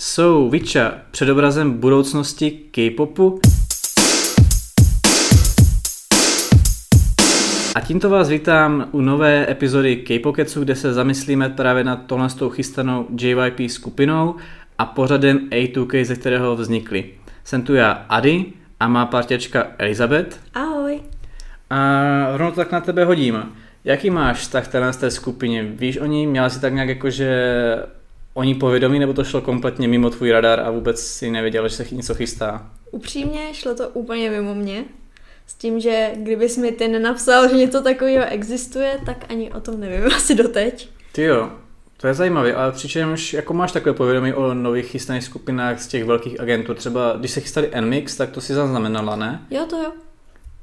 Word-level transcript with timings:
Jsou 0.00 0.50
Vicha 0.50 0.92
předobrazem 1.10 1.72
budoucnosti 1.72 2.50
K-popu? 2.50 3.40
A 7.74 7.80
tímto 7.80 8.10
vás 8.10 8.28
vítám 8.28 8.88
u 8.92 9.00
nové 9.00 9.50
epizody 9.50 9.96
K-Poketsu, 9.96 10.60
kde 10.64 10.76
se 10.76 10.92
zamyslíme 10.92 11.48
právě 11.48 11.84
nad 11.84 12.06
tohle 12.06 12.30
s 12.30 12.34
tou 12.34 12.50
chystanou 12.50 13.06
JYP 13.20 13.70
skupinou 13.70 14.34
a 14.78 14.86
pořadem 14.86 15.38
A2K, 15.38 16.04
ze 16.04 16.16
kterého 16.16 16.56
vznikly. 16.56 17.10
Jsem 17.44 17.62
tu 17.62 17.74
já 17.74 17.90
Ady 17.90 18.44
a 18.80 18.88
má 18.88 19.06
partěčka 19.06 19.66
Elizabeth. 19.78 20.40
Ahoj. 20.54 21.00
A 21.70 22.36
rovnou 22.36 22.54
tak 22.54 22.72
na 22.72 22.80
tebe 22.80 23.04
hodím. 23.04 23.52
Jaký 23.84 24.10
máš 24.10 24.38
vztah 24.38 24.66
z 24.90 24.96
té 24.96 25.10
skupině? 25.10 25.62
Víš 25.62 25.98
o 25.98 26.06
ní? 26.06 26.26
Měla 26.26 26.50
si 26.50 26.60
tak 26.60 26.72
nějak 26.72 26.88
jako, 26.88 27.10
že 28.34 28.38
o 28.40 28.42
ní 28.42 28.54
povědomí, 28.54 28.98
nebo 28.98 29.12
to 29.12 29.24
šlo 29.24 29.40
kompletně 29.40 29.88
mimo 29.88 30.10
tvůj 30.10 30.30
radar 30.30 30.60
a 30.60 30.70
vůbec 30.70 31.00
si 31.00 31.30
nevěděla, 31.30 31.68
že 31.68 31.76
se 31.76 31.86
něco 31.92 32.14
chystá? 32.14 32.70
Upřímně 32.90 33.54
šlo 33.54 33.74
to 33.74 33.88
úplně 33.88 34.30
mimo 34.30 34.54
mě. 34.54 34.84
S 35.46 35.54
tím, 35.54 35.80
že 35.80 36.10
kdybys 36.16 36.56
mi 36.56 36.72
ty 36.72 36.88
nenapsal, 36.88 37.48
že 37.48 37.56
něco 37.56 37.82
takového 37.82 38.24
existuje, 38.24 38.98
tak 39.06 39.24
ani 39.28 39.52
o 39.52 39.60
tom 39.60 39.80
nevím 39.80 40.06
asi 40.16 40.34
doteď. 40.34 40.88
Ty 41.12 41.22
jo, 41.22 41.50
to 41.96 42.06
je 42.06 42.14
zajímavé, 42.14 42.54
ale 42.54 42.72
přičemž 42.72 43.32
jako 43.32 43.54
máš 43.54 43.72
takové 43.72 43.94
povědomí 43.94 44.32
o 44.32 44.54
nových 44.54 44.86
chystaných 44.86 45.24
skupinách 45.24 45.80
z 45.80 45.86
těch 45.86 46.04
velkých 46.04 46.40
agentů, 46.40 46.74
třeba 46.74 47.16
když 47.18 47.30
se 47.30 47.40
chystali 47.40 47.70
NMIX, 47.80 48.16
tak 48.16 48.30
to 48.30 48.40
si 48.40 48.54
zaznamenala, 48.54 49.16
ne? 49.16 49.46
Jo, 49.50 49.66
to 49.70 49.76
jo. 49.76 49.92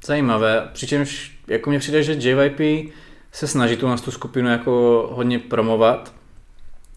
Zajímavé, 0.06 0.68
přičemž 0.72 1.38
jako 1.46 1.70
mě 1.70 1.78
přijde, 1.78 2.02
že 2.02 2.12
JYP 2.12 2.92
se 3.32 3.46
snaží 3.46 3.76
tu, 3.76 3.96
tu 4.04 4.10
skupinu 4.10 4.48
jako 4.48 5.08
hodně 5.12 5.38
promovat, 5.38 6.14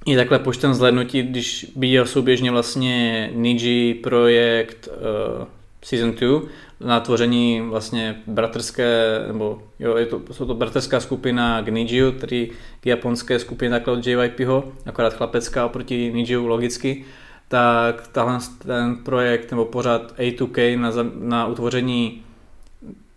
i 0.06 0.16
takhle 0.16 0.40
počtem 0.40 0.74
zhlédnutí, 0.74 1.24
když 1.24 1.72
viděl 1.76 2.06
souběžně 2.06 2.52
vlastně 2.52 3.30
Niji 3.34 3.94
projekt 3.94 4.88
uh, 4.88 5.48
Season 5.82 6.12
2 6.12 6.42
na 6.80 7.00
tvoření 7.00 7.62
vlastně 7.70 8.16
bratrské, 8.28 9.20
nebo 9.28 9.62
jo, 9.80 9.98
je 9.98 10.06
to, 10.06 10.22
jsou 10.32 10.46
to 10.46 10.54
bratrská 10.54 11.00
skupina 11.00 11.62
k 11.62 11.68
Nijiu, 11.68 12.12
který 12.12 12.52
k 12.80 12.86
japonské 12.86 13.40
skupině 13.40 13.72
takhle 13.72 13.94
od 13.94 14.08
JYPho, 14.08 14.72
akorát 14.86 15.14
chlapecká 15.14 15.66
oproti 15.66 16.12
Nijiu 16.14 16.48
logicky, 16.48 17.06
tak 17.48 18.08
tahle 18.08 18.40
ten 18.66 18.98
projekt 19.04 19.52
nebo 19.52 19.66
pořád 19.66 20.14
A2K 20.18 20.80
na, 20.80 20.92
na 21.20 21.48
utvoření 21.48 22.24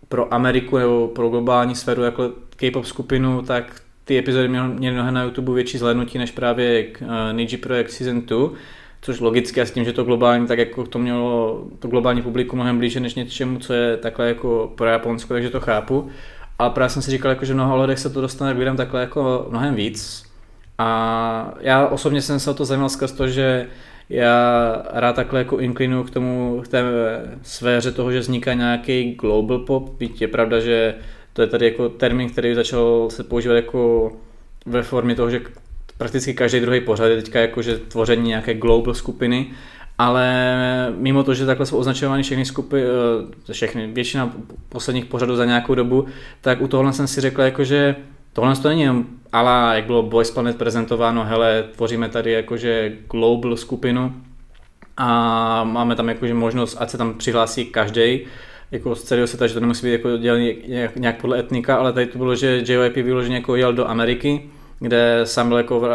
pro 0.09 0.33
Ameriku 0.33 0.77
nebo 0.77 1.07
pro 1.07 1.29
globální 1.29 1.75
sféru 1.75 2.03
jako 2.03 2.31
K-pop 2.55 2.85
skupinu, 2.85 3.41
tak 3.41 3.81
ty 4.09 4.17
epizody 4.17 4.47
měly 4.47 4.93
mnohem 4.93 5.13
na 5.13 5.23
YouTube 5.23 5.53
větší 5.53 5.77
zhlédnutí 5.77 6.17
než 6.17 6.31
právě 6.31 6.83
k 6.83 7.01
uh, 7.01 7.07
Niji 7.31 7.57
Project 7.57 7.91
Season 7.91 8.21
2, 8.21 8.49
což 9.01 9.19
logicky 9.19 9.61
a 9.61 9.65
s 9.65 9.71
tím, 9.71 9.85
že 9.85 9.93
to 9.93 10.03
globální, 10.03 10.47
tak 10.47 10.59
jako 10.59 10.85
to 10.85 10.99
mělo 10.99 11.63
to 11.79 11.87
globální 11.87 12.21
publikum 12.21 12.59
mnohem 12.59 12.77
blíže 12.77 12.99
než 12.99 13.15
něčemu, 13.15 13.59
co 13.59 13.73
je 13.73 13.97
takhle 13.97 14.27
jako 14.27 14.71
pro 14.75 14.87
Japonsko, 14.87 15.33
takže 15.33 15.49
to 15.49 15.59
chápu. 15.59 16.09
Ale 16.59 16.69
právě 16.69 16.89
jsem 16.89 17.01
si 17.01 17.11
říkal, 17.11 17.29
jako, 17.29 17.45
že 17.45 17.53
v 17.53 17.55
mnoha 17.55 17.73
ohledech 17.73 17.99
se 17.99 18.09
to 18.09 18.21
dostane 18.21 18.53
k 18.53 18.57
lidem 18.57 18.77
takhle 18.77 19.01
jako 19.01 19.47
mnohem 19.49 19.75
víc. 19.75 20.25
A 20.77 21.53
já 21.59 21.87
osobně 21.87 22.21
jsem 22.21 22.39
se 22.39 22.51
o 22.51 22.53
to 22.53 22.65
zajímal 22.65 22.89
skrz 22.89 23.11
to, 23.11 23.27
že 23.27 23.67
já 24.09 24.81
rád 24.93 25.15
takhle 25.15 25.39
jako 25.39 25.57
inklinu 25.57 26.03
k 26.03 26.09
tomu, 26.09 26.61
k 26.65 26.67
té 26.67 26.83
sféře 27.41 27.91
toho, 27.91 28.11
že 28.11 28.19
vzniká 28.19 28.53
nějaký 28.53 29.13
global 29.13 29.59
pop, 29.59 29.89
byť 29.89 30.21
je 30.21 30.27
pravda, 30.27 30.59
že 30.59 30.95
to 31.39 31.43
je 31.43 31.47
tady 31.47 31.65
jako 31.65 31.89
termín, 31.89 32.29
který 32.29 32.55
začal 32.55 33.09
se 33.09 33.23
používat 33.23 33.55
jako 33.55 34.11
ve 34.65 34.83
formě 34.83 35.15
toho, 35.15 35.29
že 35.29 35.41
prakticky 35.97 36.33
každý 36.33 36.59
druhý 36.59 36.81
pořad 36.81 37.05
je 37.05 37.15
teďka 37.15 37.39
jako, 37.39 37.61
že 37.61 37.77
tvoření 37.77 38.27
nějaké 38.27 38.53
global 38.53 38.93
skupiny, 38.93 39.47
ale 39.97 40.25
mimo 40.97 41.23
to, 41.23 41.33
že 41.33 41.45
takhle 41.45 41.65
jsou 41.65 41.77
označovány 41.77 42.23
všechny 42.23 42.45
skupiny, 42.45 42.83
eh, 43.49 43.53
všechny, 43.53 43.87
většina 43.87 44.33
posledních 44.69 45.05
pořadů 45.05 45.35
za 45.35 45.45
nějakou 45.45 45.75
dobu, 45.75 46.05
tak 46.41 46.61
u 46.61 46.67
tohle 46.67 46.93
jsem 46.93 47.07
si 47.07 47.21
řekl, 47.21 47.41
jako, 47.41 47.63
že 47.63 47.95
tohle 48.33 48.55
to 48.55 48.69
není 48.69 48.81
jenom 48.81 49.05
ala, 49.31 49.73
jak 49.73 49.85
bylo 49.85 50.03
Boys 50.03 50.31
Planet 50.31 50.57
prezentováno, 50.57 51.25
hele, 51.25 51.63
tvoříme 51.75 52.09
tady 52.09 52.31
jakože 52.31 52.93
global 53.11 53.57
skupinu 53.57 54.13
a 54.97 55.63
máme 55.63 55.95
tam 55.95 56.09
jakože 56.09 56.33
možnost, 56.33 56.77
ať 56.79 56.89
se 56.89 56.97
tam 56.97 57.13
přihlásí 57.13 57.65
každý, 57.65 58.25
jako 58.71 58.95
z 58.95 59.03
celého 59.03 59.27
světa, 59.27 59.47
že 59.47 59.53
to 59.53 59.59
nemusí 59.59 59.85
být 59.85 59.91
jako 59.91 60.17
dělený 60.17 60.55
nějak, 60.95 61.21
podle 61.21 61.39
etnika, 61.39 61.75
ale 61.75 61.93
tady 61.93 62.05
to 62.05 62.17
bylo, 62.17 62.35
že 62.35 62.63
JYP 62.67 62.95
vyloženě 62.95 63.35
jako 63.35 63.55
jel 63.55 63.73
do 63.73 63.89
Ameriky, 63.89 64.49
kde 64.79 65.21
sám 65.23 65.47
byl 65.47 65.57
jako 65.57 65.87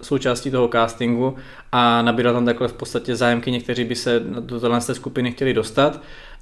součástí 0.00 0.50
toho 0.50 0.68
castingu 0.68 1.36
a 1.72 2.02
nabíral 2.02 2.34
tam 2.34 2.44
takhle 2.44 2.68
v 2.68 2.72
podstatě 2.72 3.16
zájemky, 3.16 3.50
někteří 3.50 3.84
by 3.84 3.94
se 3.94 4.20
do 4.40 4.60
téhle 4.60 4.80
skupiny 4.80 5.32
chtěli 5.32 5.54
dostat 5.54 6.00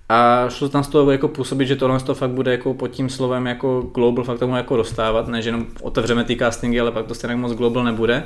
a 0.09 0.49
šlo 0.49 0.69
tam 0.69 0.85
z 0.85 0.89
toho 0.89 1.11
jako 1.11 1.29
působit, 1.29 1.67
že 1.67 1.77
tohle 1.77 2.01
to 2.01 2.15
fakt 2.15 2.31
bude 2.31 2.51
jako 2.51 2.75
pod 2.75 2.89
tím 2.89 3.09
slovem 3.09 3.47
jako 3.47 3.91
global 3.95 4.25
fakt 4.25 4.39
tomu 4.39 4.57
jako 4.57 4.77
dostávat, 4.77 5.29
ne 5.29 5.43
že 5.43 5.49
jenom 5.49 5.67
otevřeme 5.83 6.25
ty 6.25 6.37
castingy, 6.37 6.81
ale 6.81 6.91
pak 6.93 7.07
to 7.07 7.15
stejně 7.15 7.37
moc 7.37 7.53
global 7.53 7.85
nebude. 7.85 8.25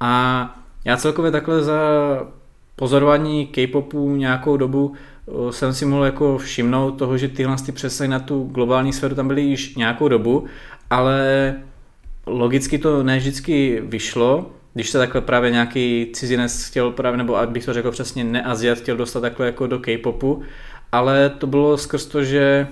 A 0.00 0.54
já 0.84 0.96
celkově 0.96 1.30
takhle 1.30 1.62
za 1.62 1.80
pozorování 2.76 3.46
K-popu 3.46 4.16
nějakou 4.16 4.56
dobu 4.56 4.94
jsem 5.50 5.74
si 5.74 5.86
mohl 5.86 6.04
jako 6.04 6.38
všimnout 6.38 6.90
toho, 6.90 7.18
že 7.18 7.28
tyhle 7.28 7.56
ty 7.66 7.72
přesahy 7.72 8.08
na 8.08 8.18
tu 8.18 8.44
globální 8.44 8.92
sféru 8.92 9.14
tam 9.14 9.28
byly 9.28 9.42
již 9.42 9.74
nějakou 9.74 10.08
dobu, 10.08 10.46
ale 10.90 11.54
logicky 12.26 12.78
to 12.78 13.02
ne 13.02 13.18
vždycky 13.18 13.82
vyšlo, 13.84 14.50
když 14.74 14.90
se 14.90 14.98
takhle 14.98 15.20
právě 15.20 15.50
nějaký 15.50 16.06
cizinec 16.12 16.64
chtěl 16.64 16.90
právě, 16.90 17.18
nebo 17.18 17.36
abych 17.36 17.64
to 17.64 17.72
řekl 17.72 17.90
přesně, 17.90 18.24
neaziat 18.24 18.78
chtěl 18.78 18.96
dostat 18.96 19.20
takhle 19.20 19.46
jako 19.46 19.66
do 19.66 19.78
K-popu, 19.78 20.42
ale 20.92 21.30
to 21.30 21.46
bylo 21.46 21.78
skrz 21.78 22.06
to, 22.06 22.24
že 22.24 22.66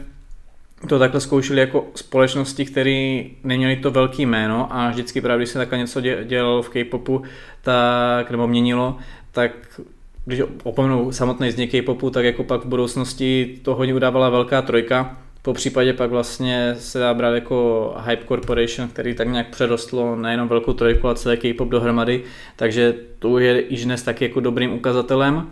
to 0.89 0.99
takhle 0.99 1.21
zkoušeli 1.21 1.61
jako 1.61 1.87
společnosti, 1.95 2.65
které 2.65 3.25
neměly 3.45 3.77
to 3.77 3.91
velký 3.91 4.27
jméno 4.27 4.69
a 4.71 4.91
vždycky 4.91 5.21
právě, 5.21 5.39
když 5.39 5.51
se 5.51 5.59
takhle 5.59 5.79
něco 5.79 6.01
dělalo 6.01 6.63
v 6.63 6.69
K-popu, 6.69 7.23
tak, 7.63 8.31
nebo 8.31 8.47
měnilo, 8.47 8.97
tak 9.33 9.81
když 10.27 10.43
opomenu 10.63 11.13
samotný 11.13 11.51
zněk 11.51 11.71
K-popu, 11.71 12.11
tak 12.11 12.25
jako 12.25 12.45
pak 12.45 12.65
v 12.65 12.69
budoucnosti 12.69 13.59
to 13.63 13.75
hodně 13.75 13.95
udávala 13.95 14.31
velká 14.31 14.63
trojka, 14.63 15.17
po 15.43 15.53
případě 15.53 15.93
pak 15.93 16.11
vlastně 16.11 16.75
se 16.79 16.99
dá 16.99 17.15
brát 17.15 17.35
jako 17.35 17.95
Hype 18.07 18.25
Corporation, 18.29 18.89
který 18.89 19.15
tak 19.15 19.29
nějak 19.29 19.49
přerostlo 19.51 20.17
nejenom 20.17 20.49
velkou 20.49 20.73
trojku, 20.73 21.07
ale 21.07 21.17
celý 21.17 21.37
K-pop 21.37 21.69
dohromady, 21.69 22.23
takže 22.57 22.95
to 23.19 23.39
je 23.39 23.65
již 23.69 23.85
dnes 23.85 24.03
taky 24.03 24.25
jako 24.25 24.41
dobrým 24.41 24.73
ukazatelem. 24.73 25.51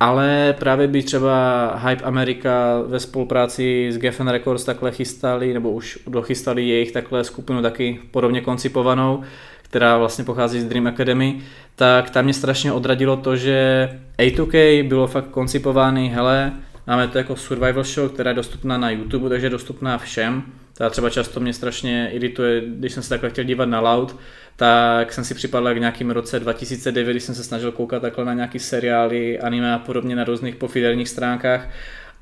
Ale 0.00 0.54
právě 0.58 0.88
by 0.88 1.02
třeba 1.02 1.66
Hype 1.76 2.04
America 2.04 2.82
ve 2.86 3.00
spolupráci 3.00 3.88
s 3.92 3.98
Geffen 3.98 4.28
Records 4.28 4.64
takhle 4.64 4.92
chystali, 4.92 5.54
nebo 5.54 5.70
už 5.70 5.98
dochystali 6.06 6.68
jejich 6.68 6.92
takhle 6.92 7.24
skupinu 7.24 7.62
taky 7.62 8.00
podobně 8.10 8.40
koncipovanou, 8.40 9.22
která 9.72 9.98
vlastně 9.98 10.24
pochází 10.24 10.60
z 10.60 10.64
Dream 10.64 10.86
Academy, 10.86 11.40
tak 11.76 12.10
tam 12.10 12.24
mě 12.24 12.34
strašně 12.34 12.72
odradilo 12.72 13.16
to, 13.16 13.36
že 13.36 13.88
A2K 14.18 14.88
bylo 14.88 15.06
fakt 15.06 15.28
koncipovány, 15.28 16.08
hele, 16.08 16.52
máme 16.86 17.08
to 17.08 17.18
jako 17.18 17.36
survival 17.36 17.84
show, 17.84 18.10
která 18.10 18.30
je 18.30 18.34
dostupná 18.34 18.78
na 18.78 18.90
YouTube, 18.90 19.28
takže 19.28 19.46
je 19.46 19.50
dostupná 19.50 19.98
všem. 19.98 20.42
Ta 20.74 20.90
třeba 20.90 21.10
často 21.10 21.40
mě 21.40 21.52
strašně 21.52 22.10
irituje, 22.12 22.62
když 22.66 22.92
jsem 22.92 23.02
se 23.02 23.08
takhle 23.08 23.30
chtěl 23.30 23.44
dívat 23.44 23.68
na 23.68 23.80
Loud, 23.80 24.16
tak 24.56 25.12
jsem 25.12 25.24
si 25.24 25.34
připadl 25.34 25.74
k 25.74 25.78
nějakým 25.78 26.10
roce 26.10 26.40
2009, 26.40 27.10
když 27.10 27.22
jsem 27.22 27.34
se 27.34 27.44
snažil 27.44 27.72
koukat 27.72 28.02
takhle 28.02 28.24
na 28.24 28.34
nějaký 28.34 28.58
seriály, 28.58 29.40
anime 29.40 29.74
a 29.74 29.78
podobně 29.78 30.16
na 30.16 30.24
různých 30.24 30.56
pofiderních 30.56 31.08
stránkách 31.08 31.68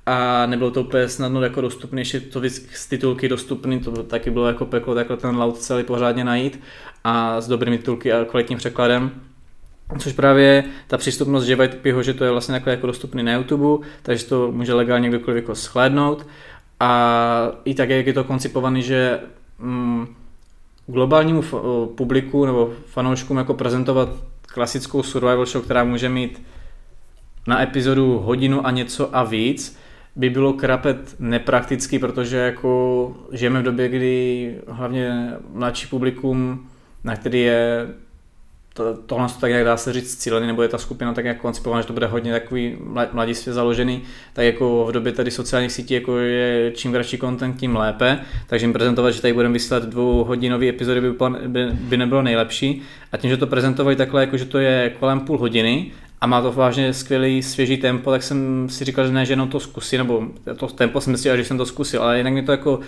a 0.07 0.47
nebylo 0.47 0.71
to 0.71 0.81
úplně 0.81 1.09
snadno 1.09 1.43
jako 1.43 1.61
dostupné, 1.61 2.01
ještě 2.01 2.21
to 2.21 2.43
z 2.75 2.87
titulky 2.87 3.29
dostupný, 3.29 3.81
to 3.81 4.03
taky 4.03 4.31
bylo 4.31 4.47
jako 4.47 4.67
peklo 4.67 4.95
takhle 4.95 5.17
ten 5.17 5.37
Loud 5.37 5.59
celý 5.59 5.85
pořádně 5.85 6.25
najít 6.25 6.61
a 7.05 7.41
s 7.41 7.49
dobrými 7.49 7.79
titulky 7.79 8.13
a 8.13 8.25
kvalitním 8.25 8.59
překladem. 8.59 9.11
Což 9.99 10.13
právě 10.13 10.65
ta 10.87 10.99
přístupnost 10.99 11.49
JVTPho, 11.49 12.03
že 12.03 12.15
to 12.15 12.25
je 12.25 12.31
vlastně 12.31 12.63
jako 12.67 12.87
dostupný 12.87 13.23
na 13.23 13.33
YouTube, 13.33 13.87
takže 14.03 14.27
to 14.27 14.53
může 14.53 14.75
legálně 14.75 15.09
kdokoliv 15.09 15.37
jako 15.37 15.55
shlédnout. 15.55 16.27
A 16.81 17.53
i 17.65 17.75
tak, 17.75 17.91
jak 17.91 18.07
je 18.07 18.13
to 18.13 18.25
koncipovaný, 18.25 18.83
že 18.83 19.21
mm, 19.59 20.07
globálnímu 20.87 21.43
publiku 21.95 22.47
nebo 22.47 22.73
fanouškům 22.87 23.37
jako 23.37 23.55
prezentovat 23.55 24.09
klasickou 24.43 25.03
survival 25.03 25.47
show, 25.47 25.65
která 25.65 25.85
může 25.85 26.09
mít 26.09 26.43
na 27.47 27.63
epizodu 27.63 28.19
hodinu 28.19 28.67
a 28.67 28.71
něco 28.71 29.17
a 29.17 29.25
víc, 29.25 29.79
by 30.21 30.31
bylo 30.31 30.53
krapet 30.53 31.17
nepraktický, 31.19 31.99
protože 31.99 32.37
jako 32.37 33.17
žijeme 33.33 33.61
v 33.61 33.63
době, 33.63 33.89
kdy 33.89 34.55
hlavně 34.69 35.33
mladší 35.53 35.87
publikum, 35.87 36.69
na 37.05 37.17
který 37.17 37.41
je 37.41 37.89
to, 38.75 38.95
tohle 39.07 39.29
to 39.29 39.35
tak 39.41 39.51
jak 39.51 39.65
dá 39.65 39.77
se 39.77 39.93
říct 39.93 40.17
cílený, 40.17 40.47
nebo 40.47 40.63
je 40.63 40.69
ta 40.69 40.79
skupina 40.79 41.15
tak 41.15 41.25
jak 41.25 41.41
koncipovaná, 41.41 41.81
že 41.81 41.87
to 41.87 41.93
bude 41.93 42.07
hodně 42.07 42.33
takový 42.33 42.77
mladistvě 43.13 43.55
založený, 43.55 44.03
tak 44.33 44.45
jako 44.45 44.87
v 44.89 44.93
době 44.93 45.13
tady 45.13 45.31
sociálních 45.31 45.73
sítí 45.73 45.95
jako 45.95 46.19
je 46.19 46.73
čím 46.75 46.93
kratší 46.93 47.19
content, 47.19 47.57
tím 47.57 47.77
lépe, 47.77 48.19
takže 48.47 48.67
jim 48.67 48.73
prezentovat, 48.73 49.11
že 49.11 49.23
tady 49.23 49.35
budeme 49.35 49.53
vysílat 49.53 49.83
dvouhodinový 49.83 50.69
epizody 50.69 51.01
by, 51.01 51.11
by, 51.47 51.67
by, 51.73 51.97
nebylo 51.97 52.23
nejlepší. 52.23 52.83
A 53.13 53.17
tím, 53.17 53.31
že 53.31 53.37
to 53.37 53.47
prezentovali 53.47 53.97
takhle, 53.97 54.21
jako 54.21 54.37
že 54.37 54.45
to 54.45 54.59
je 54.59 54.93
kolem 55.01 55.21
půl 55.21 55.39
hodiny 55.39 55.93
a 56.21 56.27
má 56.27 56.43
to 56.43 56.53
vážně 56.53 56.95
skvělý 56.95 57.43
svěží 57.43 57.77
tempo, 57.77 58.11
tak 58.11 58.23
jsem 58.23 58.69
si 58.69 58.85
říkal, 58.85 59.07
že 59.07 59.13
ne, 59.13 59.27
že 59.27 59.33
jenom 59.33 59.49
to 59.49 59.61
zkusí, 59.61 59.97
nebo 59.97 60.23
to 60.57 60.67
tempo 60.67 61.01
jsem 61.01 61.11
myslel, 61.11 61.37
že 61.37 61.45
jsem 61.45 61.59
to 61.59 61.67
zkusil, 61.67 62.03
ale 62.03 62.19
jinak 62.19 62.33
mi 62.33 62.43
to 62.43 62.53
jako 62.53 62.77
uh, 62.77 62.83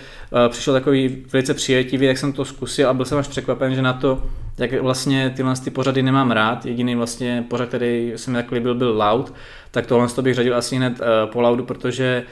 přišlo 0.49 0.73
takový 0.73 1.25
velice 1.33 1.55
přijetivý, 1.55 2.07
tak 2.07 2.19
jsem 2.19 2.33
to 2.33 2.45
zkusil 2.45 2.89
a 2.89 2.95
byl 2.95 3.05
jsem 3.05 3.19
až 3.19 3.29
překvapen, 3.29 3.75
že 3.75 3.83
na 3.83 3.93
to, 3.93 4.23
jak 4.59 4.83
vlastně 4.83 5.33
tyhle 5.37 5.55
ty 5.65 5.71
pořady 5.71 6.03
nemám 6.03 6.31
rád, 6.31 6.67
jediný 6.67 6.95
vlastně 6.95 7.45
pořad, 7.49 7.69
který 7.69 8.13
jsem 8.17 8.35
tak 8.35 8.53
líbil, 8.53 8.75
byl 8.75 8.97
Loud, 8.97 9.35
tak 9.71 9.87
tohle 9.87 10.09
to 10.09 10.23
bych 10.23 10.35
řadil 10.35 10.57
asi 10.57 10.77
hned 10.77 11.01
uh, 11.01 11.31
po 11.33 11.41
Loudu, 11.41 11.65
protože 11.65 12.25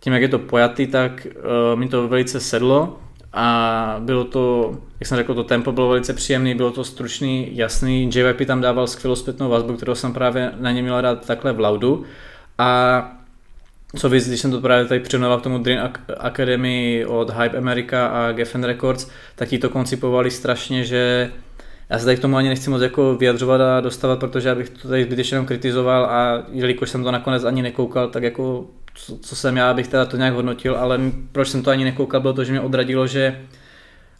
tím, 0.00 0.12
jak 0.12 0.22
je 0.22 0.28
to 0.28 0.38
pojatý, 0.38 0.86
tak 0.86 1.26
uh, 1.36 1.78
mi 1.78 1.88
to 1.88 2.08
velice 2.08 2.40
sedlo 2.40 2.98
a 3.34 3.96
bylo 4.00 4.24
to, 4.24 4.76
jak 5.00 5.06
jsem 5.06 5.16
řekl, 5.16 5.34
to 5.34 5.44
tempo 5.44 5.72
bylo 5.72 5.88
velice 5.88 6.12
příjemný, 6.12 6.54
bylo 6.54 6.70
to 6.70 6.84
stručný, 6.84 7.56
jasný, 7.56 8.10
JYP 8.14 8.46
tam 8.46 8.60
dával 8.60 8.86
skvělou 8.86 9.16
zpětnou 9.16 9.48
vazbu, 9.48 9.76
kterou 9.76 9.94
jsem 9.94 10.12
právě 10.12 10.52
na 10.56 10.70
ně 10.70 10.82
měl 10.82 11.00
rád 11.00 11.26
takhle 11.26 11.52
v 11.52 11.60
laudu. 11.60 12.04
A 12.58 13.10
co 13.96 14.08
víc, 14.08 14.28
když 14.28 14.40
jsem 14.40 14.50
to 14.50 14.60
právě 14.60 14.84
tady 14.84 15.00
přirovnal 15.00 15.40
k 15.40 15.42
tomu 15.42 15.58
Dream 15.58 15.92
Academy 16.18 17.06
od 17.06 17.30
Hype 17.30 17.58
America 17.58 18.06
a 18.06 18.32
Geffen 18.32 18.64
Records, 18.64 19.10
tak 19.34 19.48
ti 19.48 19.58
to 19.58 19.68
koncipovali 19.68 20.30
strašně, 20.30 20.84
že 20.84 21.32
já 21.90 21.98
se 21.98 22.04
tady 22.04 22.16
k 22.16 22.20
tomu 22.20 22.36
ani 22.36 22.48
nechci 22.48 22.70
moc 22.70 22.82
jako 22.82 23.16
vyjadřovat 23.16 23.60
a 23.60 23.80
dostávat, 23.80 24.20
protože 24.20 24.50
abych 24.50 24.68
to 24.68 24.88
tady 24.88 25.04
zbytečně 25.04 25.44
kritizoval 25.44 26.04
a 26.04 26.42
jelikož 26.52 26.90
jsem 26.90 27.04
to 27.04 27.10
nakonec 27.10 27.44
ani 27.44 27.62
nekoukal, 27.62 28.08
tak 28.08 28.22
jako 28.22 28.66
co, 28.94 29.18
co 29.18 29.36
jsem 29.36 29.56
já, 29.56 29.70
abych 29.70 29.88
teda 29.88 30.04
to 30.04 30.16
nějak 30.16 30.34
hodnotil, 30.34 30.76
ale 30.76 31.00
proč 31.32 31.48
jsem 31.48 31.62
to 31.62 31.70
ani 31.70 31.84
nekoukal, 31.84 32.20
bylo 32.20 32.32
to, 32.32 32.44
že 32.44 32.52
mě 32.52 32.60
odradilo, 32.60 33.06
že 33.06 33.40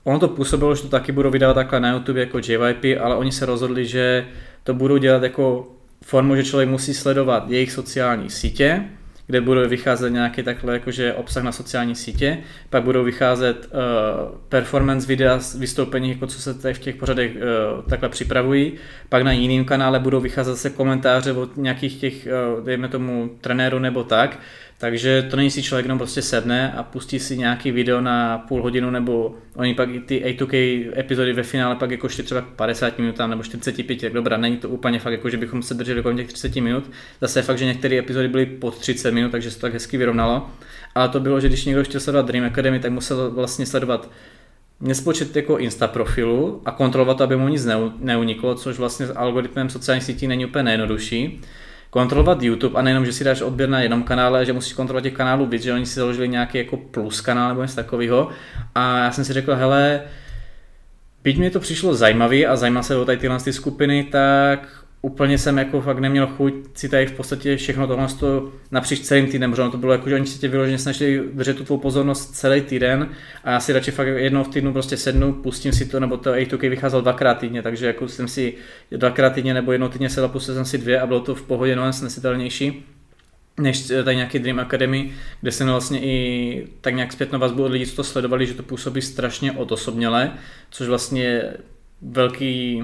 ono 0.05 0.19
to 0.19 0.29
působilo, 0.29 0.75
že 0.75 0.83
to 0.83 0.89
taky 0.89 1.13
budou 1.13 1.31
vydávat 1.31 1.55
takhle 1.55 1.81
na 1.81 1.93
YouTube 1.93 2.21
jako 2.21 2.39
JYP, 2.39 3.01
ale 3.01 3.17
oni 3.17 3.33
se 3.33 3.47
rozhodli, 3.47 3.87
že 3.87 4.27
to 4.65 4.75
budou 4.75 4.97
dělat 4.97 5.23
jako 5.23 5.69
formu, 6.05 6.37
že 6.37 6.45
člověk 6.45 6.69
musí 6.69 6.95
sledovat 6.95 7.51
jejich 7.51 7.73
sociální 7.73 8.31
sítě, 8.31 8.85
kde 9.27 9.41
budou 9.41 9.69
vycházet 9.69 10.11
nějaký 10.11 10.43
takhle 10.43 10.73
jakože 10.73 11.15
obsah 11.15 11.43
na 11.43 11.53
sociální 11.53 11.95
sítě, 11.95 12.39
pak 12.71 12.83
budou 12.83 13.05
vycházet 13.05 13.69
uh, 13.73 14.39
performance 14.49 15.07
videa 15.07 15.39
z 15.39 15.55
vystoupení, 15.57 16.11
jako 16.11 16.27
co 16.27 16.41
se 16.43 16.55
tady 16.55 16.75
v 16.75 16.79
těch 16.79 16.97
pořadech 16.97 17.33
uh, 17.37 17.83
takhle 17.83 18.09
připravují, 18.09 18.73
pak 19.09 19.23
na 19.23 19.33
jiném 19.33 19.65
kanále 19.65 20.01
budou 20.01 20.21
vycházet 20.21 20.51
zase 20.51 20.71
komentáře 20.71 21.33
od 21.33 21.57
nějakých 21.57 22.01
těch, 22.01 22.29
uh, 22.57 22.65
dejme 22.65 22.89
tomu, 22.89 23.31
trenérů 23.41 23.79
nebo 23.79 24.05
tak, 24.05 24.39
takže 24.85 25.27
to 25.31 25.37
není 25.37 25.51
si 25.51 25.63
člověk 25.63 25.85
jenom 25.85 25.99
prostě 25.99 26.23
sedne 26.23 26.73
a 26.73 26.83
pustí 26.83 27.19
si 27.19 27.39
nějaký 27.39 27.71
video 27.71 28.01
na 28.01 28.39
půl 28.39 28.63
hodinu, 28.63 28.91
nebo 28.91 29.35
oni 29.57 29.75
pak 29.75 29.89
i 29.91 30.01
ty 30.01 30.23
A2K 30.25 30.85
epizody 30.99 31.33
ve 31.33 31.43
finále 31.43 31.77
pak 31.77 31.91
jako 31.91 32.09
třeba 32.09 32.43
50 32.43 32.99
minutám 32.99 33.31
nebo 33.31 33.43
45, 33.43 34.01
tak 34.01 34.13
dobrá, 34.13 34.37
není 34.37 34.57
to 34.57 34.69
úplně 34.69 34.99
fakt 34.99 35.13
jako, 35.13 35.31
že 35.31 35.37
bychom 35.37 35.63
se 35.63 35.75
drželi 35.75 36.03
kolem 36.03 36.17
těch 36.17 36.27
30 36.27 36.57
minut. 36.57 36.91
Zase 37.21 37.39
je 37.39 37.43
fakt, 37.43 37.59
že 37.59 37.65
některé 37.65 37.99
epizody 37.99 38.29
byly 38.29 38.47
pod 38.47 38.79
30 38.79 39.11
minut, 39.11 39.31
takže 39.31 39.51
se 39.51 39.57
to 39.57 39.61
tak 39.61 39.73
hezky 39.73 39.97
vyrovnalo. 39.97 40.51
Ale 40.95 41.09
to 41.09 41.21
bylo, 41.21 41.41
že 41.41 41.49
když 41.49 41.65
někdo 41.65 41.85
chtěl 41.85 42.01
sledovat 42.01 42.27
Dream 42.27 42.47
Academy, 42.47 42.79
tak 42.79 42.93
musel 42.93 43.31
vlastně 43.31 43.67
sledovat 43.67 44.11
nespočet 44.81 45.37
jako 45.37 45.59
Insta 45.59 45.89
profilu 45.89 46.63
a 46.65 46.71
kontrolovat 46.71 47.21
aby 47.21 47.37
mu 47.37 47.49
nic 47.49 47.67
neuniklo, 47.99 48.55
což 48.55 48.79
vlastně 48.79 49.07
s 49.07 49.17
algoritmem 49.17 49.69
sociálních 49.71 50.05
sítí 50.05 50.27
není 50.27 50.47
úplně 50.47 50.65
nejjednodušší 50.65 51.41
kontrolovat 51.95 52.43
YouTube 52.43 52.79
a 52.79 52.83
nejenom, 52.83 53.07
že 53.07 53.13
si 53.13 53.25
dáš 53.25 53.43
odběr 53.43 53.69
na 53.69 53.81
jednom 53.81 54.03
kanále, 54.03 54.45
že 54.45 54.53
musíš 54.53 54.73
kontrolovat 54.73 55.03
těch 55.03 55.13
kanálů 55.13 55.47
víc, 55.47 55.63
že 55.63 55.73
oni 55.73 55.87
si 55.87 55.95
založili 55.95 56.29
nějaký 56.29 56.59
jako 56.59 56.77
plus 56.77 57.21
kanál 57.21 57.49
nebo 57.49 57.63
něco 57.63 57.77
takového. 57.77 58.29
A 58.75 58.99
já 58.99 59.13
jsem 59.13 59.25
si 59.25 59.33
řekl, 59.33 59.55
hele, 59.55 60.03
byť 61.23 61.39
mi 61.39 61.51
to 61.51 61.61
přišlo 61.61 61.95
zajímavý 61.95 62.47
a 62.47 62.57
zajímal 62.57 62.83
se 62.83 62.97
o 62.97 63.05
tady 63.05 63.19
tyhle 63.19 63.39
ty 63.41 63.53
skupiny, 63.53 64.05
tak 64.05 64.84
úplně 65.05 65.39
jsem 65.39 65.59
jako 65.59 65.81
fakt 65.81 65.99
neměl 65.99 66.27
chuť 66.27 66.55
si 66.75 66.89
tady 66.89 67.07
v 67.07 67.13
podstatě 67.13 67.57
všechno 67.57 67.87
tohle 67.87 68.09
napříč 68.71 69.01
celým 69.01 69.27
týdnem, 69.27 69.51
protože 69.51 69.69
to 69.71 69.79
bylo 69.79 69.93
jako, 69.93 70.09
že 70.09 70.15
oni 70.15 70.27
si 70.27 70.39
tě 70.39 70.49
vyloženě 70.49 70.79
snažili 70.79 71.23
držet 71.33 71.57
tu 71.57 71.65
tvou 71.65 71.79
pozornost 71.79 72.31
celý 72.35 72.61
týden 72.61 73.09
a 73.45 73.51
já 73.51 73.61
si 73.61 73.73
radši 73.73 73.91
fakt 73.91 74.07
jednou 74.07 74.45
v 74.45 74.49
týdnu 74.49 74.73
prostě 74.73 74.97
sednu, 74.97 75.33
pustím 75.33 75.73
si 75.73 75.87
to, 75.87 76.01
nebo 76.01 76.17
to 76.17 76.33
A2K 76.33 76.71
vycházel 76.71 77.03
dvakrát 77.03 77.39
týdně, 77.39 77.63
takže 77.63 77.87
jako 77.87 78.09
jsem 78.09 78.29
si 78.29 78.55
dvakrát 78.91 79.31
týdně 79.31 79.55
nebo 79.55 79.73
jednou 79.73 79.89
týdně 79.89 80.11
sedl, 80.11 80.29
pustil 80.29 80.55
jsem 80.55 80.65
si 80.65 80.79
dvě 80.79 81.01
a 81.01 81.07
bylo 81.07 81.21
to 81.21 81.35
v 81.35 81.43
pohodě 81.43 81.75
mnohem 81.75 81.93
snesitelnější 81.93 82.85
než 83.61 83.87
tady 84.05 84.17
nějaký 84.17 84.39
Dream 84.39 84.61
Academy, 84.61 85.13
kde 85.41 85.53
jsem 85.53 85.69
vlastně 85.69 86.01
i 86.01 86.67
tak 86.81 86.95
nějak 86.95 87.13
zpětnou 87.13 87.39
vazbu 87.39 87.65
od 87.65 87.73
lidí, 87.73 87.87
co 87.87 87.97
to 87.97 88.05
sledovali, 88.05 88.47
že 88.47 88.55
to 88.55 88.63
působí 88.63 89.03
strašně 89.03 89.53
odosobněle, 89.53 90.33
což 90.71 90.89
vlastně 90.89 91.43
velký 92.03 92.83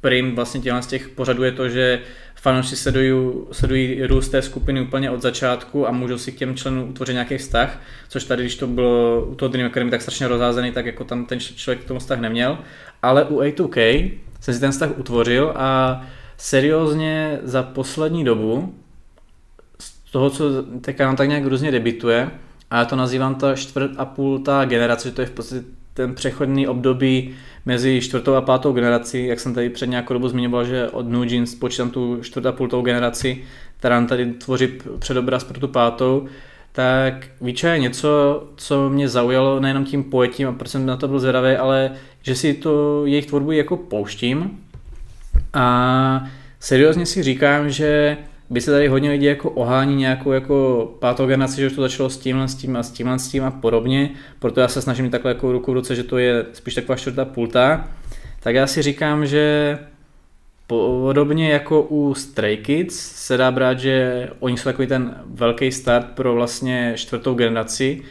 prim 0.00 0.34
vlastně 0.34 0.60
těla 0.60 0.82
z 0.82 0.86
těch 0.86 1.08
pořadů 1.08 1.42
je 1.42 1.52
to, 1.52 1.68
že 1.68 2.00
fanoušci 2.34 2.76
sledují, 2.76 3.32
sledují 3.52 4.06
růst 4.06 4.28
té 4.28 4.42
skupiny 4.42 4.80
úplně 4.80 5.10
od 5.10 5.22
začátku 5.22 5.88
a 5.88 5.90
můžou 5.90 6.18
si 6.18 6.32
k 6.32 6.36
těm 6.36 6.56
členům 6.56 6.88
utvořit 6.90 7.12
nějaký 7.12 7.38
vztah, 7.38 7.80
což 8.08 8.24
tady, 8.24 8.42
když 8.42 8.56
to 8.56 8.66
bylo 8.66 9.26
u 9.26 9.34
toho 9.34 9.48
Dream 9.48 9.70
Academy 9.70 9.90
tak 9.90 10.02
strašně 10.02 10.28
rozházený, 10.28 10.72
tak 10.72 10.86
jako 10.86 11.04
tam 11.04 11.26
ten 11.26 11.40
člověk 11.40 11.84
k 11.84 11.88
tomu 11.88 12.00
vztah 12.00 12.20
neměl. 12.20 12.58
Ale 13.02 13.24
u 13.24 13.40
A2K 13.40 14.10
jsem 14.40 14.54
si 14.54 14.60
ten 14.60 14.72
vztah 14.72 14.98
utvořil 14.98 15.52
a 15.56 16.02
seriózně 16.36 17.38
za 17.42 17.62
poslední 17.62 18.24
dobu 18.24 18.74
z 19.78 20.12
toho, 20.12 20.30
co 20.30 20.62
teďka 20.62 21.06
nám 21.06 21.16
tak 21.16 21.28
nějak 21.28 21.44
různě 21.44 21.70
debituje, 21.70 22.30
a 22.70 22.78
já 22.78 22.84
to 22.84 22.96
nazývám 22.96 23.34
ta 23.34 23.54
čtvrt 23.54 23.90
a 23.96 24.04
půl 24.04 24.38
ta 24.38 24.64
generace, 24.64 25.08
že 25.08 25.14
to 25.14 25.20
je 25.20 25.26
v 25.26 25.30
podstatě 25.30 25.64
ten 26.00 26.14
přechodný 26.14 26.68
období 26.68 27.34
mezi 27.66 28.00
čtvrtou 28.00 28.34
a 28.34 28.40
pátou 28.40 28.72
generací, 28.72 29.26
jak 29.26 29.40
jsem 29.40 29.54
tady 29.54 29.70
před 29.70 29.86
nějakou 29.86 30.14
dobu 30.14 30.28
zmiňoval, 30.28 30.64
že 30.64 30.88
od 30.88 31.08
New 31.08 31.32
Jeans 31.32 31.54
počítám 31.54 31.90
tu 31.90 32.18
čtvrtou 32.22 32.48
a 32.48 32.52
půltou 32.52 32.82
generaci, 32.82 33.44
která 33.76 34.06
tady 34.06 34.26
tvoří 34.32 34.68
předobraz 34.98 35.44
pro 35.44 35.60
tu 35.60 35.68
pátou, 35.68 36.26
tak 36.72 37.26
Víča 37.40 37.72
je 37.72 37.78
něco, 37.78 38.42
co 38.56 38.90
mě 38.90 39.08
zaujalo 39.08 39.60
nejenom 39.60 39.84
tím 39.84 40.04
pojetím 40.04 40.48
a 40.48 40.52
proč 40.52 40.70
jsem 40.70 40.86
na 40.86 40.96
to 40.96 41.08
byl 41.08 41.20
zvědavý, 41.20 41.56
ale 41.56 41.92
že 42.22 42.34
si 42.34 42.54
to 42.54 43.06
jejich 43.06 43.26
tvorbu 43.26 43.52
jako 43.52 43.76
pouštím. 43.76 44.58
A 45.54 46.24
seriózně 46.60 47.06
si 47.06 47.22
říkám, 47.22 47.70
že 47.70 48.16
by 48.50 48.60
se 48.60 48.70
tady 48.70 48.88
hodně 48.88 49.10
lidí 49.10 49.26
jako 49.26 49.50
ohání 49.50 49.96
nějakou 49.96 50.32
jako 50.32 50.88
pátou 50.98 51.26
generaci, 51.26 51.60
že 51.60 51.66
už 51.66 51.72
to 51.72 51.82
začalo 51.82 52.10
s 52.10 52.18
tímhle, 52.18 52.48
s 52.48 52.54
tím 52.54 52.76
a 52.76 52.82
s 52.82 52.90
tímhle, 52.90 53.18
s 53.18 53.28
tím 53.28 53.44
a 53.44 53.50
podobně, 53.50 54.10
proto 54.38 54.60
já 54.60 54.68
se 54.68 54.82
snažím 54.82 55.04
mít 55.04 55.10
takhle 55.10 55.30
jako 55.30 55.52
ruku 55.52 55.70
v 55.70 55.74
ruce, 55.74 55.94
že 55.94 56.02
to 56.02 56.18
je 56.18 56.46
spíš 56.52 56.74
taková 56.74 56.96
čtvrtá 56.96 57.24
půlta, 57.24 57.88
tak 58.40 58.54
já 58.54 58.66
si 58.66 58.82
říkám, 58.82 59.26
že 59.26 59.78
podobně 60.66 61.52
jako 61.52 61.82
u 61.82 62.14
Stray 62.14 62.56
Kids 62.56 62.96
se 62.98 63.36
dá 63.36 63.50
brát, 63.50 63.78
že 63.78 64.28
oni 64.40 64.58
jsou 64.58 64.64
takový 64.64 64.88
ten 64.88 65.16
velký 65.26 65.72
start 65.72 66.06
pro 66.06 66.34
vlastně 66.34 66.92
čtvrtou 66.96 67.34
generaci, 67.34 68.02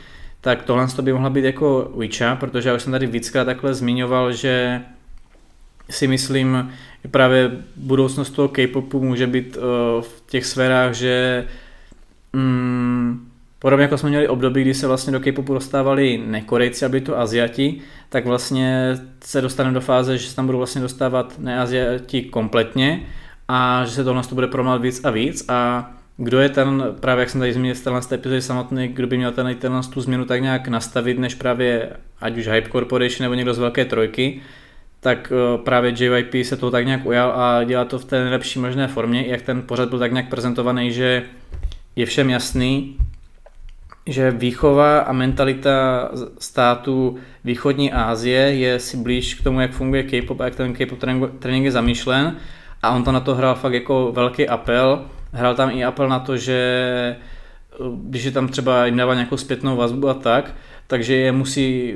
tak 0.42 0.64
tohle 0.64 0.88
by 1.02 1.14
mohla 1.14 1.30
být 1.30 1.46
jako 1.46 1.92
Witcha, 1.98 2.36
protože 2.36 2.70
já 2.70 2.76
už 2.76 2.82
jsem 2.82 2.92
tady 2.92 3.08
víckrát 3.08 3.46
takhle 3.46 3.74
zmiňoval, 3.74 4.34
že 4.34 4.82
si 5.90 6.08
myslím, 6.08 6.72
že 7.04 7.10
právě 7.10 7.52
budoucnost 7.76 8.30
toho 8.30 8.48
K-popu 8.48 9.04
může 9.04 9.28
být 9.28 9.58
uh, 9.58 9.64
v 10.02 10.24
těch 10.28 10.46
sférách, 10.46 10.94
že 10.94 11.46
um, 12.34 13.28
podobně 13.60 13.84
jako 13.84 13.98
jsme 13.98 14.10
měli 14.10 14.28
období, 14.28 14.62
kdy 14.62 14.74
se 14.74 14.88
vlastně 14.88 15.14
do 15.14 15.20
K-popu 15.20 15.54
dostávali 15.54 16.24
nekorejci, 16.26 16.86
aby 16.86 17.02
to 17.02 17.20
Aziati, 17.20 17.82
tak 18.10 18.26
vlastně 18.26 18.98
se 19.24 19.42
dostaneme 19.42 19.74
do 19.74 19.82
fáze, 19.82 20.18
že 20.18 20.30
se 20.30 20.36
tam 20.36 20.46
budou 20.46 20.58
vlastně 20.58 20.82
dostávat 20.82 21.40
neaziati 21.40 22.22
kompletně 22.22 23.02
a 23.48 23.86
že 23.86 23.92
se 23.92 24.04
tohle 24.04 24.24
bude 24.34 24.48
promávat 24.48 24.82
víc 24.82 25.06
a 25.06 25.10
víc. 25.10 25.46
A 25.50 25.92
kdo 26.18 26.40
je 26.40 26.50
ten, 26.50 26.84
právě 27.00 27.22
jak 27.22 27.30
jsem 27.30 27.40
tady 27.40 27.54
zmínil 27.54 27.76
z 27.76 27.82
téhle 27.82 28.02
epizody 28.12 28.42
samotný, 28.42 28.88
kdo 28.88 29.08
by 29.08 29.18
měl 29.18 29.32
ten, 29.32 29.56
ten 29.56 29.82
tu 29.94 30.02
změnu 30.02 30.26
tak 30.26 30.42
nějak 30.42 30.68
nastavit, 30.68 31.20
než 31.20 31.36
právě 31.36 31.90
ať 32.22 32.38
už 32.38 32.48
Hype 32.48 32.70
Corporation 32.70 33.24
nebo 33.24 33.34
někdo 33.34 33.54
z 33.54 33.60
velké 33.60 33.86
trojky, 33.86 34.42
tak 35.00 35.34
eh, 35.36 35.58
právě 35.58 35.94
JYP 35.98 36.46
se 36.46 36.58
toho 36.58 36.72
tak 36.72 36.86
nějak 36.86 37.06
ujal 37.06 37.32
a 37.36 37.64
dělá 37.64 37.86
to 37.86 38.00
v 38.00 38.06
té 38.06 38.22
nejlepší 38.22 38.60
možné 38.60 38.88
formě, 38.88 39.24
jak 39.28 39.42
ten 39.42 39.62
pořad 39.62 39.90
byl 39.90 40.00
tak 40.00 40.12
nějak 40.12 40.30
prezentovaný, 40.30 40.92
že 40.92 41.24
je 41.96 42.06
všem 42.06 42.30
jasný, 42.30 42.98
že 44.06 44.32
výchova 44.32 45.00
a 45.00 45.12
mentalita 45.14 46.10
států 46.40 47.18
východní 47.44 47.92
Asie 47.92 48.40
je 48.40 48.80
si 48.80 48.98
blíž 48.98 49.34
k 49.34 49.44
tomu, 49.44 49.62
jak 49.62 49.72
funguje 49.72 50.04
K-pop 50.04 50.42
a 50.42 50.46
jak 50.46 50.56
ten 50.56 50.74
K-pop 50.74 51.00
trénink 51.40 51.66
je 51.66 51.72
zamýšlen 51.72 52.38
a 52.82 52.96
on 52.96 53.04
to 53.04 53.12
na 53.12 53.20
to 53.20 53.36
hrál 53.36 53.56
fakt 53.56 53.74
jako 53.74 54.12
velký 54.12 54.48
apel. 54.48 55.06
Hrál 55.32 55.56
tam 55.56 55.70
i 55.70 55.84
apel 55.84 56.10
na 56.10 56.20
to, 56.20 56.38
že 56.38 56.60
eh, 57.16 57.78
když 58.04 58.24
je 58.24 58.32
tam 58.32 58.48
třeba 58.48 58.86
jim 58.86 58.98
dává 58.98 59.14
nějakou 59.14 59.38
zpětnou 59.38 59.76
vazbu 59.76 60.10
a 60.10 60.14
tak, 60.14 60.56
takže 60.88 61.16
je 61.16 61.32
musí 61.32 61.96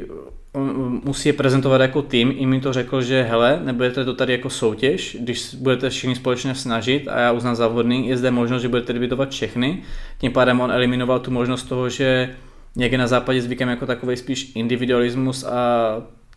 musí 1.04 1.30
je 1.30 1.34
prezentovat 1.34 1.82
jako 1.82 2.02
tým, 2.02 2.34
i 2.38 2.46
mi 2.46 2.60
to 2.62 2.74
řekl, 2.74 3.02
že 3.02 3.24
hele, 3.24 3.60
nebudete 3.64 4.06
to 4.06 4.14
tady 4.14 4.34
jako 4.34 4.50
soutěž, 4.50 5.18
když 5.20 5.56
budete 5.56 5.90
všichni 5.90 6.16
společně 6.16 6.56
snažit 6.56 7.08
a 7.08 7.20
já 7.20 7.32
uznám 7.32 7.56
za 7.56 7.68
vhodný, 7.68 8.08
je 8.08 8.18
zde 8.18 8.32
možnost, 8.32 8.62
že 8.62 8.70
budete 8.70 8.94
debitovat 8.94 9.30
všechny, 9.30 9.84
tím 10.18 10.32
pádem 10.32 10.62
on 10.62 10.72
eliminoval 10.72 11.20
tu 11.20 11.32
možnost 11.32 11.64
toho, 11.64 11.90
že 11.90 12.36
někde 12.76 12.98
na 12.98 13.08
západě 13.08 13.42
zvykem 13.42 13.70
jako 13.70 13.86
takový 13.86 14.18
spíš 14.18 14.52
individualismus 14.56 15.44
a 15.44 15.58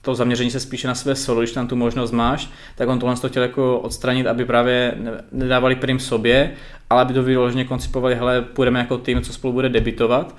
to 0.02 0.14
zaměření 0.14 0.50
se 0.50 0.60
spíše 0.60 0.88
na 0.88 0.94
své 0.94 1.14
solo, 1.14 1.40
když 1.40 1.52
tam 1.52 1.68
tu 1.68 1.76
možnost 1.76 2.12
máš, 2.12 2.50
tak 2.76 2.88
on 2.88 2.98
tohle 2.98 3.16
to 3.16 3.28
chtěl 3.28 3.42
jako 3.42 3.78
odstranit, 3.78 4.26
aby 4.26 4.44
právě 4.44 4.94
nedávali 5.32 5.74
prim 5.74 5.98
sobě, 5.98 6.52
ale 6.90 7.02
aby 7.02 7.14
to 7.14 7.22
vyloženě 7.22 7.64
koncipovali, 7.64 8.14
hele, 8.14 8.42
půjdeme 8.42 8.78
jako 8.78 8.98
tým, 8.98 9.22
co 9.22 9.32
spolu 9.32 9.52
bude 9.52 9.68
debitovat 9.68 10.34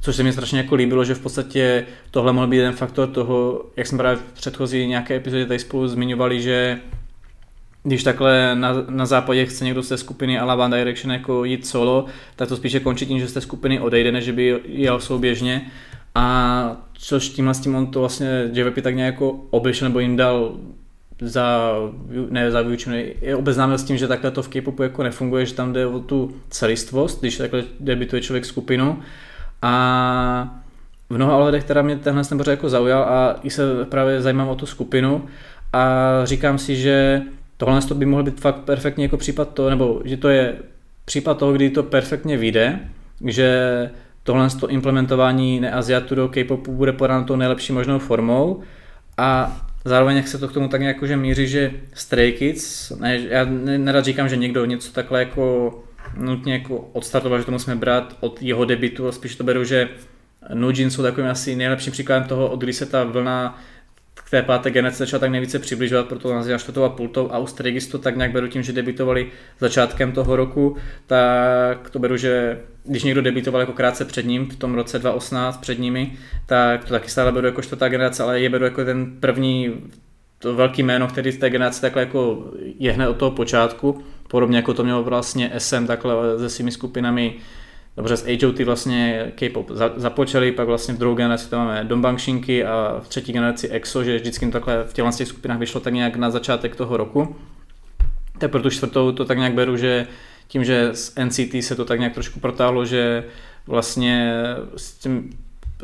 Což 0.00 0.16
se 0.16 0.22
mi 0.22 0.32
strašně 0.32 0.58
jako 0.58 0.74
líbilo, 0.74 1.04
že 1.04 1.14
v 1.14 1.20
podstatě 1.20 1.86
tohle 2.10 2.32
mohl 2.32 2.46
být 2.46 2.56
jeden 2.56 2.72
faktor 2.72 3.08
toho, 3.08 3.64
jak 3.76 3.86
jsme 3.86 3.98
právě 3.98 4.16
v 4.16 4.32
předchozí 4.32 4.86
nějaké 4.86 5.16
epizodě 5.16 5.46
tady 5.46 5.58
spolu 5.58 5.88
zmiňovali, 5.88 6.42
že 6.42 6.80
když 7.82 8.02
takhle 8.02 8.54
na, 8.54 8.72
na 8.88 9.06
západě 9.06 9.46
chce 9.46 9.64
někdo 9.64 9.82
z 9.82 9.88
té 9.88 9.96
skupiny 9.96 10.38
a 10.38 10.54
One 10.54 10.78
Direction 10.78 11.12
jako 11.12 11.44
jít 11.44 11.66
solo, 11.66 12.06
tak 12.36 12.48
to 12.48 12.56
spíše 12.56 12.80
končí 12.80 13.06
tím, 13.06 13.18
že 13.18 13.28
z 13.28 13.32
té 13.32 13.40
skupiny 13.40 13.80
odejde, 13.80 14.12
než 14.12 14.30
by 14.30 14.60
jel 14.64 15.00
souběžně. 15.00 15.70
A 16.14 16.76
což 16.92 17.28
tímhle 17.28 17.54
s 17.54 17.60
tím 17.60 17.74
on 17.74 17.86
to 17.86 18.00
vlastně 18.00 18.50
JVP 18.52 18.82
tak 18.82 18.94
nějak 18.94 19.14
jako 19.14 19.40
obešel 19.50 19.88
nebo 19.88 20.00
jim 20.00 20.16
dal 20.16 20.52
za, 21.20 21.74
ne 22.30 22.50
za 22.50 22.62
vyučený, 22.62 23.04
je 23.20 23.36
obeznámil 23.36 23.78
s 23.78 23.84
tím, 23.84 23.96
že 23.96 24.08
takhle 24.08 24.30
to 24.30 24.42
v 24.42 24.48
K-popu 24.48 24.82
jako 24.82 25.02
nefunguje, 25.02 25.46
že 25.46 25.54
tam 25.54 25.72
jde 25.72 25.86
o 25.86 26.00
tu 26.00 26.34
celistvost, 26.50 27.20
když 27.20 27.36
takhle 27.36 27.64
debituje 27.80 28.22
člověk 28.22 28.44
skupinu 28.44 28.98
a 29.62 30.62
v 31.10 31.14
mnoha 31.14 31.36
ohledech 31.36 31.64
teda 31.64 31.82
mě 31.82 31.96
tenhle 31.96 32.24
ten 32.24 32.42
jako 32.46 32.68
zaujal 32.68 33.02
a 33.02 33.36
i 33.42 33.50
se 33.50 33.84
právě 33.84 34.22
zajímám 34.22 34.48
o 34.48 34.54
tu 34.54 34.66
skupinu. 34.66 35.26
A 35.72 36.00
říkám 36.24 36.58
si, 36.58 36.76
že 36.76 37.22
tohle 37.56 37.80
by 37.94 38.06
mohl 38.06 38.22
být 38.22 38.40
fakt 38.40 38.56
perfektně 38.56 39.04
jako 39.04 39.16
případ 39.16 39.54
toho, 39.54 39.70
nebo 39.70 40.02
že 40.04 40.16
to 40.16 40.28
je 40.28 40.54
případ 41.04 41.38
toho, 41.38 41.52
kdy 41.52 41.70
to 41.70 41.82
perfektně 41.82 42.36
vyjde, 42.36 42.80
že 43.24 43.90
tohle 44.22 44.50
to 44.50 44.68
implementování 44.68 45.60
neaziatu 45.60 46.14
do 46.14 46.28
K-popu 46.28 46.72
bude 46.72 46.92
podáno 46.92 47.24
tou 47.24 47.36
nejlepší 47.36 47.72
možnou 47.72 47.98
formou. 47.98 48.62
A 49.18 49.60
zároveň 49.84 50.16
jak 50.16 50.28
se 50.28 50.38
to 50.38 50.48
k 50.48 50.52
tomu 50.52 50.68
tak 50.68 50.80
nějak 50.80 51.02
že 51.02 51.16
míří, 51.16 51.48
že 51.48 51.72
Stray 51.94 52.32
Kids, 52.32 52.90
ne, 52.90 53.18
já 53.18 53.44
nerad 53.76 54.04
říkám, 54.04 54.28
že 54.28 54.36
někdo 54.36 54.64
něco 54.64 54.92
takhle 54.92 55.18
jako 55.18 55.74
nutně 56.16 56.52
jako 56.52 56.78
odstartovat, 56.92 57.40
že 57.40 57.46
to 57.46 57.52
musíme 57.52 57.76
brát 57.76 58.16
od 58.20 58.42
jeho 58.42 58.64
debitu, 58.64 59.02
ale 59.02 59.12
spíš 59.12 59.36
to 59.36 59.44
beru, 59.44 59.64
že 59.64 59.88
Nujin 60.54 60.90
jsou 60.90 61.02
takovým 61.02 61.30
asi 61.30 61.56
nejlepším 61.56 61.92
příkladem 61.92 62.28
toho, 62.28 62.48
od 62.48 62.60
kdy 62.60 62.72
se 62.72 62.86
ta 62.86 63.04
vlna 63.04 63.62
k 64.14 64.30
té 64.30 64.42
páté 64.42 64.70
generaci 64.70 64.98
začala 64.98 65.20
tak 65.20 65.30
nejvíce 65.30 65.58
přibližovat, 65.58 66.08
proto 66.08 66.34
nazývá 66.34 66.58
čtvrtou 66.58 66.82
a 66.82 66.88
půltou 66.88 67.30
a 67.32 67.38
u 67.38 67.46
Strigistu 67.46 67.98
tak 67.98 68.16
nějak 68.16 68.32
beru 68.32 68.48
tím, 68.48 68.62
že 68.62 68.72
debitovali 68.72 69.30
začátkem 69.60 70.12
toho 70.12 70.36
roku, 70.36 70.76
tak 71.06 71.90
to 71.90 71.98
beru, 71.98 72.16
že 72.16 72.60
když 72.84 73.04
někdo 73.04 73.22
debitoval 73.22 73.60
jako 73.60 73.72
krátce 73.72 74.04
před 74.04 74.26
ním, 74.26 74.50
v 74.50 74.56
tom 74.56 74.74
roce 74.74 74.98
2018 74.98 75.56
před 75.56 75.78
nimi, 75.78 76.12
tak 76.46 76.84
to 76.84 76.90
taky 76.90 77.08
stále 77.08 77.32
beru 77.32 77.46
jako 77.46 77.62
čtvrtá 77.62 77.88
generace, 77.88 78.22
ale 78.22 78.40
je 78.40 78.50
beru 78.50 78.64
jako 78.64 78.84
ten 78.84 79.20
první 79.20 79.74
to 80.38 80.54
velký 80.54 80.82
jméno, 80.82 81.08
který 81.08 81.32
z 81.32 81.38
té 81.38 81.50
generace 81.50 81.80
takhle 81.80 82.02
jako 82.02 82.52
je 82.78 82.92
hned 82.92 83.08
od 83.08 83.16
toho 83.16 83.30
počátku, 83.30 84.04
podobně 84.30 84.56
jako 84.56 84.74
to 84.74 84.84
mělo 84.84 85.02
vlastně 85.02 85.52
SM 85.58 85.86
takhle 85.86 86.38
se 86.38 86.50
svými 86.50 86.70
skupinami, 86.70 87.34
dobře 87.96 88.16
s 88.16 88.42
HOT 88.42 88.58
vlastně 88.60 89.32
K-pop 89.34 89.70
započali, 89.96 90.52
pak 90.52 90.66
vlastně 90.66 90.94
v 90.94 90.98
druhou 90.98 91.14
generaci 91.14 91.50
tam 91.50 91.66
máme 91.66 91.84
Dongbangšinky 91.84 92.64
a 92.64 93.00
v 93.02 93.08
třetí 93.08 93.32
generaci 93.32 93.68
EXO, 93.68 94.04
že 94.04 94.16
vždycky 94.16 94.50
takhle 94.50 94.84
v 94.84 94.92
těch 94.92 95.28
skupinách 95.28 95.58
vyšlo 95.58 95.80
tak 95.80 95.94
nějak 95.94 96.16
na 96.16 96.30
začátek 96.30 96.76
toho 96.76 96.96
roku. 96.96 97.36
Tak 98.38 98.50
pro 98.50 98.62
tu 98.62 98.70
čtvrtou 98.70 99.12
to 99.12 99.24
tak 99.24 99.38
nějak 99.38 99.54
beru, 99.54 99.76
že 99.76 100.06
tím, 100.48 100.64
že 100.64 100.90
z 100.92 101.14
NCT 101.24 101.54
se 101.60 101.74
to 101.74 101.84
tak 101.84 101.98
nějak 101.98 102.14
trošku 102.14 102.40
protáhlo, 102.40 102.84
že 102.84 103.24
vlastně 103.66 104.32
s 104.76 104.92
tím 104.92 105.30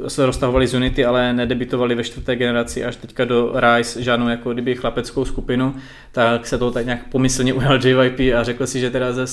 se 0.08 0.26
roztahovali 0.26 0.66
z 0.66 0.74
Unity, 0.74 1.04
ale 1.04 1.32
nedebitovali 1.32 1.94
ve 1.94 2.04
čtvrté 2.04 2.36
generaci 2.36 2.84
až 2.84 2.96
teďka 2.96 3.24
do 3.24 3.52
Rise 3.54 4.02
žádnou 4.02 4.28
jako 4.28 4.52
kdyby 4.52 4.74
chlapeckou 4.74 5.24
skupinu, 5.24 5.74
tak 6.12 6.46
se 6.46 6.58
to 6.58 6.70
tak 6.70 6.84
nějak 6.84 7.10
pomyslně 7.10 7.54
ujal 7.54 7.86
JYP 7.86 8.34
a 8.34 8.44
řekl 8.44 8.66
si, 8.66 8.80
že 8.80 8.90
teda 8.90 9.12
ze, 9.12 9.24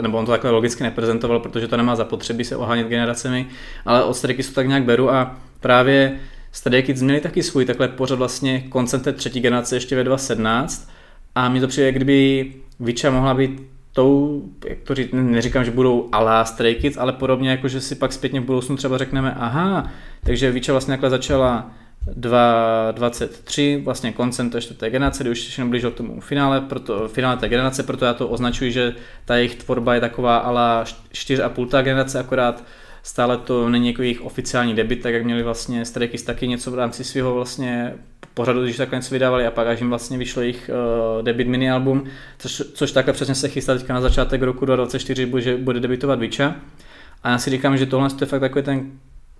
nebo 0.00 0.18
on 0.18 0.26
to 0.26 0.32
takhle 0.32 0.50
logicky 0.50 0.82
neprezentoval, 0.84 1.40
protože 1.40 1.68
to 1.68 1.76
nemá 1.76 1.96
zapotřebí 1.96 2.44
se 2.44 2.56
ohánět 2.56 2.88
generacemi, 2.88 3.46
ale 3.84 4.04
od 4.04 4.14
Stray 4.14 4.36
to 4.36 4.52
tak 4.54 4.68
nějak 4.68 4.84
beru 4.84 5.10
a 5.10 5.36
právě 5.60 6.18
Stray 6.52 6.82
Kids 6.82 7.02
měli 7.02 7.20
taky 7.20 7.42
svůj 7.42 7.64
takhle 7.64 7.88
pořad 7.88 8.18
vlastně 8.18 8.60
koncem 8.60 9.00
té 9.00 9.12
třetí 9.12 9.40
generace 9.40 9.76
ještě 9.76 9.96
ve 9.96 10.04
2017 10.04 10.90
a 11.34 11.48
mi 11.48 11.60
to 11.60 11.68
přijde, 11.68 11.92
kdyby 11.92 12.52
Vicha 12.80 13.10
mohla 13.10 13.34
být 13.34 13.62
tou, 13.94 14.42
jak 14.68 14.78
to 14.78 14.94
říct, 14.94 15.08
neříkám, 15.12 15.64
že 15.64 15.70
budou 15.70 16.08
alá 16.12 16.44
Stray 16.44 16.74
Kids, 16.74 16.96
ale 16.96 17.12
podobně 17.12 17.50
jako, 17.50 17.68
že 17.68 17.80
si 17.80 17.94
pak 17.94 18.12
zpětně 18.12 18.40
v 18.40 18.44
budoucnu 18.44 18.76
třeba 18.76 18.98
řekneme, 18.98 19.34
aha, 19.34 19.90
takže 20.24 20.50
Víča 20.50 20.72
vlastně 20.72 20.92
takhle 20.92 21.10
začala 21.10 21.70
2.23, 22.20 23.84
vlastně 23.84 24.12
koncem 24.12 24.50
té 24.50 24.60
čtvrté 24.60 24.90
generace, 24.90 25.22
kdy 25.22 25.30
už 25.30 25.40
se 25.40 25.64
blížilo 25.64 25.92
k 25.92 25.96
tomu 25.96 26.20
finále, 26.20 26.60
proto, 26.60 27.08
finále 27.08 27.36
té 27.36 27.48
generace, 27.48 27.82
proto 27.82 28.04
já 28.04 28.14
to 28.14 28.28
označuji, 28.28 28.72
že 28.72 28.94
ta 29.24 29.36
jejich 29.36 29.54
tvorba 29.54 29.94
je 29.94 30.00
taková 30.00 30.36
ala 30.36 30.84
4,5 30.84 31.82
generace, 31.82 32.18
akorát 32.18 32.64
stále 33.02 33.36
to 33.36 33.68
není 33.68 33.88
jako 33.88 34.02
jejich 34.02 34.22
oficiální 34.22 34.74
debit, 34.74 35.02
tak 35.02 35.14
jak 35.14 35.24
měli 35.24 35.42
vlastně 35.42 35.84
Stray 35.84 36.08
Kids 36.08 36.22
taky 36.22 36.48
něco 36.48 36.70
v 36.70 36.74
rámci 36.74 37.04
svého 37.04 37.34
vlastně 37.34 37.94
pořadu, 38.34 38.62
když 38.62 38.76
takhle 38.76 38.98
něco 38.98 39.14
vydávali 39.14 39.46
a 39.46 39.50
pak 39.50 39.66
až 39.66 39.80
jim 39.80 39.88
vlastně 39.88 40.18
vyšlo 40.18 40.42
jejich 40.42 40.70
uh, 41.16 41.24
debit 41.24 41.48
mini 41.48 41.70
album, 41.70 42.04
což, 42.38 42.62
což 42.74 42.92
takhle 42.92 43.12
přesně 43.12 43.34
se 43.34 43.48
chystá 43.48 43.74
teďka 43.74 43.94
na 43.94 44.00
začátek 44.00 44.42
roku 44.42 44.64
2024, 44.64 45.30
že 45.38 45.56
bude 45.56 45.80
debitovat 45.80 46.18
Vicha. 46.18 46.54
A 47.22 47.30
já 47.30 47.38
si 47.38 47.50
říkám, 47.50 47.76
že 47.76 47.86
tohle 47.86 48.08
je 48.20 48.26
fakt 48.26 48.40
takový 48.40 48.64
ten 48.64 48.90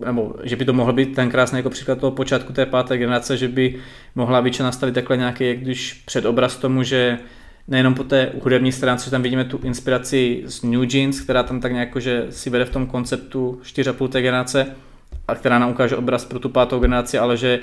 nebo 0.06 0.34
že 0.42 0.56
by 0.56 0.64
to 0.64 0.72
mohl 0.72 0.92
být 0.92 1.14
ten 1.14 1.30
krásný 1.30 1.58
jako 1.58 1.70
příklad 1.70 1.98
toho 1.98 2.10
počátku 2.10 2.52
té 2.52 2.66
páté 2.66 2.98
generace, 2.98 3.36
že 3.36 3.48
by 3.48 3.80
mohla 4.14 4.40
Vicha 4.40 4.64
nastavit 4.64 4.94
takhle 4.94 5.16
nějaký, 5.16 5.48
jak 5.48 5.58
když 5.58 5.92
předobraz 5.92 6.56
tomu, 6.56 6.82
že 6.82 7.18
nejenom 7.68 7.94
po 7.94 8.04
té 8.04 8.32
hudební 8.42 8.72
stránce, 8.72 9.04
že 9.04 9.10
tam 9.10 9.22
vidíme 9.22 9.44
tu 9.44 9.60
inspiraci 9.62 10.42
z 10.46 10.62
New 10.62 10.94
Jeans, 10.94 11.20
která 11.20 11.42
tam 11.42 11.60
tak 11.60 11.72
nějak 11.72 11.96
že 11.96 12.26
si 12.30 12.50
vede 12.50 12.64
v 12.64 12.70
tom 12.70 12.86
konceptu 12.86 13.60
4,5 13.64 14.08
té 14.08 14.22
generace, 14.22 14.66
a 15.28 15.34
která 15.34 15.58
nám 15.58 15.70
ukáže 15.70 15.96
obraz 15.96 16.24
pro 16.24 16.38
tu 16.38 16.48
pátou 16.48 16.78
generaci, 16.78 17.18
ale 17.18 17.36
že 17.36 17.60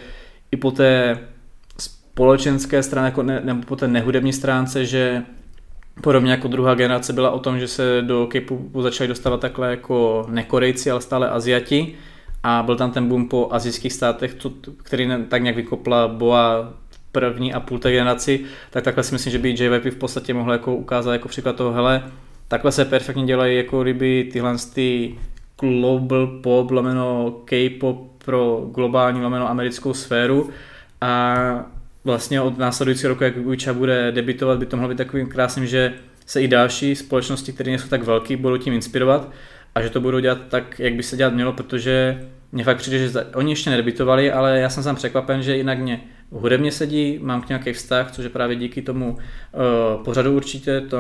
i 0.52 0.58
po 0.58 0.72
té 0.72 1.20
společenské 1.78 2.84
straně, 2.84 3.06
jako 3.06 3.24
ne, 3.24 3.42
nebo 3.44 3.62
po 3.62 3.76
té 3.76 3.88
nehudební 3.88 4.34
stránce, 4.34 4.86
že 4.86 5.24
podobně 6.02 6.32
jako 6.32 6.48
druhá 6.48 6.76
generace 6.76 7.14
byla 7.14 7.32
o 7.32 7.40
tom, 7.40 7.60
že 7.60 7.68
se 7.68 8.02
do 8.02 8.28
K-popu 8.28 8.82
začali 8.82 9.08
dostávat 9.08 9.40
takhle 9.40 9.70
jako 9.70 10.26
nekorejci, 10.30 10.92
ale 10.92 11.02
stále 11.02 11.30
Aziati. 11.30 11.94
A 12.44 12.64
byl 12.64 12.76
tam 12.76 12.92
ten 12.92 13.08
boom 13.08 13.30
po 13.30 13.48
azijských 13.52 13.94
státech, 13.94 14.36
který 14.84 15.10
tak 15.28 15.42
nějak 15.42 15.56
vykopla 15.56 16.08
Boa 16.08 16.74
první 17.12 17.54
a 17.54 17.60
půl 17.60 17.80
té 17.80 17.92
generaci, 17.92 18.46
tak 18.70 18.84
takhle 18.84 19.04
si 19.04 19.16
myslím, 19.16 19.32
že 19.32 19.40
by 19.40 19.50
JYP 19.50 19.86
v 19.86 19.96
podstatě 19.96 20.34
mohl 20.34 20.52
jako 20.52 20.76
ukázat 20.76 21.14
jako 21.14 21.28
příklad 21.28 21.56
toho, 21.56 21.72
hele, 21.72 22.04
takhle 22.48 22.72
se 22.72 22.86
perfektně 22.86 23.26
dělají 23.26 23.58
jako 23.58 23.84
kdyby 23.84 24.30
tyhle 24.34 24.56
ty 24.74 25.16
global 25.60 26.28
pop, 26.28 26.72
lomeno 26.72 27.36
K-pop 27.46 28.11
pro 28.26 28.70
globální 28.76 29.22
lomeno 29.22 29.50
americkou 29.50 29.94
sféru. 29.94 30.50
A 31.02 31.36
vlastně 32.04 32.42
od 32.42 32.58
následujícího 32.58 33.10
roku, 33.10 33.24
jak 33.24 33.40
Guicha 33.40 33.74
bude 33.74 34.12
debitovat, 34.12 34.60
by 34.60 34.66
to 34.66 34.78
mohlo 34.78 34.90
být 34.90 34.98
takovým 34.98 35.28
krásným, 35.28 35.68
že 35.68 35.94
se 36.26 36.42
i 36.42 36.48
další 36.48 36.96
společnosti, 36.96 37.54
které 37.54 37.72
nejsou 37.72 37.88
tak 37.88 38.04
velké, 38.04 38.38
budou 38.38 38.58
tím 38.58 38.74
inspirovat 38.74 39.32
a 39.76 39.82
že 39.82 39.90
to 39.90 40.02
budou 40.02 40.20
dělat 40.20 40.38
tak, 40.50 40.80
jak 40.80 40.94
by 40.94 41.04
se 41.04 41.18
dělat 41.18 41.34
mělo, 41.34 41.54
protože 41.54 42.22
mě 42.52 42.64
fakt 42.64 42.78
přijde, 42.78 42.98
že 42.98 43.24
oni 43.36 43.52
ještě 43.52 43.70
nedebitovali, 43.70 44.32
ale 44.32 44.60
já 44.60 44.70
jsem 44.70 44.84
sám 44.84 44.96
překvapen, 44.96 45.44
že 45.44 45.58
jinak 45.58 45.80
mě 45.80 46.02
hudebně 46.32 46.72
sedí, 46.72 47.20
mám 47.22 47.42
k 47.42 47.50
nějaký 47.50 47.74
vztah, 47.74 48.12
což 48.12 48.24
je 48.24 48.30
právě 48.30 48.56
díky 48.56 48.82
tomu 48.82 49.12
uh, 49.12 50.04
pořadu 50.04 50.36
určitě, 50.36 50.82
to 50.82 50.98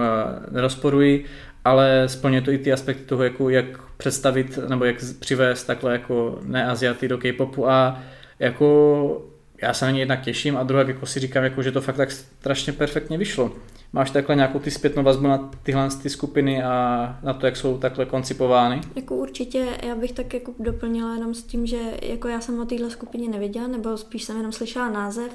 nerozporuji 0.51 1.25
ale 1.65 2.03
splňuje 2.07 2.41
to 2.41 2.51
i 2.51 2.57
ty 2.57 2.73
aspekty 2.73 3.03
toho, 3.03 3.23
jako 3.23 3.49
jak 3.49 3.65
představit 4.01 4.59
nebo 4.69 4.85
jak 4.85 4.95
přivést 5.19 5.63
takhle 5.63 5.91
jako 5.91 6.39
neaziaty 6.43 7.07
do 7.07 7.17
K-popu 7.17 7.69
a 7.69 7.99
jako 8.39 9.27
já 9.61 9.73
se 9.73 9.85
na 9.85 9.91
ně 9.91 9.99
jednak 9.99 10.21
těším 10.21 10.57
a 10.57 10.63
druhá 10.63 10.83
jako 10.83 11.05
si 11.05 11.19
říkám, 11.19 11.43
jako, 11.43 11.63
že 11.63 11.71
to 11.71 11.81
fakt 11.81 11.95
tak 11.95 12.11
strašně 12.11 12.73
perfektně 12.73 13.17
vyšlo. 13.17 13.51
Máš 13.93 14.11
takhle 14.11 14.35
nějakou 14.35 14.59
ty 14.59 14.71
zpětnou 14.71 15.03
vazbu 15.03 15.27
na 15.27 15.51
tyhle 15.63 15.89
ty 16.01 16.09
skupiny 16.09 16.63
a 16.63 17.19
na 17.23 17.33
to, 17.33 17.45
jak 17.45 17.57
jsou 17.57 17.77
takhle 17.77 18.05
koncipovány? 18.05 18.81
Jako 18.95 19.15
určitě, 19.15 19.67
já 19.87 19.95
bych 19.95 20.11
tak 20.11 20.33
jako 20.33 20.53
doplnila 20.59 21.13
jenom 21.13 21.33
s 21.33 21.43
tím, 21.43 21.65
že 21.65 21.77
jako 22.01 22.27
já 22.27 22.41
jsem 22.41 22.59
o 22.59 22.65
téhle 22.65 22.89
skupině 22.89 23.29
nevěděla, 23.29 23.67
nebo 23.67 23.97
spíš 23.97 24.23
jsem 24.23 24.37
jenom 24.37 24.51
slyšela 24.51 24.89
název, 24.89 25.31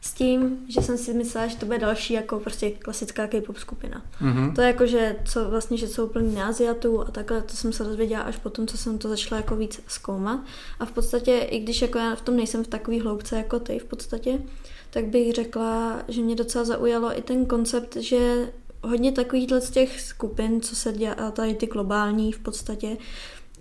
s 0.00 0.12
tím, 0.12 0.58
že 0.68 0.82
jsem 0.82 0.98
si 0.98 1.14
myslela, 1.14 1.46
že 1.46 1.56
to 1.56 1.66
bude 1.66 1.78
další 1.78 2.14
jako 2.14 2.38
prostě 2.40 2.70
klasická 2.70 3.26
K-pop 3.26 3.58
skupina. 3.58 4.02
Mm-hmm. 4.22 4.54
To 4.54 4.60
je 4.60 4.66
jako, 4.66 4.86
že 4.86 5.16
co 5.24 5.50
vlastně, 5.50 5.76
že 5.76 5.88
jsou 5.88 6.06
plní 6.06 6.42
Aziatů 6.42 7.00
a 7.00 7.04
takhle, 7.04 7.42
to 7.42 7.56
jsem 7.56 7.72
se 7.72 7.84
dozvěděla 7.84 8.22
až 8.22 8.36
potom, 8.36 8.66
co 8.66 8.78
jsem 8.78 8.98
to 8.98 9.08
začala 9.08 9.40
jako 9.40 9.56
víc 9.56 9.80
zkoumat. 9.86 10.40
A 10.80 10.84
v 10.84 10.92
podstatě, 10.92 11.38
i 11.38 11.60
když 11.60 11.82
jako 11.82 11.98
já 11.98 12.14
v 12.14 12.22
tom 12.22 12.36
nejsem 12.36 12.64
v 12.64 12.68
takový 12.68 13.00
hloubce 13.00 13.36
jako 13.36 13.60
ty 13.60 13.78
v 13.78 13.84
podstatě, 13.84 14.42
tak 14.90 15.06
bych 15.06 15.34
řekla, 15.34 16.02
že 16.08 16.22
mě 16.22 16.34
docela 16.34 16.64
zaujalo 16.64 17.18
i 17.18 17.22
ten 17.22 17.46
koncept, 17.46 17.96
že 17.96 18.52
hodně 18.82 19.12
takovýchhle 19.12 19.60
z 19.60 19.70
těch 19.70 20.00
skupin, 20.00 20.60
co 20.60 20.76
se 20.76 20.92
dělá, 20.92 21.30
tady 21.30 21.54
ty 21.54 21.66
globální 21.66 22.32
v 22.32 22.38
podstatě, 22.38 22.96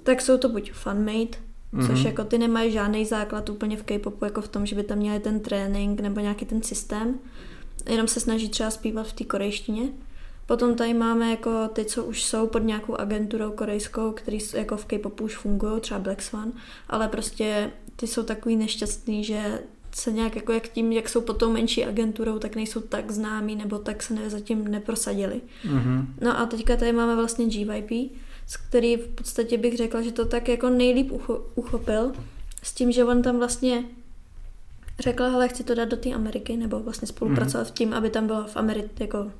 tak 0.04 0.22
jsou 0.22 0.38
to 0.38 0.50
buď 0.50 0.72
fanmade, 0.72 1.47
mm-hmm. 1.74 1.88
což 1.88 2.04
jako 2.04 2.24
ty 2.24 2.38
nemají 2.38 2.72
žádný 2.72 3.06
základ 3.06 3.50
úplně 3.50 3.78
v 3.78 3.84
K-popu, 3.84 4.26
jako 4.26 4.42
v 4.42 4.48
tom, 4.48 4.66
že 4.66 4.76
by 4.76 4.84
tam 4.84 4.98
měli 4.98 5.20
ten 5.20 5.40
trénink 5.40 6.00
nebo 6.00 6.20
nějaký 6.20 6.46
ten 6.46 6.64
systém, 6.64 7.20
jenom 7.90 8.08
se 8.08 8.20
snaží 8.20 8.50
třeba 8.50 8.72
zpívat 8.72 9.08
v 9.08 9.14
té 9.14 9.24
korejštině. 9.24 9.90
Potom 10.46 10.76
tady 10.76 10.94
máme 10.94 11.32
jako 11.32 11.68
ty, 11.68 11.86
co 11.86 12.06
už 12.06 12.24
jsou 12.24 12.48
pod 12.48 12.60
nějakou 12.60 12.96
agenturou 12.96 13.52
korejskou, 13.52 14.12
který 14.12 14.38
jako 14.54 14.78
v 14.78 14.86
K-popu 14.86 15.24
už 15.24 15.38
fungují, 15.38 15.82
třeba 15.82 16.00
Black 16.00 16.22
Swan, 16.22 16.52
ale 16.90 17.08
prostě 17.08 17.72
ty 17.96 18.08
jsou 18.08 18.24
takový 18.24 18.56
nešťastný, 18.56 19.24
že 19.24 19.60
se 19.92 20.12
nějak 20.12 20.36
jako 20.36 20.52
jak 20.52 20.68
tím, 20.68 20.92
jak 20.92 21.10
jsou 21.10 21.22
pod 21.22 21.38
tou 21.38 21.52
menší 21.52 21.86
agenturou, 21.86 22.40
tak 22.40 22.56
nejsou 22.56 22.82
tak 22.82 23.12
známí 23.12 23.56
nebo 23.56 23.78
tak 23.78 24.04
se 24.04 24.14
ne, 24.14 24.30
zatím 24.30 24.68
neprosadili. 24.68 25.42
Mm-hmm. 25.66 26.06
No 26.22 26.40
a 26.40 26.46
teďka 26.46 26.76
tady 26.76 26.94
máme 26.94 27.16
vlastně 27.16 27.46
GYP, 27.46 28.12
z 28.48 28.58
který 28.58 28.96
v 28.96 29.08
podstatě 29.08 29.58
bych 29.58 29.78
řekla, 29.78 30.02
že 30.02 30.12
to 30.12 30.26
tak 30.26 30.48
jako 30.48 30.70
nejlíp 30.70 31.12
ucho, 31.12 31.46
uchopil, 31.56 32.12
s 32.64 32.74
tím, 32.74 32.92
že 32.92 33.06
on 33.06 33.22
tam 33.22 33.38
vlastně 33.38 33.84
řekl, 35.00 35.24
hele, 35.24 35.48
chci 35.48 35.64
to 35.64 35.76
dát 35.76 35.86
do 35.86 35.98
té 35.98 36.14
Ameriky, 36.14 36.58
nebo 36.58 36.80
vlastně 36.80 37.08
spolupracovat 37.08 37.68
mm-hmm. 37.68 37.72
v 37.72 37.74
tím, 37.74 37.94
aby 37.94 38.10
tam 38.10 38.28
byla 38.28 38.44
v 38.44 38.56
Ameri- 38.56 38.90
jako 39.00 39.32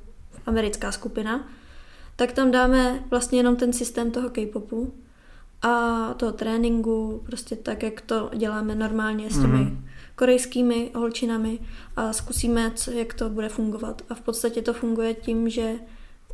americká 0.46 0.92
skupina, 0.92 1.48
tak 2.16 2.32
tam 2.32 2.50
dáme 2.50 3.04
vlastně 3.10 3.38
jenom 3.38 3.56
ten 3.56 3.72
systém 3.72 4.10
toho 4.10 4.30
K-popu 4.30 4.92
a 5.62 6.14
toho 6.14 6.32
tréninku, 6.32 7.22
prostě 7.26 7.56
tak, 7.56 7.82
jak 7.82 8.00
to 8.00 8.30
děláme 8.36 8.74
normálně 8.74 9.30
s 9.30 9.40
těmi 9.40 9.58
mm-hmm. 9.58 9.80
korejskými 10.16 10.90
holčinami 10.94 11.58
a 11.96 12.12
zkusíme, 12.12 12.72
co, 12.74 12.90
jak 12.90 13.14
to 13.14 13.28
bude 13.28 13.48
fungovat. 13.48 14.02
A 14.08 14.14
v 14.14 14.20
podstatě 14.20 14.62
to 14.62 14.72
funguje 14.72 15.14
tím, 15.14 15.48
že 15.48 15.74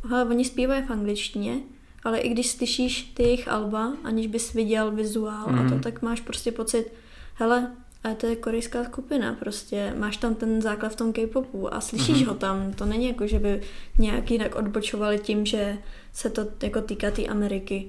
hele, 0.09 0.25
oni 0.25 0.45
zpívají 0.45 0.83
v 0.83 0.91
angličtině, 0.91 1.59
ale 2.05 2.19
i 2.19 2.29
když 2.29 2.49
slyšíš 2.49 3.01
ty 3.01 3.23
jejich 3.23 3.47
alba, 3.47 3.93
aniž 4.03 4.27
bys 4.27 4.53
viděl 4.53 4.91
vizuál 4.91 5.47
mm. 5.47 5.59
a 5.59 5.63
to, 5.63 5.75
mhm. 5.75 5.79
tak 5.79 6.01
máš 6.01 6.21
prostě 6.21 6.51
pocit, 6.51 6.91
hele, 7.33 7.71
a 8.03 8.13
to 8.13 8.27
je 8.27 8.35
korejská 8.35 8.83
skupina, 8.83 9.33
prostě 9.33 9.93
máš 9.97 10.17
tam 10.17 10.35
ten 10.35 10.61
základ 10.61 10.89
v 10.91 10.95
tom 10.95 11.13
K-popu 11.13 11.73
a 11.73 11.81
slyšíš 11.81 12.21
mm. 12.21 12.27
ho 12.27 12.33
tam, 12.33 12.73
to 12.73 12.85
není 12.85 13.07
jako, 13.07 13.27
že 13.27 13.39
by 13.39 13.61
nějak 13.99 14.31
jinak 14.31 14.55
odbočovali 14.55 15.19
tím, 15.19 15.45
že 15.45 15.77
se 16.13 16.29
to 16.29 16.47
jako 16.63 16.81
týká 16.81 17.09
té 17.09 17.15
tý 17.15 17.27
Ameriky. 17.29 17.85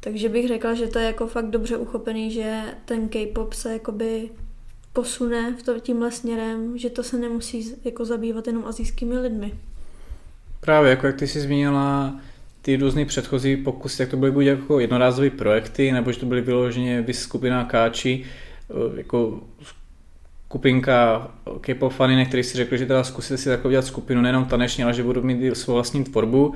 Takže 0.00 0.28
bych 0.28 0.48
řekla, 0.48 0.74
že 0.74 0.86
to 0.86 0.98
je 0.98 1.06
jako 1.06 1.26
fakt 1.26 1.50
dobře 1.50 1.76
uchopený, 1.76 2.30
že 2.30 2.62
ten 2.84 3.08
K-pop 3.08 3.52
se 3.52 3.72
jakoby 3.72 4.30
posune 4.92 5.54
v 5.58 5.62
to, 5.62 5.80
tímhle 5.80 6.12
směrem, 6.12 6.78
že 6.78 6.90
to 6.90 7.02
se 7.02 7.18
nemusí 7.18 7.74
jako 7.84 8.04
zabývat 8.04 8.46
jenom 8.46 8.64
azijskými 8.64 9.18
lidmi. 9.18 9.52
Právě, 10.60 10.90
jako 10.90 11.06
jak 11.06 11.16
ty 11.16 11.28
jsi 11.28 11.40
zmínila, 11.40 12.20
ty 12.66 12.76
různé 12.76 13.04
předchozí 13.04 13.56
pokusy, 13.56 14.02
jak 14.02 14.10
to 14.10 14.16
byly 14.16 14.32
buď 14.32 14.44
jako 14.44 14.80
jednorázové 14.80 15.30
projekty, 15.30 15.92
nebo 15.92 16.12
že 16.12 16.20
to 16.20 16.26
byly 16.26 16.40
vyloženě 16.40 17.04
skupina 17.12 17.64
káči, 17.64 18.24
eh, 18.70 18.74
jako 18.96 19.40
skupinka 20.46 21.28
K-pop 21.60 21.92
který 22.28 22.42
si 22.42 22.56
řekl, 22.56 22.76
že 22.76 22.86
teda 22.86 23.04
zkusit 23.04 23.38
si 23.38 23.48
takové 23.48 23.72
dělat 23.72 23.84
skupinu, 23.84 24.22
nejenom 24.22 24.44
taneční, 24.44 24.84
ale 24.84 24.94
že 24.94 25.02
budou 25.02 25.22
mít 25.22 25.56
svou 25.56 25.74
vlastní 25.74 26.04
tvorbu 26.04 26.54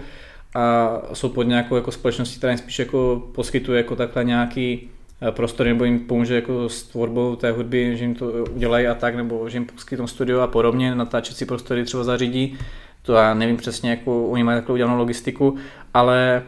a 0.55 0.93
jsou 1.13 1.29
pod 1.29 1.43
nějakou 1.43 1.75
jako 1.77 1.93
společností, 1.93 2.39
která 2.39 2.51
jim 2.51 2.59
spíš 2.59 2.79
jako 2.79 3.29
poskytuje 3.35 3.77
jako 3.77 3.97
takhle 3.97 4.25
nějaký 4.25 4.89
eh, 5.23 5.33
prostor, 5.33 5.67
nebo 5.67 5.85
jim 5.85 6.01
pomůže 6.01 6.35
jako 6.35 6.69
s 6.69 6.83
tvorbou 6.83 7.37
té 7.37 7.51
hudby, 7.51 7.97
že 7.97 8.05
jim 8.05 8.15
to 8.15 8.27
udělají 8.55 8.87
a 8.87 8.95
tak, 8.95 9.15
nebo 9.15 9.49
že 9.49 9.57
jim 9.57 9.67
poskytnou 9.67 10.07
studio 10.07 10.41
a 10.41 10.47
podobně, 10.47 10.95
natáčecí 10.95 11.45
prostory 11.45 11.85
třeba 11.85 12.05
zařídí 12.05 12.59
to 13.03 13.13
já 13.13 13.35
nevím 13.35 13.57
přesně, 13.57 13.91
jakou 13.91 14.27
oni 14.27 14.45
mají 14.45 14.61
takovou 14.61 14.75
udělanou 14.75 14.99
logistiku, 14.99 15.57
ale 15.95 16.43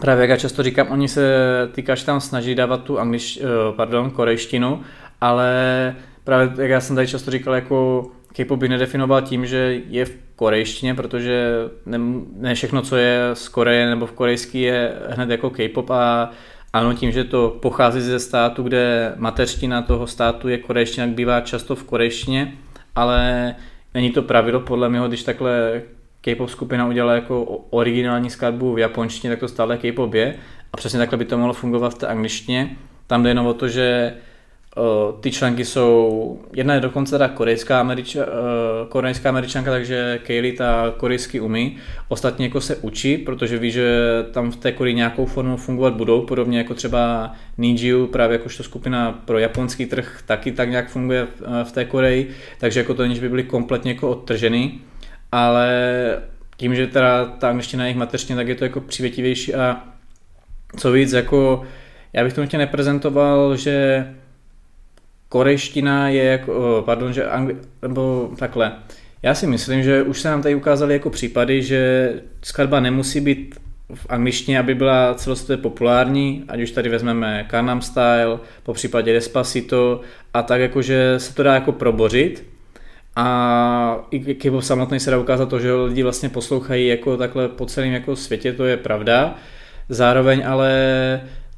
právě 0.00 0.20
jak 0.20 0.30
já 0.30 0.36
často 0.36 0.62
říkám, 0.62 0.86
oni 0.90 1.08
se 1.08 1.24
týkáš 1.72 2.02
tam 2.02 2.20
snaží 2.20 2.54
dávat 2.54 2.82
tu 2.82 2.98
anglič, 2.98 3.36
eh, 3.36 3.42
pardon, 3.76 4.10
korejštinu, 4.10 4.80
ale 5.20 5.94
právě 6.24 6.50
jak 6.58 6.70
já 6.70 6.80
jsem 6.80 6.96
tady 6.96 7.08
často 7.08 7.30
říkal, 7.30 7.54
jako 7.54 8.06
K-pop 8.32 8.60
by 8.60 8.68
nedefinoval 8.68 9.22
tím, 9.22 9.46
že 9.46 9.80
je 9.88 10.04
v 10.04 10.16
korejštině, 10.36 10.94
protože 10.94 11.50
ne, 11.86 11.98
ne 12.36 12.54
všechno, 12.54 12.82
co 12.82 12.96
je 12.96 13.20
z 13.34 13.48
Koreje 13.48 13.90
nebo 13.90 14.06
v 14.06 14.12
korejský 14.12 14.62
je 14.62 14.92
hned 15.08 15.30
jako 15.30 15.50
K-pop 15.50 15.90
a 15.90 16.30
ano, 16.72 16.94
tím, 16.94 17.12
že 17.12 17.24
to 17.24 17.56
pochází 17.62 18.00
ze 18.00 18.20
státu, 18.20 18.62
kde 18.62 19.12
mateřština 19.16 19.82
toho 19.82 20.06
státu 20.06 20.48
je 20.48 20.58
korejština, 20.58 21.06
bývá 21.06 21.40
často 21.40 21.76
v 21.76 21.84
korejštině, 21.84 22.52
ale 22.94 23.54
není 23.96 24.10
to 24.10 24.22
pravidlo 24.22 24.60
podle 24.60 24.88
mě, 24.88 25.00
když 25.08 25.22
takhle 25.22 25.82
K-pop 26.20 26.50
skupina 26.50 26.86
udělala 26.86 27.14
jako 27.14 27.44
originální 27.70 28.30
skladbu 28.30 28.74
v 28.74 28.78
japonštině, 28.78 29.30
tak 29.30 29.40
to 29.40 29.48
stále 29.48 29.78
K-pop 29.78 30.14
je 30.14 30.36
a 30.72 30.76
přesně 30.76 30.98
takhle 30.98 31.18
by 31.18 31.24
to 31.24 31.38
mohlo 31.38 31.52
fungovat 31.52 31.94
v 31.94 31.98
té 31.98 32.06
angličtině. 32.06 32.76
Tam 33.06 33.22
jde 33.22 33.30
jenom 33.30 33.46
o 33.46 33.54
to, 33.54 33.68
že 33.68 34.14
ty 35.20 35.30
členky 35.30 35.64
jsou, 35.64 36.38
jedna 36.52 36.74
je 36.74 36.80
dokonce 36.80 37.10
teda 37.10 37.28
korejská, 37.28 37.80
američa, 37.80 38.26
korejská 38.88 39.28
američanka, 39.28 39.70
takže 39.70 40.20
Kaylee 40.26 40.52
ta 40.52 40.94
korejsky 40.96 41.40
umí. 41.40 41.76
Ostatně 42.08 42.46
jako 42.46 42.60
se 42.60 42.76
učí, 42.76 43.18
protože 43.18 43.58
ví, 43.58 43.70
že 43.70 43.98
tam 44.32 44.50
v 44.50 44.56
té 44.56 44.72
Koreji 44.72 44.94
nějakou 44.94 45.26
formou 45.26 45.56
fungovat 45.56 45.94
budou, 45.94 46.22
podobně 46.22 46.58
jako 46.58 46.74
třeba 46.74 47.32
Nijiu, 47.58 48.06
právě 48.06 48.34
jakožto 48.38 48.62
skupina 48.62 49.22
pro 49.24 49.38
japonský 49.38 49.86
trh, 49.86 50.20
taky 50.26 50.52
tak 50.52 50.70
nějak 50.70 50.88
funguje 50.88 51.26
v 51.64 51.72
té 51.72 51.84
Koreji, 51.84 52.30
takže 52.60 52.80
jako 52.80 52.94
to 52.94 53.08
že 53.08 53.20
by 53.20 53.28
byly 53.28 53.42
kompletně 53.42 53.92
jako 53.92 54.10
odtržený, 54.10 54.80
ale 55.32 55.70
tím, 56.56 56.74
že 56.74 56.86
teda 56.86 57.24
ta 57.24 57.48
angličtina 57.48 57.84
je 57.84 57.88
jejich 57.88 57.98
mateřština, 57.98 58.36
tak 58.36 58.48
je 58.48 58.54
to 58.54 58.64
jako 58.64 58.80
přívětivější 58.80 59.54
a 59.54 59.82
co 60.76 60.92
víc, 60.92 61.12
jako 61.12 61.62
já 62.12 62.24
bych 62.24 62.32
to 62.32 62.40
nutně 62.40 62.58
neprezentoval, 62.58 63.56
že 63.56 64.06
korejština 65.28 66.08
je 66.08 66.24
jako, 66.24 66.82
pardon, 66.86 67.12
že 67.12 67.26
angli, 67.26 67.56
nebo 67.82 68.30
takhle. 68.38 68.72
Já 69.22 69.34
si 69.34 69.46
myslím, 69.46 69.82
že 69.82 70.02
už 70.02 70.20
se 70.20 70.28
nám 70.28 70.42
tady 70.42 70.54
ukázaly 70.54 70.92
jako 70.92 71.10
případy, 71.10 71.62
že 71.62 72.12
skladba 72.42 72.80
nemusí 72.80 73.20
být 73.20 73.54
v 73.94 74.06
angličtině, 74.08 74.58
aby 74.58 74.74
byla 74.74 75.14
celosvětově 75.14 75.62
populární, 75.62 76.44
ať 76.48 76.60
už 76.60 76.70
tady 76.70 76.88
vezmeme 76.88 77.46
Gangnam 77.50 77.82
Style, 77.82 78.38
po 78.62 78.72
případě 78.72 79.12
Despacito 79.12 80.00
a 80.34 80.42
tak 80.42 80.60
jako, 80.60 80.82
že 80.82 81.14
se 81.18 81.34
to 81.34 81.42
dá 81.42 81.54
jako 81.54 81.72
probořit 81.72 82.46
a 83.16 84.06
i 84.10 84.34
K-pop 84.34 84.62
samotný 84.62 85.00
se 85.00 85.10
dá 85.10 85.18
ukázat 85.18 85.48
to, 85.48 85.60
že 85.60 85.72
lidi 85.72 86.02
vlastně 86.02 86.28
poslouchají 86.28 86.86
jako 86.86 87.16
takhle 87.16 87.48
po 87.48 87.66
celém 87.66 87.92
jako 87.92 88.16
světě, 88.16 88.52
to 88.52 88.64
je 88.64 88.76
pravda. 88.76 89.34
Zároveň 89.88 90.42
ale 90.46 90.70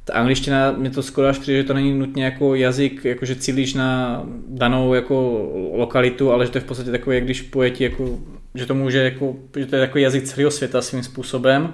ta 0.09 0.15
angličtina, 0.19 0.71
mě 0.71 0.89
to 0.89 1.03
skoro 1.03 1.27
až 1.27 1.37
přijde, 1.37 1.57
že 1.57 1.67
to 1.67 1.73
není 1.73 1.93
nutně 1.93 2.25
jako 2.25 2.55
jazyk, 2.55 3.05
jakože 3.05 3.35
cílíš 3.35 3.73
na 3.73 4.21
danou 4.47 4.93
jako 4.93 5.47
lokalitu, 5.73 6.31
ale 6.31 6.45
že 6.45 6.51
to 6.51 6.57
je 6.57 6.61
v 6.61 6.65
podstatě 6.65 6.91
takový, 6.91 7.15
jak 7.15 7.23
když 7.23 7.41
pojeti, 7.41 7.83
jako, 7.83 8.19
že 8.55 8.65
to 8.65 8.75
může 8.75 8.97
jako, 8.97 9.35
že 9.57 9.65
to 9.65 9.75
je 9.75 9.81
takový 9.81 10.03
jazyk 10.03 10.23
celého 10.23 10.51
světa 10.51 10.81
svým 10.81 11.03
způsobem. 11.03 11.73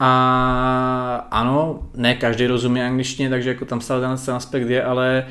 A 0.00 1.28
ano, 1.30 1.88
ne 1.94 2.14
každý 2.14 2.46
rozumí 2.46 2.82
angličtině, 2.82 3.30
takže 3.30 3.48
jako 3.48 3.64
tam 3.64 3.80
stále 3.80 4.00
ten 4.00 4.34
aspekt 4.34 4.68
je, 4.68 4.82
ale 4.82 5.26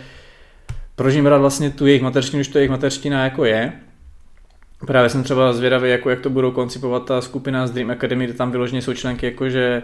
proč 0.95 1.13
jim 1.13 1.25
rád 1.25 1.37
vlastně 1.37 1.69
tu 1.69 1.87
jejich 1.87 2.01
mateřštinu, 2.01 2.39
když 2.39 2.47
to 2.47 2.57
jejich 2.57 2.71
mateřština 2.71 3.23
jako 3.23 3.45
je. 3.45 3.73
Právě 4.87 5.09
jsem 5.09 5.23
třeba 5.23 5.53
zvědavý, 5.53 5.89
jako 5.89 6.09
jak 6.09 6.19
to 6.19 6.29
budou 6.29 6.51
koncipovat 6.51 7.05
ta 7.05 7.21
skupina 7.21 7.67
z 7.67 7.71
Dream 7.71 7.91
Academy, 7.91 8.25
kde 8.25 8.33
tam 8.33 8.51
vyloženě 8.51 8.81
jsou 8.81 8.93
členky, 8.93 9.25
jako 9.25 9.49
že, 9.49 9.83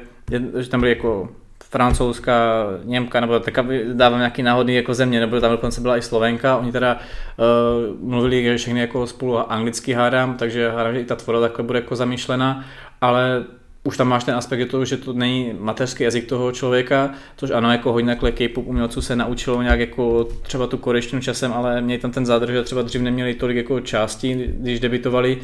že 0.60 0.70
tam 0.70 0.80
byly 0.80 0.92
jako 0.92 1.30
francouzská, 1.70 2.66
Němka, 2.84 3.20
nebo 3.20 3.40
tak 3.40 3.60
dávám 3.94 4.20
nějaký 4.20 4.44
náhodný 4.44 4.76
jako 4.76 4.94
země, 4.94 5.20
nebo 5.20 5.40
tam 5.40 5.52
dokonce 5.52 5.82
byla 5.82 5.98
i 5.98 6.02
Slovenka, 6.02 6.58
oni 6.58 6.72
teda 6.72 7.00
uh, 7.38 8.10
mluvili 8.10 8.44
že 8.44 8.58
všechny 8.58 8.80
jako 8.80 9.08
spolu 9.08 9.52
anglicky 9.52 9.94
hádám, 9.94 10.38
takže 10.38 10.70
hádám, 10.70 10.94
že 10.94 11.02
i 11.02 11.06
ta 11.06 11.16
tvorba 11.16 11.42
takhle 11.42 11.66
bude 11.66 11.80
jako 11.80 11.96
zamýšlena, 11.96 12.66
ale 13.02 13.44
už 13.84 13.98
tam 13.98 14.08
máš 14.08 14.24
ten 14.24 14.36
aspekt 14.36 14.70
toho, 14.70 14.86
že 14.86 14.98
to 14.98 15.14
není 15.14 15.54
mateřský 15.60 16.04
jazyk 16.04 16.26
toho 16.26 16.52
člověka, 16.52 17.14
což 17.38 17.52
ano, 17.52 17.72
jako 17.72 17.94
hodně 17.94 18.12
takhle 18.12 18.32
K-pop 18.32 18.68
umělců 18.68 19.02
se 19.02 19.16
naučilo 19.16 19.62
nějak 19.62 19.80
jako 19.80 20.24
třeba 20.24 20.68
tu 20.68 20.78
korejštinu 20.78 21.22
časem, 21.22 21.54
ale 21.54 21.82
měli 21.82 22.02
tam 22.02 22.12
ten 22.12 22.26
zádrž, 22.26 22.52
že 22.52 22.64
třeba 22.64 22.82
dřív 22.82 23.02
neměli 23.02 23.34
tolik 23.34 23.58
jako 23.58 23.80
částí, 23.80 24.34
když 24.36 24.80
debitovali, 24.80 25.38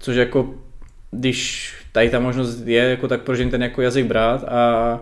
což 0.00 0.16
jako 0.16 0.54
když 1.10 1.74
tady 1.92 2.10
ta 2.10 2.18
možnost 2.20 2.66
je, 2.66 2.82
jako 2.82 3.08
tak 3.08 3.22
proč 3.22 3.38
ten 3.50 3.62
jako 3.62 3.82
jazyk 3.82 4.06
brát 4.06 4.44
a 4.44 5.00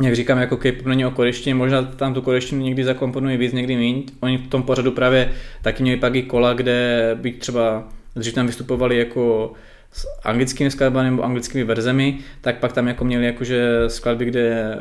jak 0.00 0.14
říkám, 0.16 0.38
jako 0.38 0.56
K-pop 0.56 0.86
není 0.86 1.06
o 1.06 1.10
korejštině, 1.10 1.54
možná 1.54 1.82
tam 1.82 2.14
tu 2.14 2.22
korejštinu 2.22 2.62
někdy 2.62 2.84
zakomponují 2.84 3.36
víc, 3.36 3.52
někdy 3.52 3.76
méně. 3.76 4.02
Oni 4.20 4.38
v 4.38 4.48
tom 4.48 4.62
pořadu 4.62 4.92
právě 4.92 5.32
taky 5.62 5.82
měli 5.82 5.98
pak 5.98 6.14
i 6.14 6.22
kola, 6.22 6.52
kde 6.52 7.10
by 7.20 7.32
třeba 7.32 7.88
dřív 8.16 8.34
tam 8.34 8.46
vystupovali 8.46 8.98
jako 8.98 9.52
s 9.92 10.06
anglickými 10.24 10.70
skladbami 10.70 11.10
nebo 11.10 11.22
anglickými 11.22 11.64
verzemi, 11.64 12.18
tak 12.40 12.58
pak 12.58 12.72
tam 12.72 12.88
jako 12.88 13.04
měli 13.04 13.26
jakože 13.26 13.68
skladby, 13.86 14.24
kde 14.24 14.76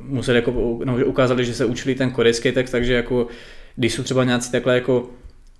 museli 0.00 0.38
jako, 0.38 0.80
no, 0.84 0.96
ukázali, 1.04 1.44
že 1.44 1.54
se 1.54 1.64
učili 1.64 1.94
ten 1.94 2.10
korejský 2.10 2.52
text, 2.52 2.70
takže 2.70 2.94
jako 2.94 3.26
když 3.76 3.92
jsou 3.92 4.02
třeba 4.02 4.24
nějací 4.24 4.52
takhle 4.52 4.74
jako 4.74 5.10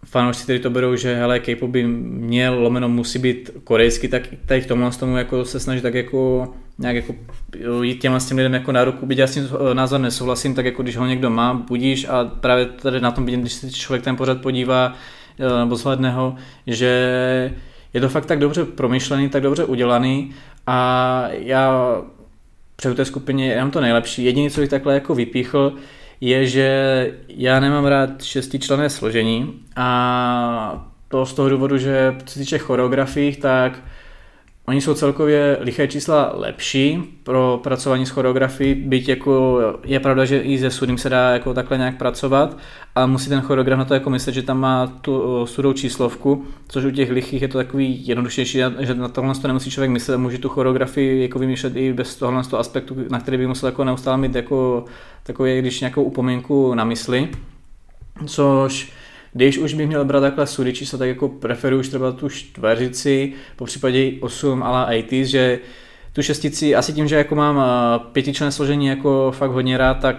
fanoušci, 0.04 0.44
kteří 0.44 0.58
to 0.58 0.70
berou, 0.70 0.96
že 0.96 1.14
hele, 1.14 1.40
K-pop 1.40 1.70
by 1.70 1.86
měl, 1.86 2.60
lomeno 2.60 2.88
musí 2.88 3.18
být 3.18 3.50
korejský, 3.64 4.08
tak 4.08 4.22
tady 4.46 4.60
v 4.60 4.66
tomhle 4.66 4.90
tomu 4.90 5.16
jako 5.16 5.44
se 5.44 5.60
snaží 5.60 5.80
tak 5.80 5.94
jako 5.94 6.48
nějak 6.78 6.96
jako 6.96 7.14
jít 7.82 8.00
těmhle 8.00 8.20
s 8.20 8.26
těm 8.26 8.36
lidem 8.36 8.54
jako 8.54 8.72
na 8.72 8.84
ruku, 8.84 9.06
byť 9.06 9.18
já 9.18 9.26
s 9.26 9.34
tím 9.34 9.48
názor 9.72 10.00
nesouhlasím, 10.00 10.54
tak 10.54 10.64
jako 10.64 10.82
když 10.82 10.96
ho 10.96 11.06
někdo 11.06 11.30
má, 11.30 11.54
budíš 11.54 12.06
a 12.08 12.24
právě 12.24 12.66
tady 12.66 13.00
na 13.00 13.10
tom 13.10 13.24
vidím, 13.24 13.40
když 13.40 13.52
se 13.52 13.70
člověk 13.70 14.04
ten 14.04 14.16
pořad 14.16 14.40
podívá, 14.40 14.94
eh, 15.38 15.58
nebo 15.58 15.76
zhledne 15.76 16.10
ho, 16.10 16.36
že 16.66 16.90
je 17.94 18.00
to 18.00 18.08
fakt 18.08 18.26
tak 18.26 18.38
dobře 18.38 18.64
promyšlený, 18.64 19.28
tak 19.28 19.42
dobře 19.42 19.64
udělaný 19.64 20.34
a 20.66 21.28
já 21.30 21.96
přeju 22.76 22.94
té 22.94 23.04
skupině 23.04 23.46
jenom 23.46 23.70
to 23.70 23.80
nejlepší. 23.80 24.24
Jediné, 24.24 24.50
co 24.50 24.60
bych 24.60 24.70
takhle 24.70 24.94
jako 24.94 25.14
vypíchl, 25.14 25.72
je, 26.20 26.46
že 26.46 27.12
já 27.28 27.60
nemám 27.60 27.84
rád 27.84 28.22
šestičlené 28.22 28.90
složení 28.90 29.54
a 29.76 30.86
to 31.08 31.26
z 31.26 31.34
toho 31.34 31.48
důvodu, 31.48 31.78
že 31.78 32.16
co 32.24 32.32
se 32.32 32.38
týče 32.38 32.58
choreografií, 32.58 33.36
tak 33.36 33.82
Oni 34.68 34.80
jsou 34.80 34.94
celkově 34.94 35.56
liché 35.60 35.88
čísla 35.88 36.32
lepší 36.34 37.02
pro 37.22 37.60
pracování 37.62 38.06
s 38.06 38.10
choreografií, 38.10 38.74
byť 38.74 39.08
jako 39.08 39.60
je 39.84 40.00
pravda, 40.00 40.24
že 40.24 40.38
i 40.38 40.58
se 40.58 40.70
sudem 40.70 40.98
se 40.98 41.08
dá 41.08 41.30
jako 41.30 41.54
takhle 41.54 41.78
nějak 41.78 41.98
pracovat, 41.98 42.58
a 42.94 43.06
musí 43.06 43.28
ten 43.28 43.40
choreograf 43.40 43.78
na 43.78 43.84
to 43.84 43.94
jako 43.94 44.10
myslet, 44.10 44.32
že 44.32 44.42
tam 44.42 44.60
má 44.60 44.86
tu 44.86 45.46
sudou 45.46 45.72
číslovku, 45.72 46.44
což 46.68 46.84
u 46.84 46.90
těch 46.90 47.10
lichých 47.10 47.42
je 47.42 47.48
to 47.48 47.58
takový 47.58 48.06
jednodušější, 48.06 48.62
že 48.78 48.94
na 48.94 49.08
tohle 49.08 49.34
to 49.34 49.48
nemusí 49.48 49.70
člověk 49.70 49.90
myslet, 49.90 50.18
může 50.18 50.38
tu 50.38 50.48
choreografii 50.48 51.22
jako 51.22 51.38
vymýšlet 51.38 51.76
i 51.76 51.92
bez 51.92 52.16
tohle 52.16 52.42
toho 52.42 52.60
aspektu, 52.60 52.96
na 53.10 53.20
který 53.20 53.36
by 53.36 53.46
musel 53.46 53.66
jako 53.66 53.84
neustále 53.84 54.16
mít 54.16 54.34
jako 54.34 54.84
takový, 55.22 55.58
když 55.58 55.80
nějakou 55.80 56.02
upomínku 56.02 56.74
na 56.74 56.84
mysli, 56.84 57.28
což 58.26 58.92
když 59.36 59.58
už 59.58 59.74
bych 59.74 59.86
měl 59.86 60.04
brát 60.04 60.20
takhle 60.20 60.46
sudy 60.46 60.72
čísla, 60.72 60.98
tak 60.98 61.08
jako 61.08 61.28
preferuji 61.28 61.80
už 61.80 61.88
třeba 61.88 62.12
tu 62.12 62.28
čtveřici, 62.28 63.32
po 63.56 63.64
případě 63.64 64.12
8 64.20 64.62
ala 64.62 64.84
80, 64.84 65.24
že 65.24 65.58
tu 66.12 66.22
šestici, 66.22 66.74
asi 66.74 66.92
tím, 66.92 67.08
že 67.08 67.16
jako 67.16 67.34
mám 67.34 67.58
eh, 67.58 67.98
pětičlenné 68.12 68.52
složení 68.52 68.86
jako 68.86 69.32
fakt 69.36 69.50
hodně 69.50 69.78
rád, 69.78 69.94
tak 69.94 70.16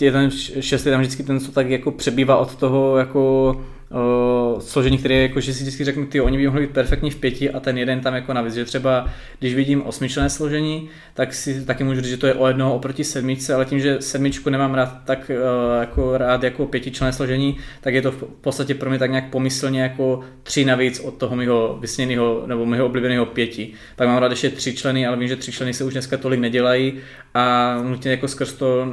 je 0.00 0.12
ten 0.12 0.30
šestý 0.60 0.90
tam 0.90 1.00
vždycky 1.00 1.22
ten, 1.22 1.40
co 1.40 1.52
tak 1.52 1.70
jako 1.70 1.90
přebývá 1.90 2.36
od 2.36 2.56
toho 2.56 2.98
jako 2.98 3.50
uh, 3.90 4.60
složení, 4.60 4.98
které 4.98 5.14
jako, 5.14 5.40
že 5.40 5.54
si 5.54 5.62
vždycky 5.62 5.84
řeknu, 5.84 6.06
ty 6.06 6.20
oni 6.20 6.38
by 6.38 6.46
mohli 6.46 6.60
být 6.60 6.72
perfektní 6.72 7.10
v 7.10 7.16
pěti 7.16 7.50
a 7.50 7.60
ten 7.60 7.78
jeden 7.78 8.00
tam 8.00 8.14
jako 8.14 8.32
navíc, 8.32 8.54
že 8.54 8.64
třeba 8.64 9.08
když 9.38 9.54
vidím 9.54 9.82
osmičlené 9.82 10.30
složení, 10.30 10.88
tak 11.14 11.34
si 11.34 11.64
taky 11.64 11.84
můžu 11.84 12.00
říct, 12.00 12.10
že 12.10 12.16
to 12.16 12.26
je 12.26 12.34
o 12.34 12.46
jednoho 12.48 12.74
oproti 12.74 13.04
sedmičce, 13.04 13.54
ale 13.54 13.64
tím, 13.64 13.80
že 13.80 13.96
sedmičku 14.00 14.50
nemám 14.50 14.74
rád 14.74 15.04
tak 15.04 15.30
uh, 15.30 15.80
jako 15.80 16.18
rád 16.18 16.42
jako 16.42 16.66
pětičlené 16.66 17.12
složení, 17.12 17.56
tak 17.80 17.94
je 17.94 18.02
to 18.02 18.10
v 18.10 18.24
podstatě 18.40 18.74
pro 18.74 18.90
mě 18.90 18.98
tak 18.98 19.10
nějak 19.10 19.30
pomyslně 19.30 19.82
jako 19.82 20.20
tři 20.42 20.64
navíc 20.64 21.00
od 21.00 21.14
toho 21.14 21.36
mého 21.36 21.78
vysněného 21.80 22.42
nebo 22.46 22.66
mého 22.66 22.86
oblíbeného 22.86 23.26
pěti. 23.26 23.72
Pak 23.96 24.08
mám 24.08 24.18
rád 24.18 24.30
ještě 24.30 24.50
tři 24.50 24.74
členy, 24.74 25.06
ale 25.06 25.16
vím, 25.16 25.28
že 25.28 25.36
tři 25.36 25.52
členy 25.52 25.74
se 25.74 25.84
už 25.84 25.92
dneska 25.92 26.16
tolik 26.16 26.40
nedělají 26.40 26.92
a 27.34 27.76
nutně 27.82 28.10
jako 28.10 28.28
skrz 28.28 28.52
to 28.52 28.86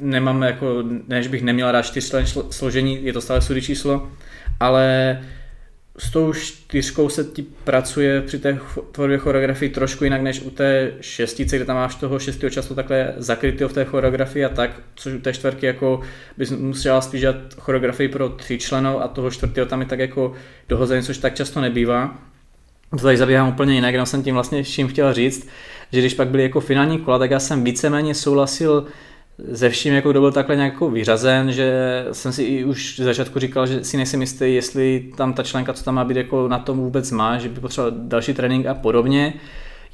nemám 0.00 0.42
jako, 0.42 0.84
než 1.08 1.26
bych 1.26 1.42
neměl 1.42 1.72
rád 1.72 1.82
čtyřčlenné 1.82 2.26
složení, 2.50 3.04
je 3.04 3.12
to 3.12 3.20
stále 3.20 3.40
sudy 3.40 3.62
číslo, 3.62 4.10
ale 4.60 5.18
s 5.98 6.10
tou 6.10 6.32
čtyřkou 6.32 7.08
se 7.08 7.24
ti 7.24 7.42
pracuje 7.42 8.22
při 8.22 8.38
té 8.38 8.58
tvorbě 8.92 9.18
choreografii 9.18 9.70
trošku 9.70 10.04
jinak 10.04 10.22
než 10.22 10.40
u 10.40 10.50
té 10.50 10.92
šestice, 11.00 11.56
kde 11.56 11.64
tam 11.64 11.76
máš 11.76 11.94
toho 11.94 12.18
šestého 12.18 12.50
času 12.50 12.74
takhle 12.74 13.14
zakrytého 13.16 13.68
v 13.68 13.72
té 13.72 13.84
choreografii 13.84 14.44
a 14.44 14.48
tak, 14.48 14.70
což 14.94 15.12
u 15.12 15.18
té 15.18 15.32
čtvrky 15.32 15.66
jako 15.66 16.00
bys 16.36 16.50
musela 16.50 17.00
spíš 17.00 17.20
dělat 17.20 17.36
choreografii 17.58 18.08
pro 18.08 18.28
tři 18.28 18.58
členů 18.58 19.02
a 19.02 19.08
toho 19.08 19.30
čtvrtého 19.30 19.66
tam 19.66 19.80
je 19.80 19.86
tak 19.86 19.98
jako 19.98 20.32
dohozený, 20.68 21.02
což 21.02 21.18
tak 21.18 21.34
často 21.34 21.60
nebývá. 21.60 22.18
To 22.90 22.96
tady 22.96 23.16
zabíhám 23.16 23.48
úplně 23.48 23.74
jinak, 23.74 23.92
jenom 23.92 24.06
jsem 24.06 24.22
tím 24.22 24.34
vlastně 24.34 24.62
vším 24.62 24.88
chtěl 24.88 25.12
říct, 25.12 25.48
že 25.92 26.00
když 26.00 26.14
pak 26.14 26.28
byly 26.28 26.42
jako 26.42 26.60
finální 26.60 26.98
kola, 26.98 27.18
tak 27.18 27.30
já 27.30 27.40
jsem 27.40 27.64
víceméně 27.64 28.14
souhlasil 28.14 28.86
ze 29.38 29.70
vším, 29.70 29.94
jako 29.94 30.10
kdo 30.10 30.20
byl 30.20 30.32
takhle 30.32 30.56
nějak 30.56 30.72
jako 30.72 30.90
vyřazen, 30.90 31.52
že 31.52 32.04
jsem 32.12 32.32
si 32.32 32.42
i 32.42 32.64
už 32.64 32.96
z 32.96 33.04
začátku 33.04 33.38
říkal, 33.38 33.66
že 33.66 33.84
si 33.84 33.96
nejsem 33.96 34.20
jistý, 34.20 34.54
jestli 34.54 35.12
tam 35.16 35.32
ta 35.32 35.42
členka, 35.42 35.72
co 35.72 35.84
tam 35.84 35.94
má 35.94 36.04
být, 36.04 36.16
jako 36.16 36.48
na 36.48 36.58
tom 36.58 36.78
vůbec 36.78 37.10
má, 37.10 37.38
že 37.38 37.48
by 37.48 37.60
potřeboval 37.60 37.98
další 37.98 38.34
trénink 38.34 38.66
a 38.66 38.74
podobně. 38.74 39.34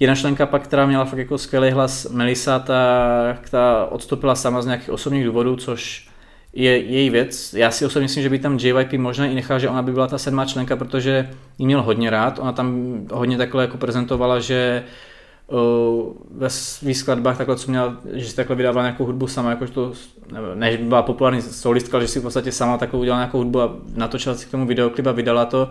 Jedna 0.00 0.14
členka 0.14 0.46
pak, 0.46 0.62
která 0.62 0.86
měla 0.86 1.04
fakt 1.04 1.18
jako 1.18 1.38
skvělý 1.38 1.70
hlas, 1.70 2.10
Melisa, 2.10 2.58
tak 2.58 3.50
ta 3.50 3.86
odstoupila 3.90 4.34
sama 4.34 4.62
z 4.62 4.66
nějakých 4.66 4.90
osobních 4.90 5.24
důvodů, 5.24 5.56
což 5.56 6.08
je 6.52 6.78
její 6.78 7.10
věc. 7.10 7.54
Já 7.54 7.70
si 7.70 7.86
osobně 7.86 8.04
myslím, 8.04 8.22
že 8.22 8.28
by 8.28 8.38
tam 8.38 8.58
JYP 8.58 8.92
možná 8.92 9.26
i 9.26 9.34
nechal, 9.34 9.58
že 9.58 9.68
ona 9.68 9.82
by 9.82 9.92
byla 9.92 10.06
ta 10.06 10.18
sedmá 10.18 10.44
členka, 10.44 10.76
protože 10.76 11.30
jí 11.58 11.66
měl 11.66 11.82
hodně 11.82 12.10
rád. 12.10 12.38
Ona 12.38 12.52
tam 12.52 12.98
hodně 13.12 13.36
takhle 13.36 13.62
jako 13.62 13.76
prezentovala, 13.76 14.38
že 14.40 14.82
ve 16.30 16.50
svých 16.50 16.98
skladbách 16.98 17.36
takhle, 17.36 17.56
co 17.56 17.70
měla, 17.70 17.96
že 18.12 18.28
si 18.28 18.36
takhle 18.36 18.56
vydávala 18.56 18.86
nějakou 18.86 19.04
hudbu 19.04 19.26
sama, 19.26 19.50
jakož 19.50 19.70
to, 19.70 19.92
než 20.54 20.76
byla 20.76 21.02
populární 21.02 21.42
solistka, 21.42 22.00
že 22.00 22.08
si 22.08 22.20
v 22.20 22.22
podstatě 22.22 22.52
sama 22.52 22.78
takovou 22.78 23.00
udělala 23.00 23.22
nějakou 23.22 23.38
hudbu 23.38 23.60
a 23.60 23.76
natočila 23.94 24.34
si 24.34 24.46
k 24.46 24.50
tomu 24.50 24.66
videoklip 24.66 25.06
a 25.06 25.12
vydala 25.12 25.44
to, 25.44 25.68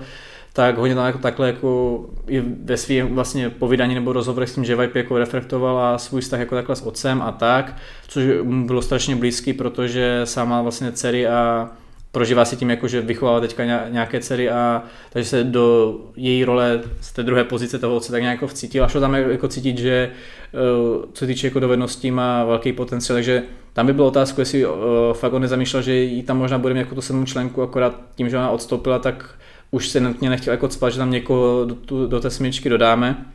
tak 0.53 0.77
hodně 0.77 0.95
tam 0.95 1.05
jako 1.05 1.17
takhle 1.17 1.47
jako 1.47 1.99
i 2.27 2.43
ve 2.63 2.77
svém 2.77 3.15
vlastně 3.15 3.49
povídání 3.49 3.95
nebo 3.95 4.13
rozhovorech 4.13 4.49
s 4.49 4.55
tím, 4.55 4.63
že 4.63 4.75
Vibe 4.75 4.99
jako 4.99 5.17
reflektovala 5.17 5.97
svůj 5.97 6.21
vztah 6.21 6.39
jako 6.39 6.55
takhle 6.55 6.75
s 6.75 6.81
otcem 6.81 7.21
a 7.21 7.31
tak, 7.31 7.75
což 8.07 8.23
mu 8.43 8.67
bylo 8.67 8.81
strašně 8.81 9.15
blízký, 9.15 9.53
protože 9.53 10.21
sama 10.23 10.61
vlastně 10.61 10.91
dcery 10.91 11.27
a 11.27 11.69
prožívá 12.11 12.45
si 12.45 12.55
tím, 12.55 12.69
jako, 12.69 12.87
že 12.87 13.01
vychovává 13.01 13.39
teďka 13.39 13.63
nějaké 13.89 14.19
dcery 14.19 14.49
a 14.49 14.83
takže 15.09 15.29
se 15.29 15.43
do 15.43 15.95
její 16.15 16.45
role 16.45 16.81
z 17.01 17.11
té 17.11 17.23
druhé 17.23 17.43
pozice 17.43 17.79
toho 17.79 17.95
otce 17.95 18.11
tak 18.11 18.21
nějak 18.21 18.35
jako 18.35 18.47
vcítil 18.47 18.83
a 18.83 18.87
šlo 18.87 19.01
tam 19.01 19.15
jako 19.15 19.47
cítit, 19.47 19.77
že 19.77 20.11
eh, 20.53 21.07
co 21.13 21.25
týče 21.25 21.47
jako 21.47 21.59
dovedností 21.59 22.11
má 22.11 22.45
velký 22.45 22.73
potenciál, 22.73 23.15
takže 23.15 23.43
tam 23.73 23.85
by 23.85 23.93
bylo 23.93 24.07
otázku, 24.07 24.41
jestli 24.41 24.65
uh, 24.65 24.73
fakt 25.13 25.33
on 25.33 25.41
nezamýšlel, 25.41 25.81
že 25.81 25.95
jí 25.95 26.23
tam 26.23 26.37
možná 26.37 26.57
bude 26.57 26.79
jako 26.79 26.95
tu 26.95 27.01
sedmou 27.01 27.25
členku, 27.25 27.61
akorát 27.61 28.01
tím, 28.15 28.29
že 28.29 28.37
ona 28.37 28.49
odstoupila, 28.49 28.99
tak 28.99 29.35
už 29.71 29.87
se 29.87 29.99
nutně 29.99 30.29
nechtěl 30.29 30.53
jako 30.53 30.67
cpat, 30.67 30.93
že 30.93 30.99
tam 30.99 31.11
někoho 31.11 31.65
do, 31.65 31.75
tu, 31.75 32.07
do 32.07 32.19
té 32.19 32.29
smyčky 32.29 32.69
dodáme. 32.69 33.25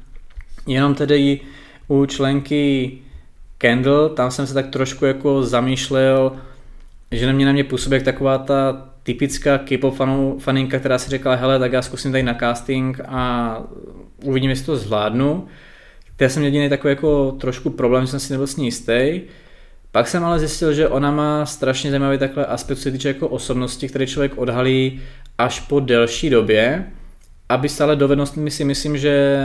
Jenom 0.67 0.95
tedy 0.95 1.41
u 1.89 2.07
členky 2.07 2.93
Candle, 3.59 4.09
tam 4.09 4.31
jsem 4.31 4.47
se 4.47 4.55
tak 4.55 4.67
trošku 4.67 5.05
jako 5.05 5.43
zamýšlel, 5.43 6.33
že 7.11 7.27
na 7.27 7.33
mě 7.33 7.47
na 7.47 7.53
mě 7.53 7.64
působí 7.64 7.95
jak 7.95 8.03
taková 8.03 8.38
ta 8.38 8.88
typická 9.03 9.59
K-pop 9.59 9.95
faninka, 10.38 10.79
která 10.79 10.99
si 10.99 11.11
řekla, 11.11 11.35
hele, 11.35 11.59
tak 11.59 11.73
já 11.73 11.83
zkusím 11.83 12.12
tady 12.12 12.23
na 12.23 12.35
casting 12.35 13.01
a 13.09 13.62
uvidím, 14.25 14.51
jestli 14.51 14.66
to 14.66 14.77
zvládnu. 14.77 15.47
Já 16.21 16.29
jsem 16.29 16.42
jediný 16.42 16.69
takový 16.69 16.92
jako 16.92 17.33
trošku 17.33 17.71
problém, 17.71 18.05
že 18.05 18.11
jsem 18.11 18.21
si 18.21 18.33
nebyl 18.33 18.47
s 18.47 18.57
ní 18.57 18.64
jistý. 18.64 19.21
Pak 19.92 20.09
jsem 20.09 20.25
ale 20.25 20.38
zjistil, 20.38 20.73
že 20.73 20.88
ona 20.88 21.11
má 21.11 21.47
strašně 21.47 21.90
zajímavý 21.90 22.19
takhle 22.19 22.47
aspekt, 22.47 22.77
co 22.77 22.83
se 22.83 22.90
týče 22.90 23.09
jako 23.09 23.29
osobnosti, 23.29 23.88
který 23.88 24.07
člověk 24.07 24.38
odhalí 24.38 25.01
až 25.38 25.61
po 25.61 25.81
delší 25.81 26.31
době. 26.31 26.87
Aby 27.49 27.69
stále 27.69 27.97
dovednostmi 27.97 28.51
si 28.51 28.64
myslím, 28.64 28.99
že 28.99 29.38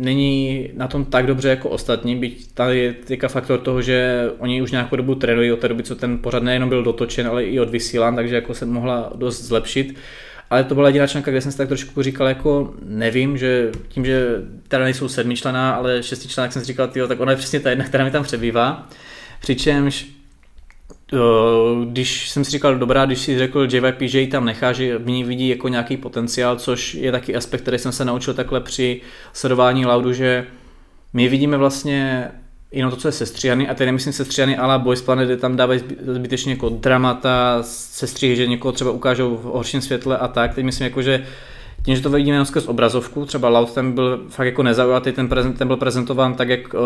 není 0.00 0.68
na 0.74 0.88
tom 0.88 1.04
tak 1.04 1.26
dobře 1.26 1.48
jako 1.48 1.68
ostatní, 1.68 2.16
byť 2.16 2.52
tady 2.54 2.78
je 2.78 2.92
teďka 2.92 3.28
faktor 3.28 3.58
toho, 3.60 3.82
že 3.82 4.30
oni 4.38 4.62
už 4.62 4.70
nějakou 4.70 4.96
dobu 4.96 5.14
trénují 5.14 5.52
od 5.52 5.58
té 5.58 5.68
doby, 5.68 5.82
co 5.82 5.96
ten 5.96 6.18
pořad 6.18 6.42
nejenom 6.42 6.68
byl 6.68 6.82
dotočen, 6.82 7.26
ale 7.26 7.44
i 7.44 7.60
odvysílán, 7.60 8.14
takže 8.14 8.34
jako 8.34 8.54
se 8.54 8.66
mohla 8.66 9.12
dost 9.14 9.42
zlepšit. 9.42 9.96
Ale 10.50 10.64
to 10.64 10.74
byla 10.74 10.88
jediná 10.88 11.06
členka, 11.06 11.30
kde 11.30 11.40
jsem 11.40 11.52
si 11.52 11.58
tak 11.58 11.68
trošku 11.68 12.02
říkal, 12.02 12.28
jako 12.28 12.74
nevím, 12.84 13.38
že 13.38 13.70
tím, 13.88 14.04
že 14.04 14.26
teda 14.68 14.84
nejsou 14.84 15.08
sedmičlená, 15.08 15.72
ale 15.72 16.02
šestičlená, 16.02 16.44
jak 16.44 16.52
jsem 16.52 16.62
si 16.62 16.66
říkal, 16.66 16.88
tyjo, 16.88 17.08
tak 17.08 17.20
ona 17.20 17.32
je 17.32 17.38
přesně 17.38 17.60
ta 17.60 17.70
jedna, 17.70 17.84
která 17.84 18.04
mi 18.04 18.10
tam 18.10 18.22
přebývá. 18.22 18.88
Přičemž 19.40 20.06
když 21.84 22.30
jsem 22.30 22.44
si 22.44 22.50
říkal, 22.50 22.78
dobrá, 22.78 23.06
když 23.06 23.18
si 23.18 23.38
řekl 23.38 23.68
JYP, 23.72 24.00
že 24.00 24.20
ji 24.20 24.26
tam 24.26 24.44
nechá, 24.44 24.72
že 24.72 24.98
v 24.98 25.06
ní 25.06 25.24
vidí 25.24 25.48
jako 25.48 25.68
nějaký 25.68 25.96
potenciál, 25.96 26.56
což 26.56 26.94
je 26.94 27.12
taky 27.12 27.36
aspekt, 27.36 27.60
který 27.60 27.78
jsem 27.78 27.92
se 27.92 28.04
naučil 28.04 28.34
takhle 28.34 28.60
při 28.60 29.00
sledování 29.32 29.86
Laudu, 29.86 30.12
že 30.12 30.46
my 31.12 31.28
vidíme 31.28 31.56
vlastně 31.56 32.30
jenom 32.72 32.90
to, 32.90 32.96
co 32.96 33.08
je 33.08 33.12
sestříhaný, 33.12 33.68
a 33.68 33.74
teď 33.74 33.86
nemyslím 33.86 34.12
sestříhaný 34.12 34.56
ale 34.56 34.78
Boys 34.78 35.02
Planet, 35.02 35.28
kde 35.28 35.36
tam 35.36 35.56
dávají 35.56 35.80
zbytečně 36.06 36.52
jako 36.52 36.68
dramata, 36.68 37.58
sestříhy, 37.62 38.36
že 38.36 38.46
někoho 38.46 38.72
třeba 38.72 38.90
ukážou 38.90 39.36
v 39.36 39.42
horším 39.42 39.80
světle 39.80 40.18
a 40.18 40.28
tak. 40.28 40.54
Teď 40.54 40.64
myslím 40.64 40.84
jako, 40.84 41.02
že 41.02 41.26
tím, 41.84 41.96
že 41.96 42.02
to 42.02 42.10
vidíme 42.10 42.34
jenom 42.34 42.46
skrz 42.46 42.68
obrazovku, 42.68 43.26
třeba 43.26 43.48
Loud 43.48 43.72
ten 43.74 43.92
byl 43.92 44.24
fakt 44.28 44.46
jako 44.46 44.62
nezaujatý, 44.62 45.12
ten, 45.12 45.28
prezent, 45.28 45.58
ten 45.58 45.68
byl 45.68 45.76
prezentován 45.76 46.34
tak, 46.34 46.48
jak 46.48 46.74
uh, 46.74 46.80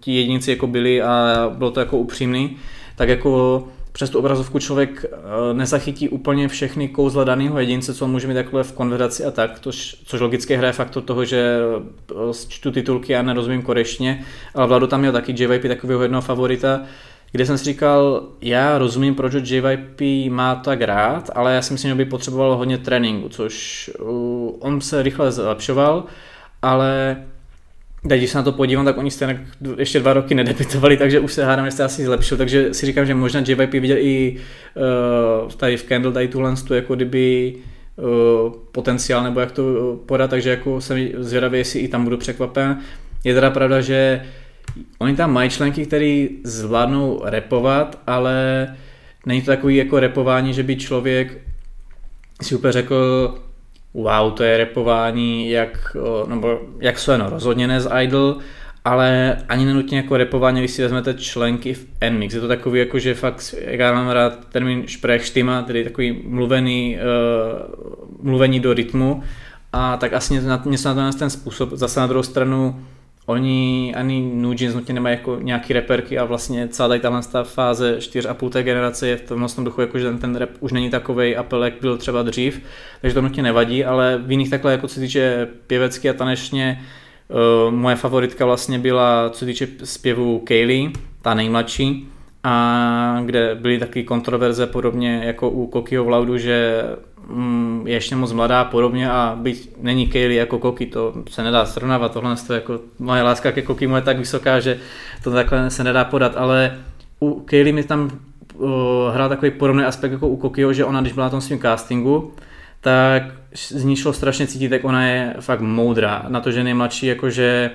ti 0.00 0.14
jedinci 0.14 0.50
jako 0.50 0.66
byli 0.66 1.02
a 1.02 1.34
bylo 1.54 1.70
to 1.70 1.80
jako 1.80 1.98
upřímný, 1.98 2.56
tak 2.96 3.08
jako 3.08 3.64
přes 3.92 4.10
tu 4.10 4.18
obrazovku 4.18 4.58
člověk 4.58 5.04
uh, 5.04 5.56
nezachytí 5.56 6.08
úplně 6.08 6.48
všechny 6.48 6.88
kouzla 6.88 7.24
daného 7.24 7.58
jedince, 7.58 7.94
co 7.94 8.08
může 8.08 8.28
mít 8.28 8.34
takhle 8.34 8.64
v 8.64 8.72
konverzaci 8.72 9.24
a 9.24 9.30
tak, 9.30 9.58
tož, 9.58 9.96
což 10.04 10.20
logicky 10.20 10.56
hraje 10.56 10.72
faktor 10.72 11.02
toho, 11.02 11.24
že 11.24 11.58
uh, 12.14 12.32
čtu 12.48 12.70
titulky 12.70 13.16
a 13.16 13.22
nerozumím 13.22 13.62
korešně, 13.62 14.24
ale 14.54 14.66
Vlado 14.66 14.86
tam 14.86 15.00
měl 15.00 15.12
taky 15.12 15.34
JYP 15.38 15.62
takového 15.68 16.02
jednoho 16.02 16.22
favorita, 16.22 16.80
kde 17.32 17.46
jsem 17.46 17.58
si 17.58 17.64
říkal, 17.64 18.28
já 18.40 18.78
rozumím, 18.78 19.14
proč 19.14 19.34
JYP 19.34 20.30
má 20.30 20.54
tak 20.54 20.80
rád, 20.80 21.30
ale 21.34 21.54
já 21.54 21.62
si 21.62 21.72
myslím, 21.72 21.90
že 21.90 21.94
by 21.94 22.04
potřeboval 22.04 22.56
hodně 22.56 22.78
tréninku, 22.78 23.28
což 23.28 23.90
uh, 24.00 24.50
on 24.58 24.80
se 24.80 25.02
rychle 25.02 25.32
zlepšoval, 25.32 26.04
ale 26.62 27.16
Teď, 28.08 28.20
když 28.20 28.30
se 28.30 28.38
na 28.38 28.44
to 28.44 28.52
podívám, 28.52 28.84
tak 28.84 28.98
oni 28.98 29.10
stejně 29.10 29.46
ještě 29.78 30.00
dva 30.00 30.12
roky 30.12 30.34
nedebitovali, 30.34 30.96
takže 30.96 31.20
už 31.20 31.32
se 31.32 31.44
hádám, 31.44 31.70
se 31.70 31.84
asi 31.84 32.04
zlepšil, 32.04 32.36
takže 32.36 32.74
si 32.74 32.86
říkám, 32.86 33.06
že 33.06 33.14
možná 33.14 33.42
JYP 33.46 33.72
viděl 33.72 33.96
i 34.00 34.36
uh, 35.44 35.50
tady 35.50 35.76
v 35.76 35.82
Candle 35.82 36.12
tady 36.12 36.28
tuhle 36.28 36.54
tu 36.56 36.74
jako 36.74 36.94
kdyby 36.94 37.54
uh, 37.96 38.52
potenciál, 38.72 39.22
nebo 39.22 39.40
jak 39.40 39.52
to 39.52 39.96
podat, 40.06 40.30
takže 40.30 40.50
jako 40.50 40.80
jsem 40.80 41.08
zvědavý, 41.18 41.58
jestli 41.58 41.80
i 41.80 41.88
tam 41.88 42.04
budu 42.04 42.16
překvapen. 42.16 42.78
Je 43.24 43.34
teda 43.34 43.50
pravda, 43.50 43.80
že 43.80 44.20
Oni 44.98 45.16
tam 45.16 45.32
mají 45.32 45.50
členky, 45.50 45.86
které 45.86 46.26
zvládnou 46.44 47.20
repovat, 47.24 47.98
ale 48.06 48.68
není 49.26 49.42
to 49.42 49.46
takový 49.46 49.76
jako 49.76 50.00
repování, 50.00 50.54
že 50.54 50.62
by 50.62 50.76
člověk 50.76 51.40
si 52.42 52.54
úplně 52.54 52.72
řekl, 52.72 52.94
wow, 53.94 54.32
to 54.32 54.42
je 54.42 54.56
repování, 54.56 55.50
jak, 55.50 55.96
nebo 56.28 56.60
jak 56.80 56.98
jsou 56.98 57.12
rozhodně 57.28 57.66
ne 57.66 57.80
z 57.80 57.90
Idol, 58.02 58.36
ale 58.84 59.38
ani 59.48 59.64
nenutně 59.64 59.96
jako 59.96 60.16
repování, 60.16 60.60
když 60.60 60.70
si 60.70 60.82
vezmete 60.82 61.14
členky 61.14 61.74
v 61.74 61.86
NMix. 62.10 62.34
Je 62.34 62.40
to 62.40 62.48
takový 62.48 62.78
jako, 62.78 62.98
že 62.98 63.14
fakt, 63.14 63.54
jak 63.60 63.80
já 63.80 63.92
mám 63.92 64.08
rád 64.08 64.44
termín 64.52 64.82
šprechštyma, 64.86 65.62
tedy 65.62 65.84
takový 65.84 66.22
mluvený, 66.26 66.96
uh, 66.96 68.26
mluvení 68.26 68.60
do 68.60 68.74
rytmu, 68.74 69.22
a 69.72 69.96
tak 69.96 70.12
asi 70.12 70.34
něco 70.34 70.48
na, 70.48 70.62
něco 70.66 70.94
na 70.94 71.12
ten 71.12 71.30
způsob. 71.30 71.70
Zase 71.72 72.00
na 72.00 72.06
druhou 72.06 72.22
stranu 72.22 72.84
oni 73.26 73.94
ani 73.96 74.30
New 74.34 74.62
Jeans 74.62 74.74
nutně 74.74 74.94
nemají 74.94 75.16
jako 75.16 75.38
nějaký 75.40 75.72
reperky 75.72 76.18
a 76.18 76.24
vlastně 76.24 76.68
celá 76.68 76.88
tady 76.88 77.00
tahle 77.00 77.20
fáze 77.44 77.96
4,5 77.98 78.50
té 78.50 78.62
generace 78.62 79.08
je 79.08 79.16
v 79.16 79.20
tomhle 79.20 79.48
tom 79.48 79.64
duchu, 79.64 79.80
jako 79.80 79.98
že 79.98 80.04
ten, 80.04 80.18
ten 80.18 80.36
rap 80.36 80.50
už 80.60 80.72
není 80.72 80.90
takový 80.90 81.36
apel, 81.36 81.64
jak 81.64 81.74
byl 81.80 81.96
třeba 81.96 82.22
dřív, 82.22 82.62
takže 83.00 83.14
to 83.14 83.22
nutně 83.22 83.42
nevadí, 83.42 83.84
ale 83.84 84.20
v 84.26 84.30
jiných 84.30 84.50
takhle, 84.50 84.72
jako 84.72 84.88
co 84.88 85.00
týče 85.00 85.48
pěvecky 85.66 86.10
a 86.10 86.12
tanečně, 86.12 86.84
uh, 87.28 87.74
moje 87.74 87.96
favoritka 87.96 88.46
vlastně 88.46 88.78
byla, 88.78 89.30
co 89.30 89.44
týče 89.44 89.68
zpěvu 89.84 90.38
Kaylee, 90.38 90.90
ta 91.22 91.34
nejmladší, 91.34 92.08
a 92.44 93.20
kde 93.24 93.54
byly 93.54 93.78
taky 93.78 94.04
kontroverze 94.04 94.66
podobně 94.66 95.22
jako 95.24 95.50
u 95.50 95.66
Kokiho 95.66 96.04
v 96.04 96.08
Laudu, 96.08 96.38
že 96.38 96.82
je 97.84 97.94
ještě 97.94 98.16
moc 98.16 98.32
mladá 98.32 98.64
podobně 98.64 99.10
a 99.10 99.38
byť 99.40 99.70
není 99.82 100.06
Kaylee 100.06 100.38
jako 100.38 100.58
Koki, 100.58 100.86
to 100.86 101.14
se 101.30 101.42
nedá 101.42 101.66
srovnávat, 101.66 102.12
tohle 102.12 102.36
je 102.48 102.54
jako 102.54 102.80
moje 102.98 103.22
láska 103.22 103.52
ke 103.52 103.62
Koki 103.62 103.88
je 103.94 104.02
tak 104.02 104.18
vysoká, 104.18 104.60
že 104.60 104.78
to 105.24 105.30
takhle 105.30 105.70
se 105.70 105.84
nedá 105.84 106.04
podat, 106.04 106.36
ale 106.36 106.78
u 107.20 107.40
Kaylee 107.40 107.72
mi 107.72 107.84
tam 107.84 108.10
hrál 109.12 109.28
takový 109.28 109.50
podobný 109.50 109.84
aspekt 109.84 110.12
jako 110.12 110.28
u 110.28 110.36
Kokiho, 110.36 110.72
že 110.72 110.84
ona, 110.84 111.00
když 111.00 111.12
byla 111.12 111.26
na 111.26 111.30
tom 111.30 111.40
svém 111.40 111.58
castingu, 111.58 112.32
tak 112.80 113.22
z 113.54 113.84
ní 113.84 113.96
šlo 113.96 114.12
strašně 114.12 114.46
cítit, 114.46 114.72
jak 114.72 114.84
ona 114.84 115.06
je 115.06 115.34
fakt 115.40 115.60
moudrá. 115.60 116.24
Na 116.28 116.40
to, 116.40 116.50
že 116.50 116.64
nejmladší, 116.64 117.06
jakože 117.06 117.70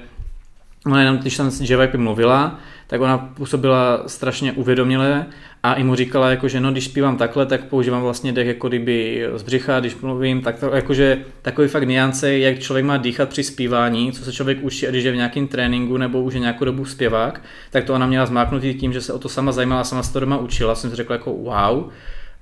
ona 0.85 0.99
jenom, 0.99 1.17
když 1.17 1.37
tam 1.37 1.51
s 1.51 1.87
mluvila, 1.97 2.59
tak 2.89 3.01
ona 3.01 3.17
působila 3.17 4.03
strašně 4.07 4.51
uvědoměle 4.51 5.25
a 5.63 5.73
i 5.73 5.83
mu 5.83 5.95
říkala, 5.95 6.29
jako, 6.29 6.47
že 6.47 6.59
no, 6.59 6.71
když 6.71 6.85
zpívám 6.85 7.17
takhle, 7.17 7.45
tak 7.45 7.63
používám 7.63 8.01
vlastně 8.01 8.31
dech 8.31 8.47
jako 8.47 8.67
kdyby 8.67 9.27
z 9.35 9.43
břicha, 9.43 9.79
když 9.79 9.95
mluvím, 9.95 10.41
tak 10.41 10.59
to, 10.59 10.75
jakože 10.75 11.25
takový 11.41 11.67
fakt 11.67 11.87
niance, 11.87 12.37
jak 12.37 12.59
člověk 12.59 12.85
má 12.85 12.97
dýchat 12.97 13.29
při 13.29 13.43
zpívání, 13.43 14.11
co 14.11 14.23
se 14.23 14.33
člověk 14.33 14.63
učí, 14.63 14.85
když 14.89 15.03
je 15.03 15.11
v 15.11 15.15
nějakém 15.15 15.47
tréninku 15.47 15.97
nebo 15.97 16.21
už 16.21 16.33
je 16.33 16.39
nějakou 16.39 16.65
dobu 16.65 16.85
zpěvák, 16.85 17.41
tak 17.71 17.83
to 17.83 17.93
ona 17.93 18.07
měla 18.07 18.25
zmáknutý 18.25 18.73
tím, 18.73 18.93
že 18.93 19.01
se 19.01 19.13
o 19.13 19.19
to 19.19 19.29
sama 19.29 19.51
zajímala, 19.51 19.83
sama 19.83 20.03
se 20.03 20.13
to 20.13 20.19
doma 20.19 20.37
učila, 20.37 20.75
jsem 20.75 20.89
si 20.89 20.95
řekl 20.95 21.13
jako 21.13 21.33
wow. 21.33 21.89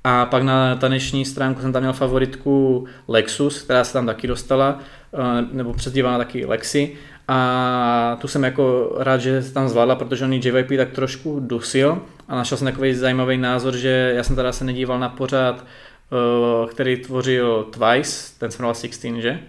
A 0.03 0.25
pak 0.25 0.43
na 0.43 0.75
taneční 0.75 1.25
stránku 1.25 1.61
jsem 1.61 1.73
tam 1.73 1.81
měl 1.81 1.93
favoritku 1.93 2.85
Lexus, 3.07 3.61
která 3.61 3.83
se 3.83 3.93
tam 3.93 4.05
taky 4.05 4.27
dostala, 4.27 4.79
eh, 5.13 5.45
nebo 5.51 5.73
přezdívala 5.73 6.17
taky 6.17 6.45
Lexi 6.45 6.97
a 7.27 8.17
tu 8.21 8.27
jsem 8.27 8.43
jako 8.43 8.95
rád, 8.97 9.17
že 9.17 9.43
se 9.43 9.53
tam 9.53 9.69
zvládla, 9.69 9.95
protože 9.95 10.25
on 10.25 10.33
JYP 10.33 10.77
tak 10.77 10.89
trošku 10.91 11.39
dusil 11.39 12.01
a 12.27 12.35
našel 12.35 12.57
jsem 12.57 12.67
takový 12.67 12.93
zajímavý 12.93 13.37
názor, 13.37 13.77
že 13.77 14.13
já 14.15 14.23
jsem 14.23 14.35
teda 14.35 14.51
se 14.51 14.65
nedíval 14.65 14.99
na 14.99 15.09
pořád, 15.09 15.65
eh, 15.65 16.67
který 16.67 16.97
tvořil 16.97 17.63
Twice, 17.63 18.39
ten 18.39 18.51
se 18.51 18.57
jmenoval 18.57 18.75
Sixteen, 18.75 19.21
že? 19.21 19.39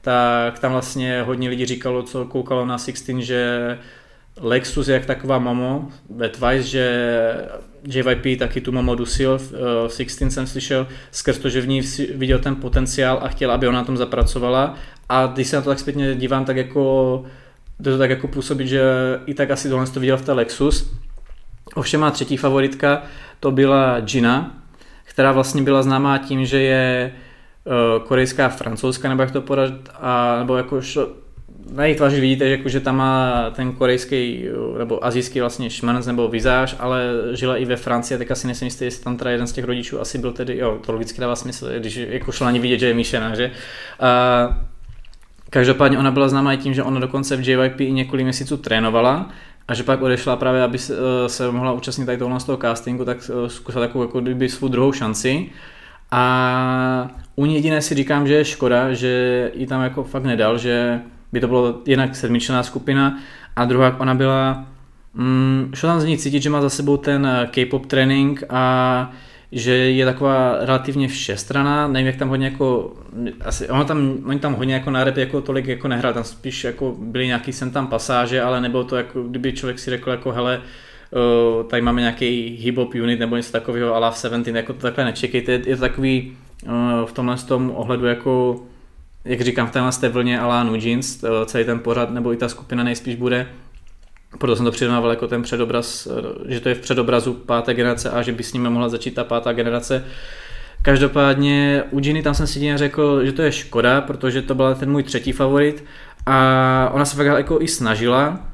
Tak 0.00 0.58
tam 0.58 0.72
vlastně 0.72 1.22
hodně 1.22 1.48
lidí 1.48 1.66
říkalo, 1.66 2.02
co 2.02 2.24
koukalo 2.24 2.66
na 2.66 2.78
Sixteen, 2.78 3.22
že 3.22 3.78
Lexus 4.40 4.88
je 4.88 4.94
jak 4.94 5.06
taková 5.06 5.38
mamo 5.38 5.88
ve 6.10 6.28
Twice, 6.28 6.62
že 6.62 6.84
JYP 7.84 8.38
taky 8.38 8.60
tu 8.60 8.72
mamu 8.72 8.94
dusil, 8.94 9.38
v 9.38 9.52
uh, 9.52 9.58
Sixteen 9.88 10.30
jsem 10.30 10.46
slyšel, 10.46 10.86
skrz 11.10 11.38
to, 11.38 11.48
že 11.48 11.60
v 11.60 11.68
ní 11.68 11.80
viděl 12.14 12.38
ten 12.38 12.56
potenciál 12.56 13.18
a 13.22 13.28
chtěl, 13.28 13.52
aby 13.52 13.68
ona 13.68 13.78
na 13.78 13.84
tom 13.84 13.96
zapracovala 13.96 14.74
a 15.08 15.26
když 15.26 15.48
se 15.48 15.56
na 15.56 15.62
to 15.62 15.70
tak 15.70 15.78
zpětně 15.78 16.14
dívám, 16.14 16.44
tak 16.44 16.56
jako 16.56 17.24
to 17.84 17.98
tak 17.98 18.10
jako 18.10 18.28
působit, 18.28 18.66
že 18.66 18.82
i 19.26 19.34
tak 19.34 19.50
asi 19.50 19.68
tohle 19.68 19.86
to 19.86 20.00
viděl 20.00 20.16
v 20.16 20.24
té 20.24 20.32
Lexus. 20.32 20.92
Ovšem 21.74 22.00
má 22.00 22.10
třetí 22.10 22.36
favoritka, 22.36 23.02
to 23.40 23.50
byla 23.50 24.00
Gina, 24.00 24.62
která 25.04 25.32
vlastně 25.32 25.62
byla 25.62 25.82
známá 25.82 26.18
tím, 26.18 26.46
že 26.46 26.60
je 26.60 27.12
uh, 27.64 28.04
korejská 28.04 28.48
francouzská, 28.48 29.08
nebo 29.08 29.22
jak 29.22 29.30
to 29.30 29.42
podat, 29.42 29.72
a, 30.00 30.38
nebo 30.38 30.56
jako 30.56 30.82
šlo, 30.82 31.08
na 31.72 31.84
jejich 31.84 31.96
tváři 31.96 32.20
vidíte, 32.20 32.44
že, 32.44 32.50
jako, 32.50 32.68
že 32.68 32.80
tam 32.80 32.96
má 32.96 33.50
ten 33.50 33.72
korejský 33.72 34.44
nebo 34.78 35.04
azijský 35.04 35.40
vlastně 35.40 35.70
šmanec 35.70 36.06
nebo 36.06 36.28
vizáž, 36.28 36.76
ale 36.78 37.02
žila 37.32 37.56
i 37.56 37.64
ve 37.64 37.76
Francii, 37.76 38.18
tak 38.18 38.30
asi 38.30 38.46
nejsem 38.46 38.66
jistý, 38.66 38.84
jestli 38.84 39.04
tam 39.04 39.16
teda 39.16 39.30
jeden 39.30 39.46
z 39.46 39.52
těch 39.52 39.64
rodičů 39.64 40.00
asi 40.00 40.18
byl 40.18 40.32
tedy, 40.32 40.58
jo, 40.58 40.78
to 40.86 40.92
logicky 40.92 41.20
dává 41.20 41.36
smysl, 41.36 41.68
když 41.78 41.96
jako 41.96 42.32
šla 42.32 42.48
ani 42.48 42.58
vidět, 42.58 42.78
že 42.78 42.86
je 42.86 42.94
míšená, 42.94 43.34
že? 43.34 43.50
A, 44.00 44.58
každopádně 45.50 45.98
ona 45.98 46.10
byla 46.10 46.28
známá 46.28 46.52
i 46.52 46.56
tím, 46.56 46.74
že 46.74 46.82
ona 46.82 47.00
dokonce 47.00 47.36
v 47.36 47.48
JYP 47.48 47.80
i 47.80 47.92
několik 47.92 48.24
měsíců 48.24 48.56
trénovala 48.56 49.30
a 49.68 49.74
že 49.74 49.82
pak 49.82 50.02
odešla 50.02 50.36
právě, 50.36 50.62
aby 50.62 50.78
se, 50.78 50.94
eh, 50.94 51.28
se 51.28 51.50
mohla 51.50 51.72
účastnit 51.72 52.06
tady 52.06 52.18
tohle 52.18 52.40
z 52.40 52.44
toho 52.44 52.58
castingu, 52.58 53.04
tak 53.04 53.18
eh, 53.18 53.48
zkusila 53.48 53.86
takovou 53.86 54.04
jako 54.04 54.20
kdyby 54.20 54.48
svou 54.48 54.68
druhou 54.68 54.92
šanci. 54.92 55.50
A 56.10 57.10
u 57.36 57.46
ní 57.46 57.54
jediné 57.54 57.82
si 57.82 57.94
říkám, 57.94 58.26
že 58.26 58.34
je 58.34 58.44
škoda, 58.44 58.92
že 58.92 59.50
ji 59.54 59.66
tam 59.66 59.82
jako 59.82 60.04
fakt 60.04 60.24
nedal, 60.24 60.58
že 60.58 61.00
by 61.32 61.40
to 61.40 61.48
bylo 61.48 61.82
jinak 61.86 62.16
sedmičlená 62.16 62.62
skupina. 62.62 63.18
A 63.56 63.64
druhá 63.64 64.00
ona 64.00 64.14
byla, 64.14 64.66
mm, 65.14 65.70
šlo 65.74 65.88
tam 65.88 66.00
z 66.00 66.04
ní 66.04 66.18
cítit, 66.18 66.42
že 66.42 66.50
má 66.50 66.60
za 66.60 66.70
sebou 66.70 66.96
ten 66.96 67.26
eh, 67.26 67.48
K-pop 67.50 67.86
trénink 67.86 68.42
a 68.48 69.12
že 69.52 69.72
je 69.72 70.04
taková 70.04 70.56
relativně 70.60 71.08
všestraná, 71.08 71.88
nevím 71.88 72.06
jak 72.06 72.16
tam 72.16 72.28
hodně 72.28 72.46
jako, 72.46 72.96
asi, 73.44 73.68
ono 73.68 73.84
tam, 73.84 74.18
oni 74.24 74.38
tam 74.38 74.54
hodně 74.54 74.74
jako 74.74 74.90
na 74.90 75.04
rap 75.04 75.16
jako 75.16 75.40
tolik 75.40 75.66
jako 75.66 75.88
nehrál, 75.88 76.12
tam 76.12 76.24
spíš 76.24 76.64
jako 76.64 76.94
byly 76.98 77.26
nějaký 77.26 77.52
sem 77.52 77.70
tam 77.70 77.86
pasáže, 77.86 78.42
ale 78.42 78.60
nebylo 78.60 78.84
to 78.84 78.96
jako, 78.96 79.22
kdyby 79.22 79.52
člověk 79.52 79.78
si 79.78 79.90
řekl 79.90 80.10
jako 80.10 80.32
hele, 80.32 80.60
uh, 80.60 81.66
tady 81.66 81.82
máme 81.82 82.00
nějaký 82.00 82.58
hip-hop 82.64 83.02
unit 83.02 83.20
nebo 83.20 83.36
něco 83.36 83.52
takového 83.52 83.94
ala 83.94 84.10
v 84.10 84.18
17, 84.18 84.46
jako 84.46 84.72
to 84.72 84.78
takhle 84.78 85.04
nečekejte, 85.04 85.52
je 85.52 85.76
to 85.76 85.80
takový 85.80 86.36
uh, 86.66 86.72
v 87.06 87.12
tomhle 87.12 87.36
tom 87.36 87.72
ohledu 87.74 88.06
jako 88.06 88.60
jak 89.24 89.40
říkám, 89.40 89.66
v 89.66 89.70
téhle 89.70 89.92
té 90.00 90.08
vlně 90.08 90.40
Alá 90.40 90.64
New 90.64 90.86
Jeans, 90.86 91.24
eh, 91.24 91.28
celý 91.46 91.64
ten 91.64 91.78
pořad 91.78 92.10
nebo 92.10 92.32
i 92.32 92.36
ta 92.36 92.48
skupina 92.48 92.84
nejspíš 92.84 93.16
bude. 93.16 93.46
Proto 94.38 94.56
jsem 94.56 94.64
to 94.64 94.70
přirovnával 94.70 95.10
jako 95.10 95.26
ten 95.26 95.42
předobraz, 95.42 96.06
eh, 96.06 96.52
že 96.54 96.60
to 96.60 96.68
je 96.68 96.74
v 96.74 96.80
předobrazu 96.80 97.34
páté 97.34 97.74
generace 97.74 98.10
a 98.10 98.22
že 98.22 98.32
by 98.32 98.42
s 98.42 98.52
nimi 98.52 98.70
mohla 98.70 98.88
začít 98.88 99.14
ta 99.14 99.24
pátá 99.24 99.52
generace. 99.52 100.04
Každopádně 100.82 101.84
u 101.90 102.00
Ginny 102.00 102.22
tam 102.22 102.34
jsem 102.34 102.46
si 102.46 102.60
jen 102.60 102.78
řekl, 102.78 103.24
že 103.24 103.32
to 103.32 103.42
je 103.42 103.52
škoda, 103.52 104.00
protože 104.00 104.42
to 104.42 104.54
byl 104.54 104.74
ten 104.74 104.90
můj 104.90 105.02
třetí 105.02 105.32
favorit 105.32 105.84
a 106.26 106.90
ona 106.92 107.04
se 107.04 107.16
fakt 107.16 107.26
jako 107.26 107.60
i 107.60 107.68
snažila, 107.68 108.47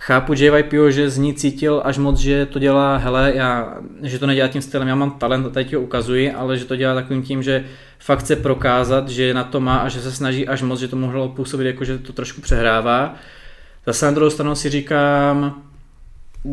chápu 0.00 0.32
JYPO, 0.32 0.90
že 0.90 1.10
z 1.10 1.18
ní 1.18 1.34
cítil 1.34 1.82
až 1.84 1.98
moc, 1.98 2.18
že 2.18 2.46
to 2.46 2.58
dělá, 2.58 2.96
hele, 2.96 3.32
já, 3.34 3.74
že 4.02 4.18
to 4.18 4.26
nedělá 4.26 4.48
tím 4.48 4.62
stylem, 4.62 4.88
já 4.88 4.94
mám 4.94 5.10
talent 5.10 5.46
a 5.46 5.50
teď 5.50 5.74
ho 5.74 5.80
ukazuji, 5.80 6.32
ale 6.32 6.58
že 6.58 6.64
to 6.64 6.76
dělá 6.76 6.94
takovým 6.94 7.22
tím, 7.22 7.42
že 7.42 7.64
fakt 7.98 8.18
chce 8.18 8.36
prokázat, 8.36 9.08
že 9.08 9.34
na 9.34 9.44
to 9.44 9.60
má 9.60 9.76
a 9.76 9.88
že 9.88 10.00
se 10.00 10.12
snaží 10.12 10.48
až 10.48 10.62
moc, 10.62 10.80
že 10.80 10.88
to 10.88 10.96
mohlo 10.96 11.28
působit 11.28 11.66
jako, 11.66 11.84
že 11.84 11.98
to 11.98 12.12
trošku 12.12 12.40
přehrává. 12.40 13.14
Zase 13.86 14.06
na 14.06 14.12
druhou 14.12 14.30
stranu 14.30 14.54
si 14.54 14.70
říkám, 14.70 15.62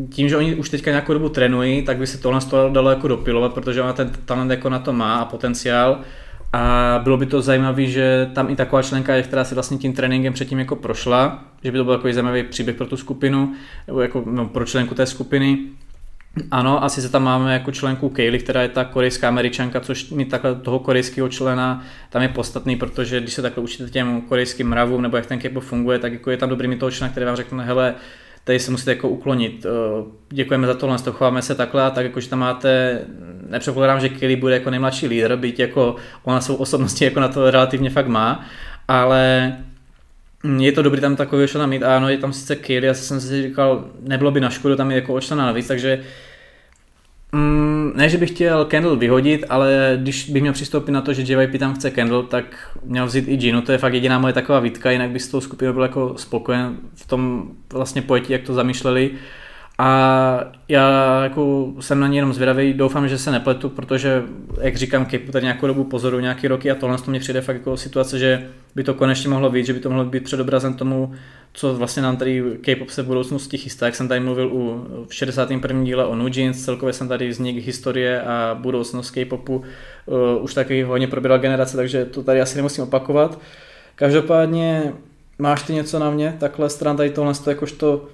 tím, 0.09 0.29
že 0.29 0.37
oni 0.37 0.55
už 0.55 0.69
teďka 0.69 0.91
nějakou 0.91 1.13
dobu 1.13 1.29
trénují, 1.29 1.81
tak 1.81 1.97
by 1.97 2.07
se 2.07 2.17
tohle 2.17 2.39
dalo 2.71 2.89
jako 2.89 3.07
dopilovat, 3.07 3.53
protože 3.53 3.81
ona 3.81 3.93
ten 3.93 4.11
talent 4.25 4.51
jako 4.51 4.69
na 4.69 4.79
to 4.79 4.93
má 4.93 5.19
a 5.19 5.25
potenciál 5.25 6.01
A 6.53 6.99
bylo 7.03 7.17
by 7.17 7.25
to 7.25 7.41
zajímavé, 7.41 7.85
že 7.85 8.29
tam 8.35 8.49
i 8.49 8.55
taková 8.55 8.81
členka 8.81 9.15
je, 9.15 9.23
která 9.23 9.43
si 9.43 9.53
vlastně 9.53 9.77
tím 9.77 9.93
tréninkem 9.93 10.33
předtím 10.33 10.59
jako 10.59 10.75
prošla, 10.75 11.43
že 11.67 11.71
by 11.71 11.77
to 11.77 11.83
byl 11.83 11.97
takový 11.97 12.13
zajímavý 12.13 12.43
příběh 12.43 12.75
pro 12.75 12.87
tu 12.87 12.97
skupinu, 12.97 13.53
nebo 13.87 14.01
jako 14.01 14.23
no, 14.25 14.45
pro 14.45 14.65
členku 14.65 14.95
té 14.95 15.05
skupiny. 15.05 15.57
Ano, 16.51 16.83
asi 16.83 17.01
se 17.01 17.09
tam 17.09 17.23
máme 17.23 17.53
jako 17.53 17.71
členku 17.71 18.09
Kaylee, 18.09 18.39
která 18.39 18.61
je 18.61 18.69
ta 18.69 18.83
korejská 18.85 19.27
američanka, 19.27 19.79
což 19.79 20.09
mi 20.09 20.25
takhle 20.25 20.55
toho 20.55 20.79
korejského 20.79 21.29
člena 21.29 21.83
tam 22.09 22.21
je 22.21 22.27
podstatný, 22.27 22.75
protože 22.75 23.19
když 23.19 23.33
se 23.33 23.41
takhle 23.41 23.63
učíte 23.63 23.89
těm 23.89 24.21
korejským 24.21 24.69
mravům 24.69 25.01
nebo 25.01 25.17
jak 25.17 25.25
ten 25.25 25.39
K-pop 25.39 25.63
funguje, 25.63 25.99
tak 25.99 26.13
jako 26.13 26.31
je 26.31 26.37
tam 26.37 26.49
dobrý 26.49 26.67
mi 26.67 26.75
toho 26.75 26.91
člena, 26.91 27.11
který 27.11 27.25
vám 27.25 27.35
řekne, 27.35 27.65
hele, 27.65 27.95
tady 28.43 28.59
se 28.59 28.71
musíte 28.71 28.91
jako 28.91 29.09
uklonit. 29.09 29.65
Eh, 29.65 30.03
děkujeme 30.29 30.67
za 30.67 30.73
tohle, 30.73 30.97
to 30.97 31.13
chováme 31.13 31.41
se 31.41 31.55
takhle 31.55 31.83
a 31.83 31.89
tak 31.89 32.05
jako, 32.05 32.19
že 32.19 32.29
tam 32.29 32.39
máte, 32.39 33.01
nepředpokládám, 33.49 33.99
že 33.99 34.09
Kelly 34.09 34.35
bude 34.35 34.53
jako 34.53 34.69
nejmladší 34.69 35.07
lídr, 35.07 35.35
byť 35.35 35.59
jako 35.59 35.95
ona 36.23 36.41
svou 36.41 36.55
osobnosti 36.55 37.05
jako 37.05 37.19
na 37.19 37.27
to 37.27 37.51
relativně 37.51 37.89
fakt 37.89 38.07
má, 38.07 38.45
ale 38.87 39.53
je 40.59 40.71
to 40.71 40.81
dobrý 40.81 41.01
tam 41.01 41.15
takový 41.15 41.47
člena 41.47 41.67
mít 41.67 41.83
a 41.83 41.97
ano, 41.97 42.09
je 42.09 42.17
tam 42.17 42.33
sice 42.33 42.55
Kelly, 42.55 42.87
já 42.87 42.93
jsem 42.93 43.21
si 43.21 43.41
říkal, 43.41 43.85
nebylo 44.01 44.31
by 44.31 44.39
na 44.39 44.49
škodu 44.49 44.75
tam 44.75 44.91
jako 44.91 45.13
o 45.13 45.21
člena 45.21 45.45
navíc, 45.45 45.67
takže 45.67 46.03
Mm, 47.31 47.91
ne, 47.95 48.09
že 48.09 48.17
bych 48.17 48.29
chtěl 48.29 48.65
Kendall 48.65 48.95
vyhodit, 48.95 49.45
ale 49.49 49.97
když 50.01 50.29
bych 50.29 50.41
měl 50.41 50.53
přistoupit 50.53 50.91
na 50.91 51.01
to, 51.01 51.13
že 51.13 51.21
JYP 51.33 51.59
tam 51.59 51.73
chce 51.73 51.91
Kendall, 51.91 52.23
tak 52.23 52.77
měl 52.83 53.05
vzít 53.05 53.27
i 53.27 53.37
Ginu, 53.37 53.61
to 53.61 53.71
je 53.71 53.77
fakt 53.77 53.93
jediná 53.93 54.19
moje 54.19 54.33
taková 54.33 54.59
výtka, 54.59 54.91
jinak 54.91 55.09
by 55.09 55.19
s 55.19 55.27
tou 55.27 55.41
skupinou 55.41 55.73
byl 55.73 55.81
jako 55.81 56.13
spokojen 56.17 56.77
v 56.95 57.07
tom 57.07 57.51
vlastně 57.73 58.01
pojetí, 58.01 58.33
jak 58.33 58.41
to 58.41 58.53
zamýšleli. 58.53 59.11
A 59.77 60.51
já 60.67 61.23
jako 61.23 61.73
jsem 61.79 61.99
na 61.99 62.07
ně 62.07 62.17
jenom 62.17 62.33
zvědavý, 62.33 62.73
doufám, 62.73 63.07
že 63.07 63.17
se 63.17 63.31
nepletu, 63.31 63.69
protože, 63.69 64.23
jak 64.61 64.75
říkám, 64.75 65.05
Kipu 65.05 65.31
tady 65.31 65.43
nějakou 65.43 65.67
dobu 65.67 65.83
pozoru, 65.83 66.19
nějaký 66.19 66.47
roky 66.47 66.71
a 66.71 66.75
tohle 66.75 66.97
to 66.97 67.11
mě 67.11 67.19
přijde 67.19 67.41
fakt 67.41 67.55
jako 67.55 67.77
situace, 67.77 68.19
že 68.19 68.47
by 68.75 68.83
to 68.83 68.93
konečně 68.93 69.29
mohlo 69.29 69.49
být, 69.49 69.65
že 69.65 69.73
by 69.73 69.79
to 69.79 69.89
mohlo 69.89 70.05
být 70.05 70.23
předobrazem 70.23 70.73
tomu, 70.73 71.13
co 71.53 71.75
vlastně 71.75 72.01
nám 72.01 72.17
tady 72.17 72.43
K-pop 72.61 72.89
se 72.89 73.03
v 73.03 73.05
budoucnosti 73.05 73.57
chystá. 73.57 73.85
Jak 73.85 73.95
jsem 73.95 74.07
tady 74.07 74.19
mluvil 74.19 74.49
u, 74.53 74.87
v 75.07 75.13
61. 75.13 75.83
díle 75.83 76.05
o 76.05 76.15
New 76.15 76.37
Jeans, 76.37 76.65
celkově 76.65 76.93
jsem 76.93 77.07
tady 77.07 77.29
vznik 77.29 77.65
historie 77.65 78.21
a 78.21 78.57
budoucnost 78.61 79.11
K-popu 79.11 79.55
uh, 79.55 80.43
už 80.43 80.53
taky 80.53 80.83
hodně 80.83 81.07
probíral 81.07 81.39
generace, 81.39 81.77
takže 81.77 82.05
to 82.05 82.23
tady 82.23 82.41
asi 82.41 82.57
nemusím 82.57 82.83
opakovat. 82.83 83.39
Každopádně 83.95 84.93
máš 85.39 85.63
ty 85.63 85.73
něco 85.73 85.99
na 85.99 86.11
mě, 86.11 86.35
takhle 86.39 86.69
stran 86.69 86.97
tady 86.97 87.09
tohle, 87.09 87.33
jakožto 87.47 88.07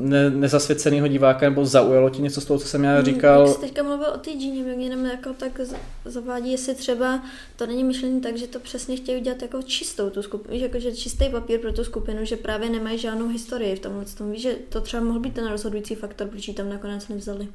ne, 0.00 0.30
nezasvěceného 0.30 1.08
diváka, 1.08 1.48
nebo 1.48 1.66
zaujalo 1.66 2.10
ti 2.10 2.22
něco 2.22 2.40
z 2.40 2.44
toho, 2.44 2.58
co 2.58 2.68
jsem 2.68 2.84
já 2.84 2.94
hmm, 2.94 3.04
říkal? 3.04 3.46
Jak 3.46 3.54
jsi 3.54 3.60
teďka 3.60 3.82
mluvil 3.82 4.06
o 4.14 4.18
té 4.18 4.30
džíně, 4.30 4.62
mě 4.62 4.86
jenom 4.86 5.04
jako 5.04 5.32
tak 5.32 5.60
zavádí, 6.04 6.52
jestli 6.52 6.74
třeba 6.74 7.22
to 7.56 7.66
není 7.66 7.84
myšlení 7.84 8.20
tak, 8.20 8.36
že 8.36 8.46
to 8.46 8.60
přesně 8.60 8.96
chtějí 8.96 9.20
udělat 9.20 9.42
jako 9.42 9.62
čistou 9.62 10.10
tu 10.10 10.22
skupinu, 10.22 10.58
že 10.58 10.64
jako, 10.64 10.78
že 10.78 10.96
čistý 10.96 11.28
papír 11.28 11.60
pro 11.60 11.72
tu 11.72 11.84
skupinu, 11.84 12.24
že 12.24 12.36
právě 12.36 12.70
nemají 12.70 12.98
žádnou 12.98 13.28
historii 13.28 13.76
v 13.76 13.80
tomhle 13.80 14.04
tom. 14.04 14.32
Víš, 14.32 14.42
že 14.42 14.56
to 14.68 14.80
třeba 14.80 15.04
mohl 15.04 15.20
být 15.20 15.34
ten 15.34 15.48
rozhodující 15.48 15.94
faktor, 15.94 16.28
proč 16.28 16.48
ji 16.48 16.54
tam 16.54 16.68
nakonec 16.68 17.08
nevzali. 17.08 17.48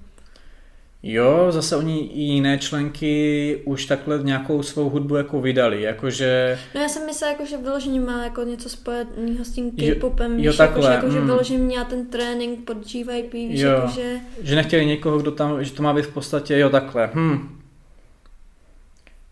Jo, 1.08 1.48
zase 1.50 1.76
oni 1.76 2.00
i 2.00 2.22
jiné 2.22 2.58
členky 2.58 3.62
už 3.65 3.86
takhle 3.86 4.20
nějakou 4.24 4.63
svou 4.63 4.89
hudbu 4.89 5.15
jako 5.15 5.41
vydali, 5.41 5.82
jakože... 5.82 6.60
No 6.76 6.82
já 6.82 6.89
jsem 6.89 7.06
myslela, 7.06 7.32
jako, 7.32 7.46
že 7.46 7.58
vyloženě 7.58 8.00
má 8.00 8.24
jako 8.24 8.44
něco 8.44 8.70
spojeného 8.70 9.46
s 9.46 9.52
tím 9.52 9.72
K-popem, 9.72 10.39
jo, 10.39 10.52
víš, 10.52 10.58
takhle, 10.58 10.91
jako, 10.91 10.91
že, 10.91 10.96
jako, 10.96 11.06
mm. 11.08 11.13
že 11.13 11.20
vyloženě 11.20 11.60
měla 11.60 11.86
ten 11.86 12.06
trénink 12.06 12.65
pod 12.65 12.78
GYP, 12.78 13.34
víš, 13.34 13.60
jo, 13.60 13.70
jako, 13.70 13.88
že... 13.88 14.20
že 14.41 14.56
nechtěli 14.56 14.86
někoho, 14.86 15.20
kdo 15.20 15.32
tam, 15.32 15.63
že 15.63 15.72
to 15.72 15.84
má 15.84 15.94
být 15.94 16.06
v 16.06 16.13
podstatě, 16.13 16.60
jo 16.60 16.70
takhle, 16.70 17.10
hm. 17.13 17.60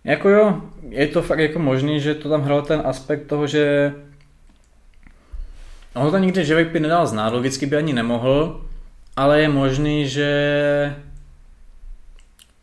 Jako 0.03 0.29
jo, 0.29 0.61
je 0.89 1.07
to 1.07 1.21
fakt 1.21 1.39
jako 1.39 1.59
možný, 1.59 1.99
že 1.99 2.15
to 2.15 2.29
tam 2.29 2.41
hrál 2.41 2.61
ten 2.61 2.81
aspekt 2.85 3.27
toho, 3.27 3.47
že 3.47 3.93
ono 5.95 6.11
to 6.11 6.17
nikdy 6.17 6.43
GYP 6.43 6.73
nedal 6.73 7.07
znát, 7.07 7.33
logicky 7.33 7.65
by 7.65 7.75
ani 7.75 7.93
nemohl, 7.93 8.65
ale 9.15 9.41
je 9.41 9.49
možný, 9.49 10.07
že 10.07 10.29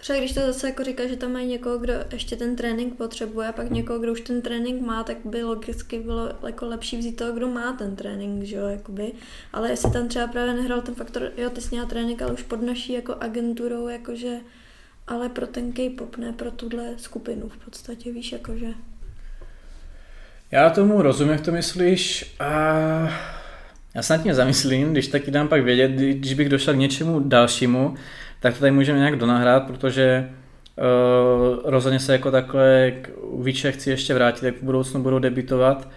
Protože 0.01 0.19
když 0.19 0.33
to 0.33 0.41
zase 0.41 0.67
jako 0.67 0.85
říká, 0.85 1.07
že 1.07 1.17
tam 1.17 1.33
mají 1.33 1.47
někoho, 1.47 1.79
kdo 1.79 1.93
ještě 2.13 2.37
ten 2.37 2.57
trénink 2.57 2.97
potřebuje 2.97 3.49
a 3.49 3.53
pak 3.53 3.71
někoho, 3.71 3.99
kdo 3.99 4.13
už 4.13 4.21
ten 4.21 4.43
trénink 4.43 4.83
má, 4.83 5.05
tak 5.05 5.17
by 5.25 5.43
logicky 5.43 5.99
bylo 5.99 6.29
jako 6.47 6.67
lepší 6.67 6.97
vzít 6.97 7.17
toho, 7.17 7.33
kdo 7.33 7.49
má 7.49 7.73
ten 7.73 7.97
trénink, 7.97 8.45
že 8.45 8.57
jo, 8.57 8.67
jakoby. 8.67 9.13
Ale 9.53 9.71
jestli 9.71 9.91
tam 9.91 10.09
třeba 10.09 10.27
právě 10.27 10.55
nehrál 10.55 10.81
ten 10.81 10.95
faktor, 10.95 11.33
jo, 11.37 11.51
ty 11.51 11.61
jsi 11.61 11.69
měla 11.71 11.87
trénink, 11.87 12.23
ale 12.23 12.33
už 12.33 12.43
pod 12.43 12.63
naší 12.63 12.93
jako 12.93 13.15
agenturou, 13.21 13.89
jakože, 13.89 14.37
ale 15.07 15.29
pro 15.29 15.47
ten 15.47 15.73
K-pop, 15.73 16.17
ne 16.17 16.33
pro 16.33 16.51
tuhle 16.51 16.95
skupinu 16.97 17.49
v 17.49 17.65
podstatě, 17.65 18.13
víš, 18.13 18.33
jakože. 18.33 18.69
Já 20.51 20.71
tomu 20.71 21.03
rozumím, 21.03 21.33
jak 21.33 21.41
to 21.41 21.53
myslíš. 21.53 22.35
A 22.41 22.53
já 23.95 24.03
se 24.03 24.17
nad 24.17 24.23
tím 24.23 24.35
zamyslím, 24.35 24.93
když 24.93 25.09
taky 25.09 25.31
dám 25.31 25.49
pak 25.49 25.63
vědět, 25.63 25.91
když 25.91 26.35
bych 26.35 26.49
došel 26.49 26.75
k 26.75 26.79
něčemu 26.79 27.21
dalšímu, 27.21 27.95
tak 28.41 28.55
to 28.55 28.61
tady 28.61 28.73
můžeme 28.73 28.99
nějak 28.99 29.17
donahrát, 29.17 29.67
protože 29.67 30.29
uh, 30.77 31.59
rozhodně 31.65 31.99
se 31.99 32.13
jako 32.13 32.31
takhle 32.31 32.93
k 33.03 33.09
Víče 33.43 33.73
chci 33.73 33.91
ještě 33.91 34.15
vrátit, 34.15 34.45
jak 34.45 34.57
v 34.57 34.63
budoucnu 34.63 35.03
budou 35.03 35.19
debitovat 35.19 35.89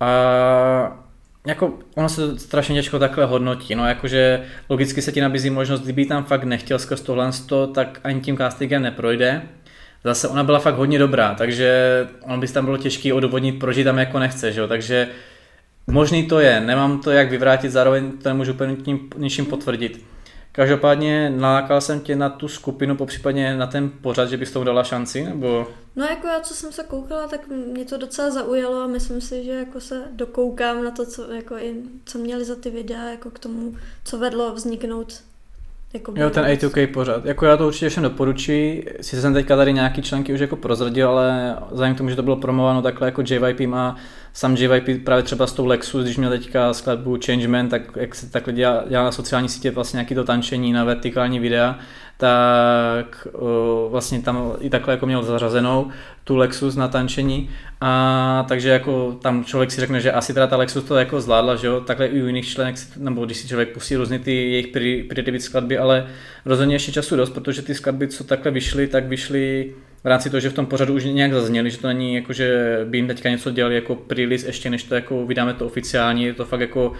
a 0.00 0.98
jako 1.46 1.78
ono 1.94 2.08
se 2.08 2.38
strašně 2.38 2.74
těžko 2.74 2.98
takhle 2.98 3.24
hodnotí, 3.24 3.74
no 3.74 3.88
jakože 3.88 4.42
logicky 4.68 5.02
se 5.02 5.12
ti 5.12 5.20
nabízí 5.20 5.50
možnost, 5.50 5.80
kdyby 5.80 6.04
tam 6.04 6.24
fakt 6.24 6.44
nechtěl 6.44 6.78
skrz 6.78 7.00
tohle, 7.00 7.30
tak 7.74 8.00
ani 8.04 8.20
tím 8.20 8.36
castingem 8.36 8.82
neprojde. 8.82 9.42
Zase 10.04 10.28
ona 10.28 10.44
byla 10.44 10.58
fakt 10.58 10.74
hodně 10.74 10.98
dobrá, 10.98 11.34
takže 11.34 12.08
on 12.22 12.40
by 12.40 12.48
tam 12.48 12.64
bylo 12.64 12.76
těžký 12.76 13.12
odvodnit, 13.12 13.58
proč 13.58 13.76
tam 13.84 13.98
jako 13.98 14.18
nechce, 14.18 14.52
že 14.52 14.60
jo? 14.60 14.68
takže 14.68 15.08
možný 15.86 16.26
to 16.26 16.40
je, 16.40 16.60
nemám 16.60 17.00
to 17.00 17.10
jak 17.10 17.30
vyvrátit, 17.30 17.70
zároveň 17.70 18.12
to 18.22 18.28
nemůžu 18.28 18.52
úplně 18.52 18.76
ničím 19.16 19.46
potvrdit. 19.46 20.04
Každopádně 20.52 21.30
nalákal 21.30 21.80
jsem 21.80 22.00
tě 22.00 22.16
na 22.16 22.28
tu 22.28 22.48
skupinu, 22.48 22.96
po 22.96 23.06
případně 23.06 23.56
na 23.56 23.66
ten 23.66 23.90
pořad, 23.90 24.28
že 24.28 24.36
bys 24.36 24.50
tomu 24.50 24.64
dala 24.64 24.84
šanci, 24.84 25.24
nebo? 25.24 25.66
No 25.96 26.04
jako 26.06 26.26
já, 26.26 26.40
co 26.40 26.54
jsem 26.54 26.72
se 26.72 26.84
koukala, 26.84 27.28
tak 27.28 27.48
mě 27.48 27.84
to 27.84 27.96
docela 27.96 28.30
zaujalo 28.30 28.82
a 28.82 28.86
myslím 28.86 29.20
si, 29.20 29.44
že 29.44 29.50
jako 29.50 29.80
se 29.80 30.02
dokoukám 30.10 30.84
na 30.84 30.90
to, 30.90 31.06
co, 31.06 31.32
jako 31.32 31.56
i, 31.56 31.82
co 32.04 32.18
měli 32.18 32.44
za 32.44 32.56
ty 32.56 32.70
videa, 32.70 33.04
jako 33.04 33.30
k 33.30 33.38
tomu, 33.38 33.76
co 34.04 34.18
vedlo 34.18 34.54
vzniknout 34.54 35.22
jako 35.94 36.12
jo, 36.16 36.30
ten 36.30 36.44
A2K 36.44 36.86
pořád. 36.86 37.24
Jako 37.24 37.46
já 37.46 37.56
to 37.56 37.66
určitě 37.66 37.88
všem 37.88 38.02
doporučuji. 38.02 38.86
Si 39.00 39.20
jsem 39.20 39.34
teďka 39.34 39.56
tady 39.56 39.72
nějaký 39.72 40.02
články 40.02 40.34
už 40.34 40.40
jako 40.40 40.56
prozradil, 40.56 41.08
ale 41.08 41.56
vzhledem 41.70 41.94
k 41.94 41.98
tomu, 41.98 42.10
že 42.10 42.16
to 42.16 42.22
bylo 42.22 42.36
promováno 42.36 42.82
takhle 42.82 43.08
jako 43.08 43.22
JYP 43.26 43.60
má 43.60 43.96
sam 44.32 44.56
JYP 44.56 45.04
právě 45.04 45.22
třeba 45.22 45.46
s 45.46 45.52
tou 45.52 45.66
Lexus, 45.66 46.04
když 46.04 46.16
měl 46.16 46.30
teďka 46.30 46.74
skladbu 46.74 47.18
Changeman, 47.26 47.68
tak 47.68 47.82
jak 47.96 48.14
se 48.14 48.30
takhle 48.30 48.52
dělá, 48.52 48.84
dělá 48.88 49.04
na 49.04 49.12
sociální 49.12 49.48
sítě 49.48 49.70
vlastně 49.70 49.96
nějaký 49.96 50.14
to 50.14 50.24
tančení 50.24 50.72
na 50.72 50.84
vertikální 50.84 51.40
videa, 51.40 51.78
tak 52.16 53.26
uh, 53.32 53.90
vlastně 53.90 54.22
tam 54.22 54.52
i 54.60 54.70
takhle 54.70 54.94
jako 54.94 55.06
měl 55.06 55.22
zařazenou 55.22 55.90
tu 56.24 56.36
Lexus 56.36 56.76
na 56.76 56.88
tančení. 56.88 57.50
A 57.80 58.44
takže 58.48 58.68
jako 58.68 59.18
tam 59.22 59.44
člověk 59.44 59.70
si 59.70 59.80
řekne, 59.80 60.00
že 60.00 60.12
asi 60.12 60.34
teda 60.34 60.46
ta 60.46 60.56
Lexus 60.56 60.84
to 60.84 60.96
jako 60.96 61.20
zvládla, 61.20 61.56
že 61.56 61.66
jo, 61.66 61.80
takhle 61.80 62.06
i 62.06 62.22
u 62.22 62.26
jiných 62.26 62.48
členek, 62.48 62.76
nebo 62.96 63.24
když 63.24 63.36
si 63.36 63.48
člověk 63.48 63.72
pustí 63.72 63.96
různě 63.96 64.18
ty 64.18 64.34
jejich 64.34 64.66
pre 65.08 65.40
skladby, 65.40 65.78
ale 65.78 66.06
rozhodně 66.44 66.74
ještě 66.74 66.92
času 66.92 67.16
dost, 67.16 67.30
protože 67.30 67.62
ty 67.62 67.74
skladby, 67.74 68.08
co 68.08 68.24
takhle 68.24 68.50
vyšly, 68.50 68.86
tak 68.86 69.06
vyšly 69.06 69.72
v 70.04 70.06
rámci 70.06 70.30
toho, 70.30 70.40
že 70.40 70.50
v 70.50 70.54
tom 70.54 70.66
pořadu 70.66 70.94
už 70.94 71.04
nějak 71.04 71.32
zazněli, 71.32 71.70
že 71.70 71.78
to 71.78 71.86
není 71.86 72.14
jako, 72.14 72.32
že 72.32 72.78
by 72.84 72.98
jim 72.98 73.06
teďka 73.06 73.28
něco 73.28 73.50
dělali 73.50 73.74
jako 73.74 73.94
pre 73.94 74.22
ještě 74.22 74.70
než 74.70 74.82
to 74.82 74.94
jako 74.94 75.26
vydáme 75.26 75.54
to 75.54 75.66
oficiálně, 75.66 76.26
je 76.26 76.34
to 76.34 76.44
fakt 76.44 76.60
jako 76.60 76.92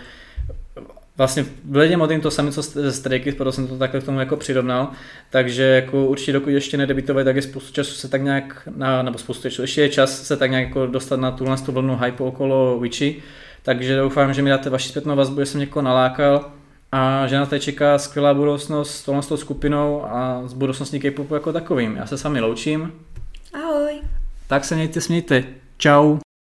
Vlastně 1.17 1.47
Bledě 1.65 1.97
Modin 1.97 2.21
to 2.21 2.31
samé, 2.31 2.53
co 2.53 2.63
ze 2.63 2.93
Strejky, 2.93 3.33
proto 3.33 3.53
jsem 3.53 3.67
to 3.67 3.79
takhle 3.79 4.01
k 4.01 4.05
tomu 4.05 4.21
jako 4.21 4.37
přirovnal, 4.37 4.89
takže 5.31 5.63
jako 5.63 6.07
určitě 6.07 6.33
dokud 6.33 6.51
ještě 6.51 6.77
nedebitovali, 6.77 7.25
tak 7.25 7.37
je 7.37 7.43
spoustu 7.43 7.73
času 7.73 7.95
se 7.95 8.09
tak 8.09 8.23
nějak, 8.23 8.69
na, 8.77 9.03
nebo 9.03 9.19
spoustu 9.19 9.43
času, 9.43 9.63
ještě 9.63 9.81
je 9.81 9.89
čas 9.89 10.23
se 10.23 10.37
tak 10.37 10.51
nějak 10.51 10.69
jako 10.69 10.87
dostat 10.87 11.21
na 11.21 11.31
tuhle 11.31 11.57
tu 11.57 11.73
vlnu 11.73 11.97
hype 11.97 12.25
okolo 12.25 12.81
Witchy, 12.81 13.23
takže 13.63 13.97
doufám, 13.97 14.35
že 14.35 14.43
mi 14.43 14.51
dáte 14.51 14.71
vaši 14.71 14.89
zpětnou 14.89 15.17
vazbu, 15.17 15.41
že 15.41 15.47
jsem 15.47 15.61
někoho 15.61 15.83
nalákal 15.83 16.51
a 16.93 17.27
že 17.27 17.37
nás 17.37 17.49
tady 17.49 17.61
čeká 17.61 17.99
skvělá 17.99 18.35
budoucnost 18.35 18.95
s 18.95 19.05
tohle 19.05 19.23
skupinou 19.23 20.05
a 20.05 20.43
s 20.47 20.53
budoucností 20.53 21.01
K-popu 21.01 21.35
jako 21.35 21.53
takovým. 21.53 21.97
Já 21.97 22.07
se 22.07 22.19
s 22.19 22.25
vámi 22.25 22.41
loučím. 22.41 22.93
Ahoj. 23.53 24.01
Tak 24.47 24.65
se 24.65 24.75
mějte, 24.75 25.01
smějte. 25.01 25.45
Ciao. 25.79 26.32